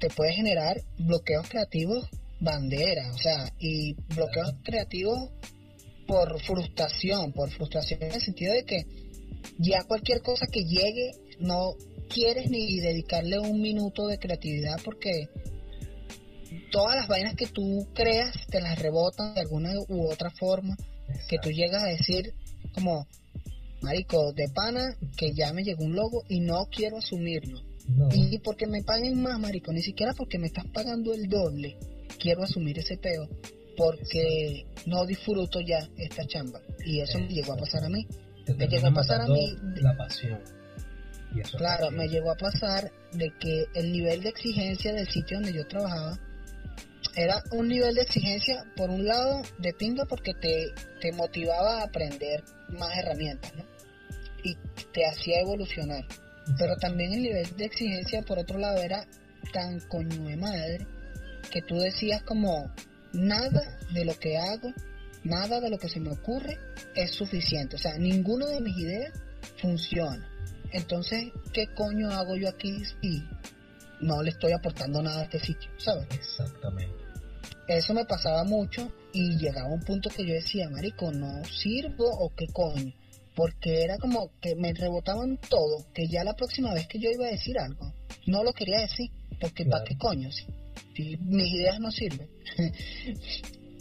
te 0.00 0.08
puede 0.08 0.32
generar 0.32 0.80
bloqueos 0.98 1.48
creativos 1.48 2.08
bandera, 2.40 3.12
o 3.12 3.18
sea, 3.18 3.52
y 3.58 3.94
bloqueos 4.14 4.54
creativos 4.62 5.30
por 6.06 6.42
frustración, 6.42 7.32
por 7.32 7.50
frustración 7.50 8.02
en 8.02 8.12
el 8.12 8.20
sentido 8.20 8.52
de 8.52 8.64
que 8.64 8.86
ya 9.58 9.84
cualquier 9.84 10.22
cosa 10.22 10.46
que 10.50 10.64
llegue 10.64 11.12
no 11.38 11.74
quieres 12.08 12.50
ni 12.50 12.80
dedicarle 12.80 13.38
un 13.38 13.60
minuto 13.60 14.06
de 14.06 14.18
creatividad 14.18 14.76
porque 14.84 15.28
todas 16.72 16.96
las 16.96 17.08
vainas 17.08 17.34
que 17.34 17.46
tú 17.46 17.86
creas 17.94 18.34
te 18.48 18.60
las 18.60 18.78
rebotan 18.78 19.34
de 19.34 19.40
alguna 19.40 19.72
u 19.88 20.10
otra 20.10 20.30
forma, 20.30 20.76
que 21.28 21.38
tú 21.38 21.50
llegas 21.50 21.82
a 21.82 21.86
decir 21.86 22.34
como, 22.74 23.06
marico, 23.82 24.32
de 24.32 24.48
pana, 24.48 24.96
que 25.16 25.32
ya 25.32 25.52
me 25.52 25.62
llegó 25.62 25.84
un 25.84 25.94
logo 25.94 26.24
y 26.28 26.40
no 26.40 26.66
quiero 26.70 26.98
asumirlo. 26.98 27.60
Y 28.12 28.38
porque 28.38 28.66
me 28.66 28.82
paguen 28.82 29.20
más, 29.20 29.38
marico, 29.40 29.72
ni 29.72 29.82
siquiera 29.82 30.12
porque 30.16 30.38
me 30.38 30.46
estás 30.46 30.66
pagando 30.72 31.12
el 31.12 31.28
doble, 31.28 31.76
quiero 32.18 32.42
asumir 32.42 32.78
ese 32.78 32.96
peo, 32.96 33.28
porque 33.76 34.66
no 34.86 35.04
disfruto 35.06 35.60
ya 35.60 35.88
esta 35.96 36.24
chamba. 36.26 36.60
Y 36.84 37.00
eso 37.00 37.18
me 37.18 37.28
llegó 37.28 37.52
a 37.52 37.56
pasar 37.56 37.84
a 37.84 37.88
mí. 37.88 38.06
me 38.56 38.66
llegó 38.66 38.88
a 38.88 38.92
pasar 38.92 39.20
a 39.22 39.26
mí. 39.26 39.56
La 39.76 39.96
pasión 39.96 40.40
claro, 41.56 41.90
me 41.90 42.08
llegó 42.08 42.32
a 42.32 42.36
pasar 42.36 42.90
de 43.12 43.32
que 43.38 43.66
el 43.74 43.92
nivel 43.92 44.22
de 44.22 44.30
exigencia 44.30 44.92
del 44.92 45.08
sitio 45.08 45.38
donde 45.38 45.52
yo 45.52 45.66
trabajaba 45.66 46.18
era 47.16 47.42
un 47.52 47.68
nivel 47.68 47.94
de 47.94 48.02
exigencia, 48.02 48.64
por 48.76 48.88
un 48.90 49.04
lado, 49.04 49.42
de 49.58 49.72
pinga 49.72 50.04
porque 50.04 50.32
te, 50.34 50.72
te 51.00 51.12
motivaba 51.12 51.80
a 51.80 51.84
aprender 51.84 52.44
más 52.68 52.96
herramientas, 52.96 53.52
¿no? 53.56 53.64
Y 54.44 54.56
te 54.92 55.06
hacía 55.06 55.40
evolucionar. 55.40 56.04
Pero 56.56 56.76
también 56.76 57.12
el 57.12 57.22
nivel 57.22 57.56
de 57.56 57.64
exigencia, 57.64 58.22
por 58.22 58.38
otro 58.38 58.58
lado, 58.58 58.78
era 58.80 59.06
tan 59.52 59.80
coño 59.80 60.24
de 60.24 60.36
madre 60.36 60.86
que 61.50 61.62
tú 61.62 61.76
decías 61.78 62.22
como 62.22 62.72
nada 63.12 63.78
de 63.92 64.04
lo 64.04 64.18
que 64.18 64.38
hago, 64.38 64.72
nada 65.24 65.60
de 65.60 65.70
lo 65.70 65.78
que 65.78 65.88
se 65.88 66.00
me 66.00 66.10
ocurre 66.10 66.58
es 66.94 67.10
suficiente. 67.10 67.76
O 67.76 67.78
sea, 67.78 67.98
ninguno 67.98 68.46
de 68.46 68.60
mis 68.60 68.76
ideas 68.76 69.12
funciona. 69.60 70.28
Entonces, 70.72 71.32
¿qué 71.52 71.66
coño 71.74 72.10
hago 72.10 72.36
yo 72.36 72.48
aquí 72.48 72.82
si 73.00 73.24
no 74.00 74.22
le 74.22 74.30
estoy 74.30 74.52
aportando 74.52 75.02
nada 75.02 75.20
a 75.20 75.24
este 75.24 75.40
sitio? 75.40 75.70
¿Sabes? 75.78 76.06
Exactamente. 76.12 76.94
Eso 77.66 77.94
me 77.94 78.04
pasaba 78.04 78.44
mucho 78.44 78.90
y 79.12 79.36
llegaba 79.36 79.68
un 79.68 79.80
punto 79.80 80.10
que 80.10 80.26
yo 80.26 80.34
decía, 80.34 80.68
marico, 80.70 81.12
¿no 81.12 81.44
sirvo 81.44 82.04
o 82.04 82.34
qué 82.34 82.46
coño? 82.52 82.92
Porque 83.34 83.82
era 83.82 83.96
como 83.98 84.32
que 84.40 84.56
me 84.56 84.72
rebotaban 84.72 85.38
todo, 85.48 85.86
que 85.94 86.08
ya 86.08 86.24
la 86.24 86.34
próxima 86.34 86.74
vez 86.74 86.88
que 86.88 86.98
yo 86.98 87.10
iba 87.10 87.26
a 87.26 87.30
decir 87.30 87.58
algo, 87.58 87.92
no 88.26 88.42
lo 88.42 88.52
quería 88.52 88.80
decir, 88.80 89.10
porque 89.40 89.64
¿para 89.64 89.84
qué 89.84 89.96
coño? 89.96 90.30
Mis 91.20 91.52
ideas 91.54 91.80
no 91.80 91.90
sirven. 91.90 92.28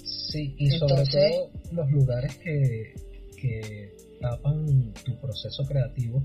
sí, 0.04 0.56
y 0.58 0.72
sobre 0.72 1.04
todo 1.06 1.52
los 1.72 1.92
lugares 1.92 2.36
que, 2.38 2.94
que 3.38 3.96
tapan 4.20 4.94
tu 5.06 5.20
proceso 5.20 5.64
creativo 5.66 6.24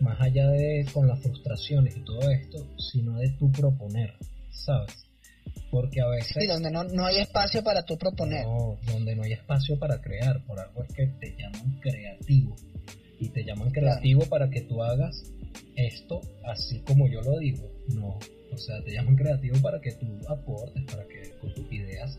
más 0.00 0.20
allá 0.20 0.48
de 0.50 0.86
con 0.92 1.06
las 1.06 1.20
frustraciones 1.20 1.96
y 1.96 2.00
todo 2.00 2.30
esto, 2.30 2.66
sino 2.78 3.18
de 3.18 3.30
tu 3.30 3.50
proponer, 3.50 4.14
¿sabes? 4.50 5.06
Porque 5.70 6.00
a 6.00 6.08
veces... 6.08 6.36
Sí, 6.38 6.46
donde 6.46 6.70
no, 6.70 6.84
no 6.84 7.04
hay 7.06 7.18
espacio 7.18 7.62
para 7.62 7.82
tu 7.84 7.96
proponer. 7.96 8.44
No, 8.44 8.78
donde 8.86 9.14
no 9.14 9.22
hay 9.22 9.32
espacio 9.32 9.78
para 9.78 10.00
crear, 10.00 10.44
por 10.44 10.58
algo 10.58 10.82
es 10.84 10.92
que 10.94 11.06
te 11.06 11.36
llaman 11.36 11.78
creativo. 11.80 12.56
Y 13.20 13.28
te 13.28 13.44
llaman 13.44 13.70
creativo 13.70 14.24
para 14.26 14.50
que 14.50 14.62
tú 14.62 14.82
hagas 14.82 15.32
esto 15.76 16.20
así 16.44 16.80
como 16.80 17.08
yo 17.08 17.20
lo 17.22 17.38
digo. 17.38 17.70
No, 17.94 18.18
o 18.54 18.58
sea, 18.58 18.82
te 18.82 18.92
llaman 18.92 19.16
creativo 19.16 19.60
para 19.60 19.80
que 19.80 19.92
tú 19.92 20.06
aportes, 20.28 20.84
para 20.84 21.04
que 21.06 21.34
con 21.40 21.52
tus 21.54 21.70
ideas 21.72 22.18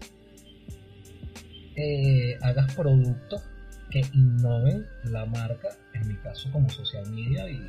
eh, 1.75 2.37
hagas 2.41 2.73
productos 2.73 3.41
que 3.89 4.01
innoven 4.13 4.85
la 5.05 5.25
marca, 5.25 5.69
en 5.93 6.07
mi 6.07 6.15
caso 6.15 6.51
como 6.51 6.69
social 6.69 7.09
media 7.11 7.49
y 7.49 7.61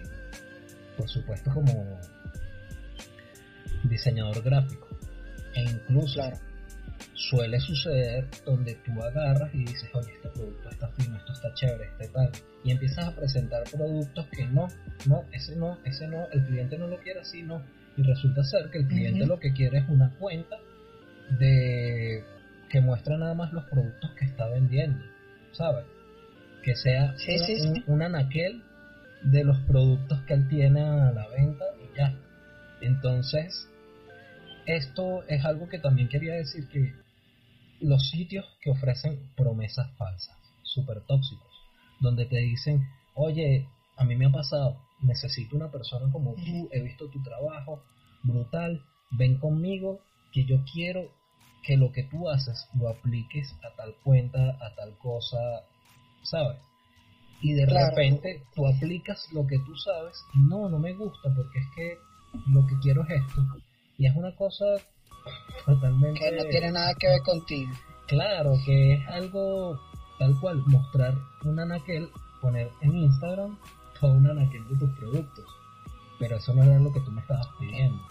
por 0.96 1.08
supuesto 1.08 1.52
como 1.52 1.98
diseñador 3.84 4.42
gráfico. 4.42 4.88
E 5.54 5.62
incluso 5.62 6.20
suele 7.14 7.58
suceder 7.60 8.26
donde 8.44 8.74
tú 8.76 9.02
agarras 9.02 9.54
y 9.54 9.64
dices, 9.64 9.88
oye, 9.94 10.12
este 10.12 10.28
producto 10.28 10.68
está 10.68 10.88
fino, 10.88 11.16
esto 11.16 11.32
está 11.32 11.54
chévere, 11.54 11.88
este 11.90 12.08
tal, 12.08 12.30
y 12.62 12.70
empiezas 12.70 13.06
a 13.06 13.14
presentar 13.14 13.64
productos 13.64 14.26
que 14.28 14.46
no, 14.46 14.68
no, 15.06 15.24
ese 15.32 15.56
no, 15.56 15.78
ese 15.84 16.06
no, 16.08 16.28
el 16.32 16.44
cliente 16.44 16.78
no 16.78 16.86
lo 16.86 16.98
quiere 16.98 17.20
así, 17.20 17.42
no. 17.42 17.62
Y 17.96 18.02
resulta 18.02 18.44
ser 18.44 18.70
que 18.70 18.78
el 18.78 18.88
cliente 18.88 19.26
lo 19.26 19.38
que 19.38 19.52
quiere 19.52 19.78
es 19.78 19.88
una 19.88 20.10
cuenta 20.18 20.56
de 21.38 22.24
que 22.70 22.80
muestra 22.80 23.16
nada 23.16 23.34
más 23.34 23.52
los 23.52 23.64
productos 23.64 24.10
que 24.18 24.26
está 24.26 24.46
vendiendo, 24.48 25.02
¿sabes? 25.52 25.86
que 26.66 26.74
sea 26.74 27.14
un, 27.86 28.02
anaquel 28.02 28.60
de 29.22 29.44
los 29.44 29.56
productos 29.68 30.20
que 30.22 30.34
él 30.34 30.48
tiene 30.48 30.80
a 30.80 31.12
la 31.12 31.28
venta 31.28 31.64
y 31.80 31.96
ya. 31.96 32.12
Entonces, 32.80 33.68
esto 34.66 35.22
es 35.28 35.44
algo 35.44 35.68
que 35.68 35.78
también 35.78 36.08
quería 36.08 36.34
decir 36.34 36.68
que 36.68 36.92
los 37.80 38.10
sitios 38.10 38.44
que 38.60 38.70
ofrecen 38.70 39.30
promesas 39.36 39.96
falsas, 39.96 40.36
súper 40.64 41.02
tóxicos, 41.02 41.52
donde 42.00 42.26
te 42.26 42.38
dicen, 42.38 42.84
oye, 43.14 43.68
a 43.96 44.04
mí 44.04 44.16
me 44.16 44.26
ha 44.26 44.32
pasado, 44.32 44.82
necesito 45.00 45.56
una 45.56 45.70
persona 45.70 46.10
como 46.10 46.34
tú, 46.34 46.68
he 46.72 46.82
visto 46.82 47.08
tu 47.08 47.22
trabajo, 47.22 47.82
brutal, 48.22 48.82
ven 49.10 49.38
conmigo, 49.38 50.00
que 50.32 50.44
yo 50.44 50.58
quiero 50.72 51.10
que 51.62 51.76
lo 51.76 51.92
que 51.92 52.04
tú 52.04 52.28
haces 52.28 52.68
lo 52.78 52.88
apliques 52.88 53.54
a 53.64 53.74
tal 53.76 53.94
cuenta, 54.04 54.56
a 54.60 54.74
tal 54.74 54.96
cosa, 54.98 55.38
¿sabes? 56.22 56.58
Y 57.40 57.52
de 57.52 57.66
repente 57.66 58.42
tú 58.54 58.66
aplicas 58.66 59.28
lo 59.32 59.46
que 59.46 59.58
tú 59.58 59.76
sabes 59.76 60.16
y 60.34 60.38
no, 60.48 60.68
no 60.68 60.78
me 60.78 60.94
gusta 60.94 61.28
porque 61.34 61.58
es 61.58 61.66
que 61.74 61.98
lo 62.52 62.66
que 62.66 62.78
quiero 62.80 63.02
es 63.04 63.10
esto. 63.10 63.42
Y 63.98 64.06
es 64.06 64.16
una 64.16 64.34
cosa 64.36 64.64
totalmente... 65.64 66.20
Que 66.20 66.32
no 66.32 66.44
tiene 66.44 66.72
nada 66.72 66.94
que 66.94 67.08
ver 67.08 67.20
contigo. 67.22 67.72
Claro, 68.06 68.52
que 68.64 68.94
es 68.94 69.08
algo 69.08 69.78
tal 70.18 70.38
cual, 70.40 70.62
mostrar 70.66 71.14
un 71.44 71.58
anaquel, 71.58 72.08
poner 72.40 72.70
en 72.82 72.96
Instagram 72.96 73.58
todo 74.00 74.12
un 74.12 74.26
anaquel 74.26 74.66
de 74.68 74.76
tus 74.76 74.90
productos. 74.98 75.44
Pero 76.18 76.36
eso 76.36 76.54
no 76.54 76.62
era 76.62 76.78
lo 76.78 76.92
que 76.92 77.00
tú 77.00 77.10
me 77.10 77.20
estabas 77.20 77.48
pidiendo. 77.58 78.02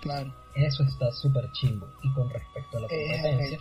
Claro. 0.00 0.32
Eso 0.54 0.82
está 0.82 1.10
súper 1.12 1.50
chimbo. 1.52 1.88
Y 2.02 2.12
con 2.12 2.28
respecto 2.30 2.78
a 2.78 2.80
la 2.82 2.88
competencia, 2.88 3.60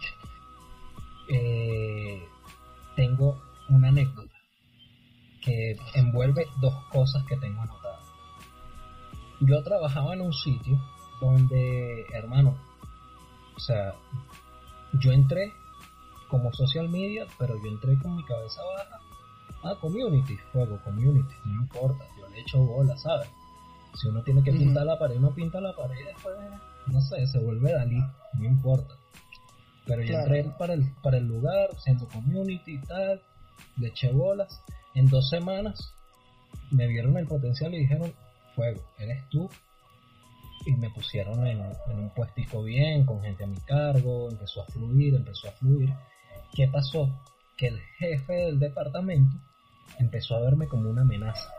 eh, 1.30 2.24
tengo 2.96 3.42
una 3.70 3.90
anécdota 3.90 4.34
que 5.42 5.78
envuelve 5.94 6.48
dos 6.62 6.74
cosas 6.92 7.24
que 7.26 7.38
tengo 7.38 7.62
anotadas. 7.62 8.06
Yo 9.42 9.62
trabajaba 9.64 10.14
en 10.14 10.22
un 10.22 10.34
sitio 10.34 10.80
donde, 11.20 12.06
hermano, 12.14 12.58
o 13.56 13.60
sea, 13.60 13.94
yo 14.94 15.12
entré 15.12 15.54
como 16.30 16.52
social 16.54 16.90
media, 16.90 17.28
pero 17.38 17.56
yo 17.62 17.70
entré 17.70 17.98
con 18.00 18.16
mi 18.16 18.24
cabeza 18.24 18.62
baja 18.64 19.03
a 19.64 19.76
community, 19.80 20.38
juego 20.52 20.80
community, 20.84 21.34
no 21.46 21.62
importa, 21.62 22.06
yo 22.18 22.28
le 22.30 22.40
echo 22.42 22.60
bola, 22.60 22.98
¿sabes? 22.98 23.30
Si 23.96 24.08
uno 24.08 24.24
tiene 24.24 24.44
que 24.44 24.52
pintar 24.52 24.86
la 24.86 24.98
pared, 24.98 25.18
uno 25.18 25.34
pinta 25.34 25.62
la 25.62 25.76
pared 25.76 26.06
después, 26.06 26.36
no 26.88 27.02
sé, 27.02 27.28
se 27.28 27.40
vuelve 27.40 27.72
Dalí, 27.72 28.04
no 28.34 28.46
importa. 28.46 28.96
Pero 29.86 30.02
yo 30.02 30.18
entré 30.18 30.44
para 30.58 30.74
el, 30.74 30.92
para 31.02 31.18
el 31.18 31.28
lugar, 31.28 31.70
siendo 31.80 32.08
community 32.08 32.76
y 32.76 32.82
tal, 32.82 33.22
le 33.78 33.88
eché 33.88 34.12
bolas. 34.12 34.62
En 34.94 35.10
dos 35.10 35.30
semanas 35.30 35.94
me 36.72 36.88
vieron 36.88 37.18
el 37.18 37.28
potencial 37.28 37.74
y 37.74 37.80
dijeron, 37.80 38.14
fuego, 38.56 38.82
eres 38.98 39.28
tú. 39.30 39.50
Y 40.66 40.72
me 40.78 40.90
pusieron 40.90 41.46
en, 41.46 41.62
un 41.92 42.10
puestico 42.12 42.64
bien, 42.64 43.06
con 43.06 43.22
gente 43.22 43.44
a 43.44 43.48
mi 43.48 43.58
cargo, 43.58 44.30
empezó 44.30 44.62
a 44.62 44.66
fluir, 44.68 45.14
empezó 45.16 45.50
a 45.50 45.52
fluir. 45.52 45.94
¿Qué 46.54 46.68
pasó? 46.70 47.10
que 47.58 47.68
el 47.68 47.80
jefe 47.98 48.34
del 48.34 48.60
departamento 48.60 49.38
empezó 50.00 50.36
a 50.36 50.42
verme 50.42 50.68
como 50.68 50.90
una 50.90 51.02
amenaza. 51.02 51.50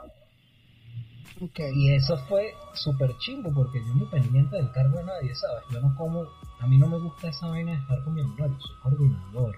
Y 1.75 1.93
eso 1.93 2.17
fue 2.29 2.55
súper 2.75 3.17
chimbo 3.19 3.53
porque 3.53 3.81
yo 3.85 3.95
no 3.95 4.09
pendiente 4.09 4.57
del 4.57 4.71
cargo 4.71 4.99
de 4.99 5.05
nadie, 5.05 5.35
¿sabes? 5.35 5.65
Yo 5.71 5.81
no 5.81 5.95
como, 5.97 6.27
a 6.61 6.67
mí 6.67 6.79
no 6.79 6.87
me 6.87 6.99
gusta 6.99 7.29
esa 7.29 7.49
vaina 7.49 7.73
de 7.73 7.79
estar 7.79 8.03
comiendo, 8.05 8.35
no, 8.37 8.47
yo 8.47 8.61
soy 8.61 8.77
coordinador, 8.83 9.57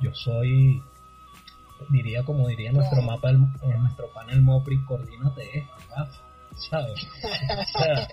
yo 0.00 0.14
soy, 0.14 0.82
diría 1.90 2.24
como 2.24 2.48
diría 2.48 2.72
nuestro 2.72 3.02
mapa, 3.02 3.30
en 3.30 3.48
nuestro 3.80 4.12
panel 4.12 4.42
Mopri, 4.42 4.84
coordínate 4.84 5.58
esto, 5.58 5.72
¿sabes? 6.70 7.06
O 7.76 7.78
sea, 7.78 8.08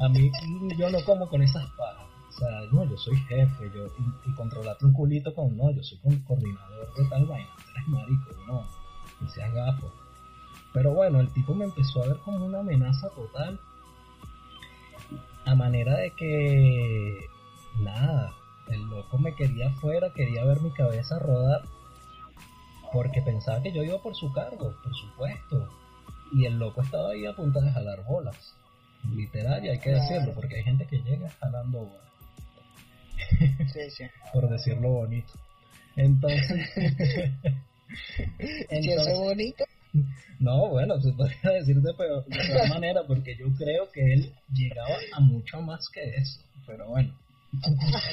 a 0.00 0.08
mí 0.08 0.30
yo 0.76 0.90
no 0.90 1.04
como 1.04 1.28
con 1.28 1.42
esas 1.42 1.68
pajas. 1.72 2.06
O 2.28 2.32
sea, 2.40 2.48
no, 2.72 2.84
yo 2.84 2.96
soy 2.96 3.16
jefe, 3.16 3.70
yo, 3.74 3.86
y, 4.24 4.32
controlarte 4.34 4.86
un 4.86 4.92
culito 4.92 5.34
con, 5.34 5.56
no, 5.56 5.70
yo 5.72 5.82
soy 5.82 5.98
coordinador 5.98 6.94
de 6.94 7.04
tal 7.06 7.26
vaina, 7.26 7.50
eres 7.74 7.88
marico, 7.88 8.30
no, 8.46 8.64
y 9.20 9.28
seas 9.28 9.52
gafo. 9.52 9.92
Pero 10.72 10.92
bueno, 10.92 11.20
el 11.20 11.32
tipo 11.32 11.54
me 11.54 11.64
empezó 11.64 12.02
a 12.02 12.08
ver 12.08 12.18
como 12.18 12.44
una 12.44 12.60
amenaza 12.60 13.08
total. 13.10 13.58
A 15.44 15.54
manera 15.54 15.96
de 15.96 16.10
que, 16.12 17.26
nada, 17.80 18.34
el 18.68 18.82
loco 18.82 19.18
me 19.18 19.34
quería 19.34 19.68
afuera, 19.68 20.12
quería 20.14 20.44
ver 20.44 20.60
mi 20.60 20.70
cabeza 20.70 21.18
rodar. 21.18 21.62
Porque 22.92 23.22
pensaba 23.22 23.62
que 23.62 23.72
yo 23.72 23.82
iba 23.82 23.98
por 24.02 24.14
su 24.14 24.32
cargo, 24.32 24.74
por 24.82 24.94
supuesto. 24.94 25.68
Y 26.32 26.44
el 26.44 26.58
loco 26.58 26.82
estaba 26.82 27.10
ahí 27.10 27.24
a 27.26 27.34
punto 27.34 27.60
de 27.60 27.70
jalar 27.70 28.04
bolas. 28.04 28.54
Literal, 29.14 29.64
y 29.64 29.70
hay 29.70 29.78
que 29.78 29.90
decirlo, 29.90 30.34
porque 30.34 30.56
hay 30.56 30.64
gente 30.64 30.86
que 30.86 30.98
llega 30.98 31.30
jalando 31.40 31.80
bolas. 31.80 32.08
Sí, 33.72 33.90
sí. 33.90 34.04
por 34.32 34.48
decirlo 34.48 34.90
bonito. 34.90 35.32
Entonces. 35.96 36.70
Entonces, 38.38 39.18
bonito? 39.18 39.64
No, 40.38 40.68
bueno, 40.68 41.00
se 41.00 41.12
podría 41.12 41.58
decir 41.58 41.80
de 41.80 41.94
peor, 41.94 42.24
manera, 42.68 43.02
porque 43.06 43.36
yo 43.36 43.46
creo 43.56 43.90
que 43.92 44.12
él 44.12 44.32
llegaba 44.52 44.96
a 45.12 45.20
mucho 45.20 45.60
más 45.60 45.88
que 45.92 46.16
eso. 46.16 46.40
Pero 46.66 46.88
bueno, 46.88 47.14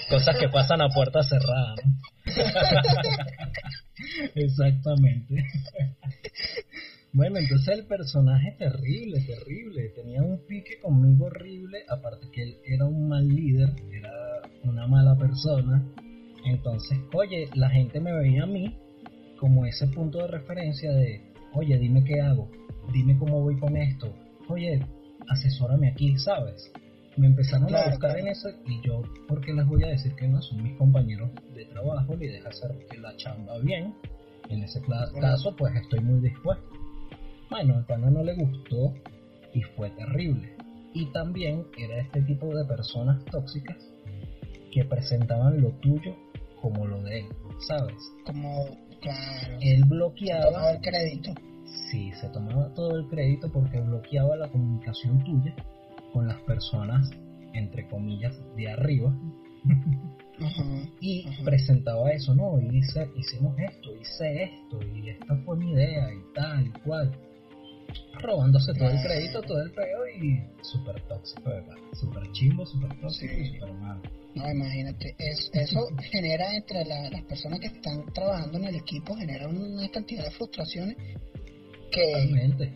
cosas 0.09 0.37
que 0.37 0.49
pasan 0.49 0.81
a 0.81 0.89
puerta 0.89 1.21
cerrada, 1.23 1.75
¿no? 1.83 2.25
Exactamente. 4.35 5.45
Bueno, 7.11 7.37
entonces 7.37 7.77
el 7.77 7.85
personaje 7.85 8.55
terrible, 8.57 9.21
terrible, 9.21 9.89
tenía 9.89 10.21
un 10.21 10.45
pique 10.47 10.79
conmigo 10.81 11.27
horrible, 11.27 11.79
aparte 11.89 12.29
que 12.31 12.43
él 12.43 12.57
era 12.65 12.85
un 12.85 13.07
mal 13.07 13.27
líder, 13.27 13.69
era 13.91 14.41
una 14.63 14.87
mala 14.87 15.17
persona. 15.17 15.83
Entonces, 16.45 16.97
oye, 17.13 17.49
la 17.55 17.69
gente 17.69 17.99
me 17.99 18.13
veía 18.13 18.43
a 18.43 18.47
mí 18.47 18.77
como 19.39 19.65
ese 19.65 19.87
punto 19.87 20.19
de 20.19 20.27
referencia 20.27 20.91
de, 20.91 21.21
oye, 21.53 21.77
dime 21.77 22.03
qué 22.03 22.21
hago, 22.21 22.49
dime 22.93 23.17
cómo 23.17 23.41
voy 23.41 23.57
con 23.59 23.75
esto, 23.77 24.13
oye, 24.47 24.85
asesórame 25.27 25.89
aquí, 25.89 26.17
¿sabes? 26.17 26.71
Me 27.17 27.27
empezaron 27.27 27.73
a 27.73 27.89
buscar 27.89 28.19
en 28.19 28.27
eso 28.27 28.49
y 28.65 28.81
yo, 28.85 29.01
porque 29.27 29.53
les 29.53 29.65
voy 29.65 29.83
a 29.83 29.87
decir 29.87 30.13
que 30.15 30.27
no 30.27 30.41
son 30.41 30.61
mis 30.63 30.77
compañeros 30.77 31.29
de 31.53 31.65
trabajo, 31.65 32.13
y 32.15 32.27
deja 32.27 32.49
hacer 32.49 32.75
la 32.99 33.15
chamba 33.15 33.57
bien. 33.59 33.93
En 34.49 34.61
ese 34.63 34.81
caso, 34.81 35.55
pues 35.55 35.73
estoy 35.75 36.01
muy 36.01 36.19
dispuesto. 36.19 36.65
Bueno, 37.49 37.77
al 37.77 37.85
pana 37.85 38.09
no 38.09 38.21
le 38.21 38.35
gustó 38.35 38.93
y 39.53 39.61
fue 39.61 39.89
terrible. 39.91 40.55
Y 40.93 41.05
también 41.11 41.65
era 41.77 41.99
este 41.99 42.21
tipo 42.21 42.53
de 42.55 42.65
personas 42.65 43.23
tóxicas 43.25 43.77
que 44.71 44.83
presentaban 44.83 45.61
lo 45.61 45.71
tuyo 45.79 46.15
como 46.61 46.85
lo 46.85 47.01
de 47.01 47.19
él, 47.19 47.25
¿sabes? 47.67 47.95
Como 48.25 48.65
Claro. 49.05 49.57
Él 49.61 49.83
bloqueaba. 49.85 50.45
Tomaba 50.45 50.71
el 50.71 50.81
crédito. 50.81 51.33
Sí, 51.91 52.11
se 52.13 52.27
tomaba 52.29 52.73
todo 52.73 52.97
el 52.97 53.07
crédito 53.07 53.51
porque 53.51 53.79
bloqueaba 53.79 54.35
la 54.35 54.49
comunicación 54.49 55.23
tuya 55.23 55.55
con 56.11 56.27
las 56.27 56.39
personas, 56.41 57.09
entre 57.53 57.87
comillas, 57.87 58.35
de 58.55 58.69
arriba. 58.69 59.15
y 60.99 61.25
presentaba 61.43 62.11
eso, 62.11 62.35
no, 62.35 62.59
y 62.59 62.77
hice, 62.77 63.09
hicimos 63.15 63.57
esto, 63.59 63.95
hice 63.95 64.43
esto, 64.43 64.79
y 64.95 65.09
esta 65.09 65.35
fue 65.45 65.55
mi 65.57 65.71
idea, 65.71 66.13
y 66.13 66.33
tal, 66.33 66.67
y 66.67 66.71
cual. 66.81 67.11
Robándose 68.21 68.73
todo 68.73 68.89
el 68.89 69.01
crédito, 69.01 69.41
todo 69.41 69.61
el 69.61 69.71
peo, 69.71 70.07
y 70.07 70.41
súper 70.63 71.01
tóxico, 71.07 71.49
¿verdad? 71.49 71.75
Súper 71.93 72.31
chimbo, 72.31 72.65
súper 72.65 72.99
tóxico 72.99 73.33
y 73.33 73.45
súper 73.53 73.73
malo. 73.73 74.01
No, 74.35 74.51
imagínate, 74.51 75.15
eso 75.17 75.87
genera 76.11 76.55
entre 76.55 76.85
las 76.85 77.23
personas 77.23 77.59
que 77.59 77.67
están 77.67 78.05
trabajando 78.13 78.57
en 78.57 78.65
el 78.65 78.75
equipo, 78.75 79.15
genera 79.15 79.47
una 79.47 79.87
cantidad 79.89 80.23
de 80.23 80.31
frustraciones 80.31 80.97
que... 81.91 82.11
Totalmente. 82.11 82.73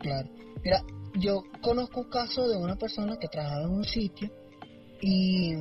Claro. 0.00 0.28
Mira, 0.62 0.82
yo 1.14 1.44
conozco 1.62 2.00
un 2.00 2.10
caso 2.10 2.48
de 2.48 2.56
una 2.56 2.76
persona 2.76 3.16
que 3.18 3.28
trabajaba 3.28 3.64
en 3.64 3.70
un 3.70 3.84
sitio 3.84 4.30
y 5.00 5.54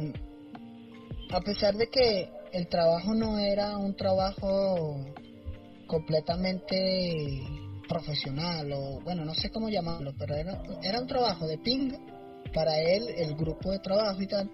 a 1.32 1.40
pesar 1.42 1.76
de 1.76 1.88
que 1.88 2.30
el 2.52 2.68
trabajo 2.68 3.14
no 3.14 3.38
era 3.40 3.78
un 3.78 3.96
trabajo 3.96 5.06
completamente 5.88 7.44
profesional 7.88 8.72
o 8.74 9.00
bueno, 9.02 9.26
no 9.26 9.34
sé 9.34 9.50
cómo 9.50 9.70
llamarlo, 9.70 10.14
pero 10.18 10.36
era, 10.36 10.62
era 10.84 11.00
un 11.00 11.08
trabajo 11.08 11.48
de 11.48 11.58
ping 11.58 11.92
para 12.54 12.80
él, 12.80 13.08
el 13.18 13.36
grupo 13.36 13.72
de 13.72 13.80
trabajo 13.80 14.22
y 14.22 14.28
tal 14.28 14.50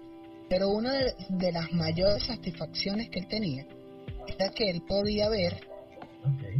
pero 0.48 0.68
una 0.68 0.92
de, 0.92 1.52
las 1.52 1.72
mayores 1.72 2.24
satisfacciones 2.24 3.08
que 3.10 3.20
él 3.20 3.28
tenía 3.28 3.66
era 4.26 4.50
que 4.50 4.70
él 4.70 4.82
podía 4.86 5.28
ver 5.28 5.66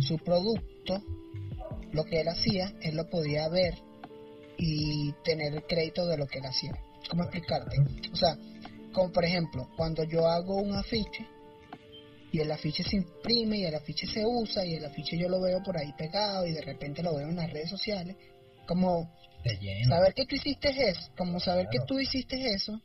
su 0.00 0.18
producto, 0.18 1.02
lo 1.92 2.04
que 2.04 2.20
él 2.20 2.28
hacía, 2.28 2.74
él 2.80 2.96
lo 2.96 3.08
podía 3.08 3.48
ver 3.48 3.74
y 4.58 5.12
tener 5.24 5.54
el 5.54 5.62
crédito 5.64 6.06
de 6.06 6.16
lo 6.16 6.26
que 6.26 6.38
él 6.38 6.46
hacía. 6.46 6.72
¿Cómo 7.10 7.24
explicarte? 7.24 7.76
O 8.12 8.16
sea, 8.16 8.36
como 8.92 9.12
por 9.12 9.24
ejemplo, 9.24 9.68
cuando 9.76 10.04
yo 10.04 10.26
hago 10.26 10.56
un 10.56 10.74
afiche 10.74 11.26
y 12.34 12.40
el 12.40 12.50
afiche 12.50 12.82
se 12.82 12.96
imprime 12.96 13.58
y 13.58 13.64
el 13.64 13.76
afiche 13.76 14.08
se 14.08 14.26
usa 14.26 14.66
y 14.66 14.74
el 14.74 14.84
afiche 14.84 15.16
yo 15.16 15.28
lo 15.28 15.40
veo 15.40 15.62
por 15.62 15.78
ahí 15.78 15.92
pegado 15.96 16.44
y 16.44 16.50
de 16.50 16.62
repente 16.62 17.00
lo 17.00 17.14
veo 17.14 17.28
en 17.28 17.36
las 17.36 17.48
redes 17.48 17.70
sociales, 17.70 18.16
como 18.66 19.08
saber 19.88 20.14
que 20.14 20.26
tú 20.26 20.34
hiciste 20.34 20.70
eso, 20.70 21.12
como 21.16 21.38
saber 21.38 21.68
que 21.70 21.78
tú 21.86 22.00
hiciste 22.00 22.52
eso, 22.52 22.82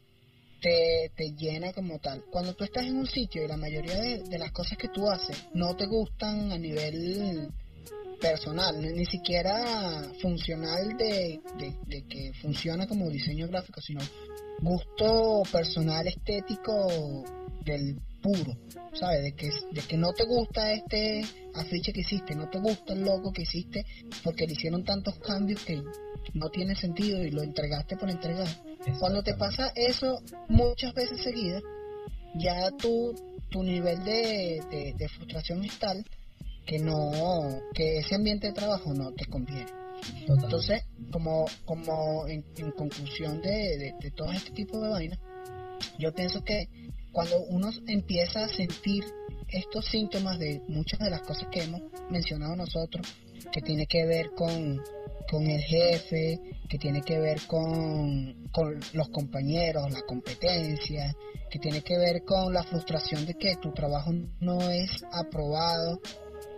te, 0.61 1.11
te, 1.15 1.31
llena 1.31 1.73
como 1.73 1.97
tal. 1.97 2.25
Cuando 2.29 2.53
tú 2.53 2.63
estás 2.63 2.85
en 2.85 2.97
un 2.97 3.07
sitio 3.07 3.43
y 3.43 3.47
la 3.47 3.57
mayoría 3.57 3.95
de, 3.95 4.37
las 4.37 4.51
cosas 4.51 4.77
que 4.77 4.89
tú 4.89 5.09
haces 5.09 5.47
no 5.55 5.75
te 5.75 5.87
gustan 5.87 6.51
a 6.51 6.57
nivel 6.59 7.49
personal, 8.21 8.79
ni 8.79 9.05
siquiera 9.05 10.11
funcional 10.21 10.95
de, 10.95 11.39
de, 11.87 12.05
que 12.07 12.33
funciona 12.39 12.85
como 12.85 13.09
diseño 13.09 13.47
gráfico, 13.47 13.81
sino 13.81 14.01
gusto 14.61 15.41
personal 15.51 16.05
estético 16.07 17.23
del 17.65 17.99
puro, 18.21 18.57
¿sabes? 18.93 19.23
De 19.23 19.33
que, 19.33 19.49
de 19.71 19.81
que 19.81 19.97
no 19.97 20.13
te 20.13 20.25
gusta 20.25 20.71
este 20.71 21.23
afiche 21.53 21.93
que 21.93 22.01
hiciste, 22.01 22.35
no 22.35 22.49
te 22.49 22.59
gusta 22.59 22.93
el 22.93 23.03
logo 23.03 23.31
que 23.31 23.43
hiciste 23.43 23.85
porque 24.23 24.45
le 24.45 24.53
hicieron 24.53 24.83
tantos 24.83 25.19
cambios 25.19 25.63
que 25.63 25.81
no 26.33 26.49
tiene 26.49 26.75
sentido 26.75 27.23
y 27.23 27.31
lo 27.31 27.43
entregaste 27.43 27.97
por 27.97 28.09
entregar. 28.09 28.47
Cuando 28.99 29.23
te 29.23 29.33
pasa 29.35 29.71
eso 29.75 30.21
muchas 30.47 30.93
veces 30.93 31.21
seguidas, 31.21 31.61
ya 32.35 32.71
tu, 32.71 33.13
tu 33.49 33.63
nivel 33.63 34.03
de, 34.03 34.93
de, 34.97 35.09
frustración 35.09 35.63
es 35.63 35.77
tal 35.79 36.05
que 36.65 36.79
no, 36.79 37.61
que 37.73 37.99
ese 37.99 38.15
ambiente 38.15 38.47
de 38.47 38.53
trabajo 38.53 38.93
no 38.93 39.11
te 39.13 39.25
conviene. 39.25 39.71
Entonces, 40.27 40.83
como, 41.11 41.45
como 41.65 42.27
en, 42.27 42.43
conclusión 42.71 43.41
de, 43.41 43.95
de, 43.99 44.11
todo 44.11 44.31
este 44.31 44.51
tipo 44.51 44.79
de 44.79 44.89
vainas, 44.89 45.19
yo 45.97 46.13
pienso 46.13 46.43
que 46.43 46.69
cuando 47.11 47.39
uno 47.45 47.69
empieza 47.87 48.45
a 48.45 48.49
sentir 48.49 49.03
estos 49.47 49.85
síntomas 49.85 50.37
de 50.39 50.61
muchas 50.67 50.99
de 50.99 51.09
las 51.09 51.21
cosas 51.21 51.47
que 51.51 51.63
hemos 51.63 51.81
mencionado 52.09 52.55
nosotros, 52.55 53.07
que 53.51 53.61
tiene 53.61 53.87
que 53.87 54.05
ver 54.05 54.31
con, 54.35 54.79
con 55.29 55.47
el 55.47 55.61
jefe, 55.61 56.39
que 56.69 56.77
tiene 56.77 57.01
que 57.01 57.19
ver 57.19 57.39
con, 57.47 58.49
con, 58.51 58.79
los 58.93 59.09
compañeros, 59.09 59.91
la 59.91 60.01
competencia, 60.01 61.15
que 61.49 61.59
tiene 61.59 61.81
que 61.81 61.97
ver 61.97 62.23
con 62.23 62.53
la 62.53 62.63
frustración 62.63 63.25
de 63.25 63.33
que 63.33 63.55
tu 63.55 63.71
trabajo 63.71 64.11
no 64.39 64.69
es 64.69 64.91
aprobado 65.11 65.99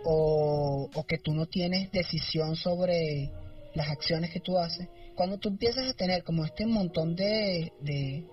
o, 0.04 0.90
o 0.92 1.04
que 1.04 1.18
tú 1.18 1.32
no 1.32 1.46
tienes 1.46 1.90
decisión 1.92 2.56
sobre 2.56 3.30
las 3.74 3.88
acciones 3.88 4.30
que 4.30 4.40
tú 4.40 4.58
haces. 4.58 4.88
Cuando 5.14 5.38
tú 5.38 5.48
empiezas 5.48 5.88
a 5.88 5.94
tener 5.94 6.24
como 6.24 6.44
este 6.44 6.66
montón 6.66 7.14
de, 7.14 7.72
de 7.80 8.26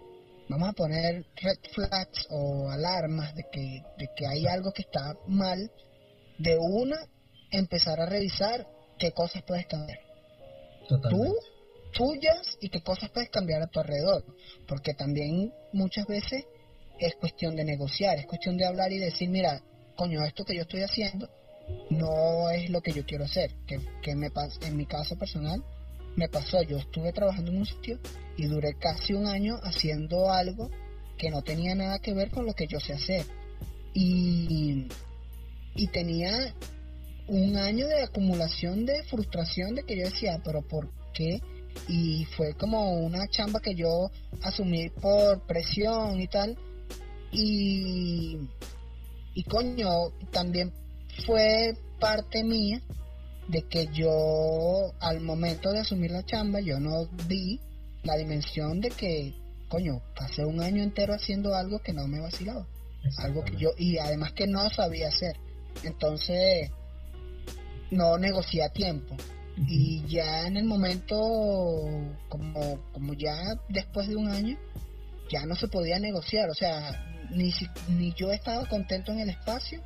vamos 0.50 0.70
a 0.70 0.74
poner 0.74 1.26
red 1.36 1.58
flags 1.74 2.28
o 2.30 2.70
alarmas 2.70 3.34
de 3.36 3.44
que, 3.52 3.84
de 3.98 4.10
que 4.16 4.28
hay 4.28 4.48
algo 4.48 4.74
que 4.74 4.82
está 4.82 5.16
mal, 5.28 5.72
de 6.40 6.58
una 6.58 6.98
empezar 7.52 8.00
a 8.00 8.08
revisar 8.08 8.68
qué 8.98 9.12
cosas 9.12 9.44
puedes 9.44 9.68
cambiar. 9.68 10.00
Tú, 10.88 11.36
tuyas 11.94 12.58
y 12.62 12.70
qué 12.70 12.82
cosas 12.82 13.12
puedes 13.12 13.30
cambiar 13.30 13.62
a 13.62 13.68
tu 13.68 13.80
alrededor. 13.80 14.26
Porque 14.68 14.94
también 14.96 15.54
muchas 15.72 16.08
veces 16.08 16.46
es 17.00 17.16
cuestión 17.16 17.56
de 17.56 17.64
negociar, 17.64 18.18
es 18.18 18.26
cuestión 18.26 18.58
de 18.58 18.66
hablar 18.66 18.92
y 18.92 18.98
decir, 18.98 19.30
mira, 19.30 19.62
coño, 19.96 20.26
esto 20.26 20.44
que 20.44 20.56
yo 20.56 20.64
estoy 20.64 20.82
haciendo 20.82 21.30
no 21.92 22.50
es 22.50 22.72
lo 22.72 22.82
que 22.82 22.92
yo 22.92 23.06
quiero 23.06 23.26
hacer. 23.26 23.52
Que, 23.68 23.80
que 24.02 24.16
me 24.16 24.30
en 24.62 24.78
mi 24.78 24.88
caso 24.88 25.16
personal 25.16 25.64
me 26.20 26.28
pasó, 26.28 26.62
yo 26.64 26.78
estuve 26.78 27.14
trabajando 27.14 27.52
en 27.52 27.60
un 27.60 27.66
sitio 27.66 27.98
y 28.36 28.46
duré 28.48 28.74
casi 28.78 29.14
un 29.14 29.26
año 29.26 29.58
haciendo 29.64 30.30
algo 30.30 30.70
que 31.18 31.30
no 31.30 31.42
tenía 31.42 31.76
nada 31.76 32.00
que 32.00 32.14
ver 32.14 32.30
con 32.30 32.46
lo 32.46 32.54
que 32.54 32.68
yo 32.68 32.80
sé 32.82 32.94
hacer. 32.94 33.26
Y, 33.94 34.88
y 35.76 35.88
tenía 35.88 36.54
un 37.28 37.56
año 37.56 37.88
de 37.88 38.04
acumulación 38.04 38.86
de 38.86 39.02
frustración 39.04 39.76
de 39.76 39.84
que 39.84 39.98
yo 39.98 40.04
decía, 40.04 40.42
pero 40.44 40.62
¿por 40.62 40.90
qué? 41.14 41.40
Y 41.88 42.26
fue 42.36 42.54
como 42.56 43.00
una 43.00 43.26
chamba 43.30 43.62
que 43.62 43.76
yo 43.76 44.12
asumí 44.42 44.90
por 44.90 45.46
presión 45.48 46.20
y 46.20 46.28
tal. 46.28 46.58
Y, 47.32 48.40
y 49.36 49.44
coño, 49.44 50.12
también 50.32 50.74
fue 51.26 51.78
parte 51.98 52.44
mía 52.44 52.82
de 53.50 53.64
que 53.64 53.88
yo 53.88 54.94
al 55.00 55.22
momento 55.22 55.72
de 55.72 55.80
asumir 55.80 56.12
la 56.12 56.24
chamba 56.24 56.60
yo 56.60 56.80
no 56.80 57.08
vi 57.28 57.60
la 58.04 58.16
dimensión 58.16 58.80
de 58.80 58.90
que 58.90 59.34
coño 59.68 60.02
pasé 60.16 60.46
un 60.46 60.62
año 60.62 60.84
entero 60.84 61.14
haciendo 61.14 61.56
algo 61.56 61.80
que 61.80 61.92
no 61.92 62.08
me 62.08 62.20
vacilaba. 62.20 62.66
Algo 63.18 63.44
que 63.44 63.56
yo 63.56 63.72
y 63.78 63.98
además 63.98 64.34
que 64.34 64.46
no 64.46 64.70
sabía 64.70 65.08
hacer. 65.08 65.36
Entonces 65.84 66.70
no 67.90 68.18
negocié 68.18 68.64
a 68.64 68.70
tiempo. 68.70 69.16
Y 69.68 70.06
ya 70.08 70.48
en 70.48 70.56
el 70.56 70.66
momento 70.66 71.16
como 72.30 72.80
como 72.94 73.14
ya 73.14 73.56
después 73.68 74.08
de 74.08 74.16
un 74.16 74.30
año 74.30 74.58
ya 75.32 75.46
no 75.48 75.56
se 75.56 75.68
podía 75.68 75.98
negociar. 75.98 76.52
O 76.52 76.54
sea 76.54 77.04
ni 77.32 77.52
ni 77.88 78.14
yo 78.14 78.32
estaba 78.32 78.68
contento 78.70 79.12
en 79.12 79.20
el 79.22 79.30
espacio 79.30 79.82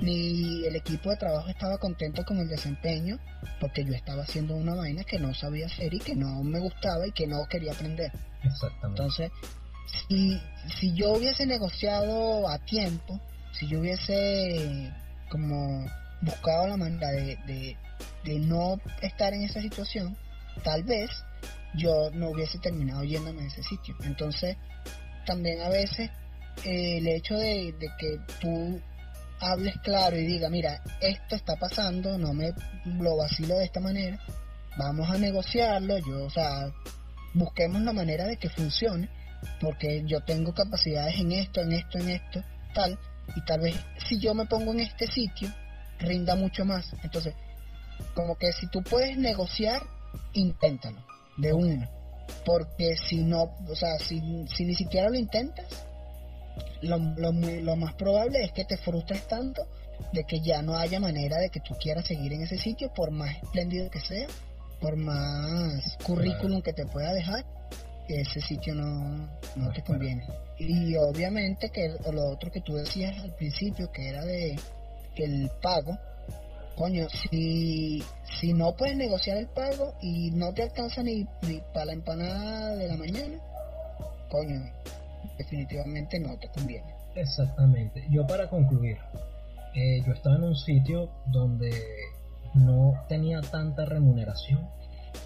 ni 0.00 0.64
el 0.66 0.76
equipo 0.76 1.10
de 1.10 1.16
trabajo 1.16 1.48
estaba 1.48 1.78
contento 1.78 2.24
con 2.24 2.38
el 2.38 2.48
desempeño 2.48 3.18
porque 3.60 3.84
yo 3.84 3.94
estaba 3.94 4.22
haciendo 4.22 4.54
una 4.54 4.74
vaina 4.74 5.04
que 5.04 5.18
no 5.18 5.32
sabía 5.34 5.66
hacer 5.66 5.94
y 5.94 5.98
que 5.98 6.14
no 6.14 6.42
me 6.42 6.58
gustaba 6.58 7.06
y 7.06 7.12
que 7.12 7.26
no 7.26 7.46
quería 7.48 7.72
aprender. 7.72 8.12
Exactamente. 8.42 9.02
Entonces, 9.02 9.30
si, 10.08 10.40
si 10.78 10.94
yo 10.94 11.12
hubiese 11.12 11.46
negociado 11.46 12.48
a 12.48 12.58
tiempo, 12.58 13.20
si 13.52 13.68
yo 13.68 13.80
hubiese 13.80 14.92
como 15.30 15.86
buscado 16.20 16.68
la 16.68 16.76
manera 16.76 17.10
de, 17.10 17.36
de, 17.46 17.76
de 18.24 18.38
no 18.40 18.78
estar 19.00 19.32
en 19.32 19.42
esa 19.42 19.60
situación, 19.60 20.16
tal 20.62 20.82
vez 20.84 21.10
yo 21.74 22.10
no 22.12 22.30
hubiese 22.30 22.58
terminado 22.58 23.04
yéndome 23.04 23.42
a 23.42 23.46
ese 23.46 23.62
sitio. 23.62 23.96
Entonces, 24.04 24.56
también 25.26 25.60
a 25.62 25.68
veces 25.68 26.10
eh, 26.64 26.98
el 26.98 27.08
hecho 27.08 27.34
de, 27.36 27.74
de 27.78 27.88
que 27.98 28.18
tú 28.40 28.80
hables 29.40 29.76
claro 29.82 30.16
y 30.16 30.26
diga, 30.26 30.48
mira, 30.50 30.82
esto 31.00 31.36
está 31.36 31.56
pasando, 31.56 32.18
no 32.18 32.32
me 32.32 32.52
lo 32.84 33.16
vacilo 33.16 33.56
de 33.56 33.64
esta 33.64 33.80
manera, 33.80 34.18
vamos 34.76 35.10
a 35.10 35.18
negociarlo, 35.18 35.98
yo, 35.98 36.24
o 36.24 36.30
sea, 36.30 36.72
busquemos 37.34 37.82
la 37.82 37.92
manera 37.92 38.26
de 38.26 38.36
que 38.36 38.48
funcione, 38.48 39.08
porque 39.60 40.02
yo 40.06 40.20
tengo 40.22 40.54
capacidades 40.54 41.18
en 41.18 41.32
esto, 41.32 41.60
en 41.60 41.72
esto, 41.72 41.98
en 41.98 42.10
esto, 42.10 42.42
tal, 42.74 42.98
y 43.34 43.44
tal 43.44 43.60
vez 43.60 43.76
si 44.08 44.18
yo 44.18 44.34
me 44.34 44.46
pongo 44.46 44.72
en 44.72 44.80
este 44.80 45.06
sitio, 45.06 45.52
rinda 45.98 46.34
mucho 46.36 46.64
más. 46.64 46.92
Entonces, 47.02 47.34
como 48.14 48.36
que 48.36 48.52
si 48.52 48.66
tú 48.68 48.82
puedes 48.82 49.16
negociar, 49.16 49.82
inténtalo, 50.32 51.04
de 51.36 51.52
una. 51.52 51.90
Porque 52.44 52.96
si 52.96 53.24
no, 53.24 53.54
o 53.68 53.74
sea, 53.74 53.98
si, 53.98 54.20
si 54.48 54.64
ni 54.64 54.74
siquiera 54.74 55.08
lo 55.08 55.16
intentas, 55.16 55.66
lo, 56.82 56.98
lo, 56.98 57.32
lo 57.32 57.76
más 57.76 57.94
probable 57.94 58.44
es 58.44 58.52
que 58.52 58.64
te 58.64 58.76
frustres 58.76 59.26
tanto 59.26 59.66
de 60.12 60.24
que 60.24 60.40
ya 60.40 60.62
no 60.62 60.76
haya 60.76 61.00
manera 61.00 61.38
de 61.38 61.50
que 61.50 61.60
tú 61.60 61.74
quieras 61.80 62.06
seguir 62.06 62.32
en 62.32 62.42
ese 62.42 62.58
sitio, 62.58 62.92
por 62.94 63.10
más 63.10 63.36
espléndido 63.42 63.90
que 63.90 64.00
sea, 64.00 64.26
por 64.80 64.96
más 64.96 65.96
currículum 66.04 66.62
que 66.62 66.72
te 66.72 66.86
pueda 66.86 67.12
dejar, 67.12 67.44
ese 68.08 68.40
sitio 68.40 68.74
no, 68.74 69.28
no 69.56 69.72
te 69.72 69.82
conviene. 69.82 70.26
Y 70.58 70.96
obviamente 70.96 71.70
que 71.70 71.94
lo 72.12 72.30
otro 72.30 72.50
que 72.50 72.60
tú 72.60 72.74
decías 72.74 73.18
al 73.18 73.34
principio, 73.34 73.90
que 73.90 74.08
era 74.08 74.24
de 74.24 74.58
el 75.16 75.50
pago, 75.62 75.96
coño, 76.76 77.08
si, 77.08 78.02
si 78.38 78.52
no 78.52 78.76
puedes 78.76 78.96
negociar 78.96 79.38
el 79.38 79.48
pago 79.48 79.94
y 80.02 80.30
no 80.30 80.52
te 80.52 80.62
alcanza 80.62 81.02
ni, 81.02 81.26
ni 81.42 81.60
para 81.72 81.86
la 81.86 81.92
empanada 81.94 82.76
de 82.76 82.88
la 82.88 82.96
mañana, 82.96 83.38
coño, 84.28 84.70
definitivamente 85.36 86.18
no 86.20 86.38
te 86.38 86.48
conviene. 86.48 86.94
Exactamente. 87.14 88.06
Yo 88.10 88.26
para 88.26 88.48
concluir, 88.48 88.98
eh, 89.74 90.02
yo 90.06 90.12
estaba 90.12 90.36
en 90.36 90.44
un 90.44 90.56
sitio 90.56 91.10
donde 91.26 91.72
no 92.54 93.04
tenía 93.08 93.40
tanta 93.40 93.84
remuneración, 93.84 94.68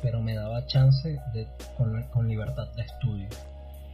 pero 0.02 0.20
me 0.20 0.34
daba 0.34 0.66
chance 0.66 1.18
de, 1.32 1.48
con, 1.76 2.28
libertad 2.28 2.72
de 2.74 2.82
estudio. 2.82 3.28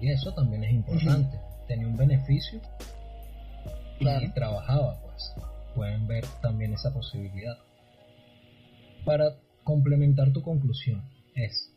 Y 0.01 0.11
eso 0.11 0.33
también 0.35 0.64
es 0.64 0.73
importante. 0.73 1.39
Tenía 1.67 1.87
un 1.87 1.97
beneficio 1.97 2.61
y 3.99 4.29
trabajaba, 4.31 5.01
pues. 5.03 5.35
Pueden 5.75 6.07
ver 6.07 6.25
también 6.41 6.73
esa 6.73 6.93
posibilidad. 6.93 7.57
Para 9.05 9.37
complementar 9.62 10.33
tu 10.33 10.43
conclusión, 10.43 11.03
es 11.35 11.76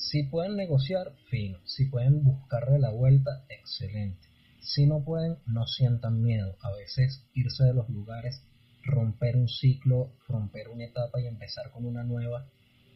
si 0.00 0.22
pueden 0.24 0.56
negociar, 0.56 1.12
fino. 1.28 1.58
Si 1.66 1.84
pueden 1.84 2.24
buscarle 2.24 2.78
la 2.78 2.90
vuelta, 2.90 3.44
excelente. 3.50 4.28
Si 4.60 4.86
no 4.86 5.04
pueden, 5.04 5.36
no 5.46 5.66
sientan 5.66 6.22
miedo. 6.22 6.56
A 6.62 6.70
veces 6.72 7.28
irse 7.34 7.64
de 7.64 7.74
los 7.74 7.88
lugares, 7.90 8.42
romper 8.82 9.36
un 9.36 9.48
ciclo, 9.48 10.14
romper 10.26 10.68
una 10.68 10.86
etapa 10.86 11.20
y 11.20 11.26
empezar 11.26 11.70
con 11.70 11.84
una 11.84 12.02
nueva 12.02 12.46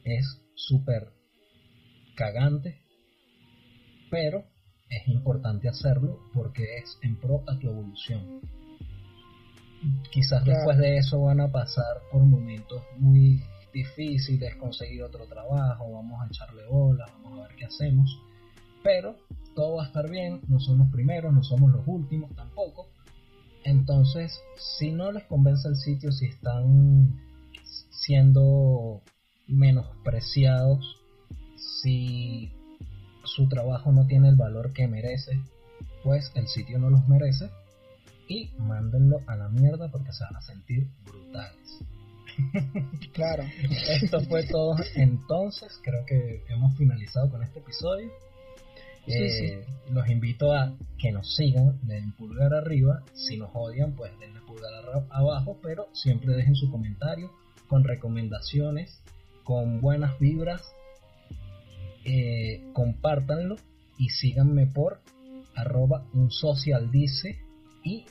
es 0.04 0.40
súper 0.54 1.12
cagante, 2.16 2.80
pero 4.10 4.44
es 4.88 5.06
importante 5.08 5.68
hacerlo 5.68 6.20
porque 6.32 6.78
es 6.78 6.98
en 7.02 7.18
pro 7.18 7.42
a 7.46 7.58
tu 7.58 7.68
evolución. 7.68 8.40
Quizás 10.10 10.44
después 10.44 10.78
de 10.78 10.96
eso 10.96 11.20
van 11.20 11.40
a 11.40 11.52
pasar 11.52 12.00
por 12.10 12.22
momentos 12.22 12.82
muy 12.98 13.42
difícil 13.74 14.42
es 14.42 14.56
conseguir 14.56 15.02
otro 15.02 15.26
trabajo, 15.26 15.92
vamos 15.92 16.22
a 16.22 16.26
echarle 16.28 16.64
bolas, 16.66 17.10
vamos 17.22 17.40
a 17.40 17.48
ver 17.48 17.56
qué 17.56 17.66
hacemos, 17.66 18.18
pero 18.82 19.16
todo 19.54 19.76
va 19.76 19.84
a 19.84 19.86
estar 19.88 20.08
bien, 20.08 20.40
no 20.48 20.58
somos 20.60 20.86
los 20.86 20.92
primeros, 20.92 21.34
no 21.34 21.42
somos 21.42 21.70
los 21.70 21.86
últimos 21.86 22.34
tampoco, 22.34 22.88
entonces 23.64 24.40
si 24.56 24.92
no 24.92 25.12
les 25.12 25.24
convence 25.24 25.68
el 25.68 25.76
sitio, 25.76 26.12
si 26.12 26.26
están 26.26 27.20
siendo 27.90 29.02
menospreciados, 29.46 31.00
si 31.56 32.52
su 33.24 33.48
trabajo 33.48 33.92
no 33.92 34.06
tiene 34.06 34.28
el 34.28 34.36
valor 34.36 34.72
que 34.72 34.86
merece, 34.86 35.40
pues 36.02 36.30
el 36.34 36.48
sitio 36.48 36.78
no 36.78 36.90
los 36.90 37.08
merece. 37.08 37.50
Y 38.26 38.50
mándenlo 38.58 39.20
a 39.26 39.36
la 39.36 39.48
mierda 39.48 39.90
porque 39.90 40.12
se 40.12 40.24
van 40.24 40.36
a 40.36 40.40
sentir 40.40 40.88
brutales. 41.04 41.80
claro. 43.12 43.44
Esto 43.88 44.20
fue 44.22 44.44
todo 44.44 44.76
entonces. 44.94 45.78
Creo 45.82 46.04
que 46.06 46.44
hemos 46.48 46.76
finalizado 46.76 47.30
con 47.30 47.42
este 47.42 47.60
episodio. 47.60 48.10
Eh, 49.06 49.66
los 49.90 50.08
invito 50.08 50.52
a 50.52 50.74
que 50.98 51.12
nos 51.12 51.34
sigan, 51.36 51.78
den 51.82 52.12
pulgar 52.12 52.54
arriba. 52.54 53.02
Si 53.12 53.36
nos 53.36 53.50
odian, 53.52 53.94
pues 53.94 54.18
denle 54.18 54.40
pulgar 54.40 54.72
abajo, 55.10 55.58
pero 55.62 55.88
siempre 55.92 56.34
dejen 56.34 56.54
su 56.54 56.70
comentario 56.70 57.30
con 57.68 57.84
recomendaciones, 57.84 59.00
con 59.42 59.80
buenas 59.80 60.18
vibras. 60.18 60.62
Eh, 62.04 62.62
compártanlo 62.72 63.56
y 63.98 64.10
síganme 64.10 64.66
por 64.66 65.00
arroba 65.54 66.04
un 66.12 66.30
social 66.30 66.90
dice 66.90 67.38
y 67.82 68.04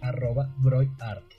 arroba 0.00 0.52
broyart. 0.58 1.35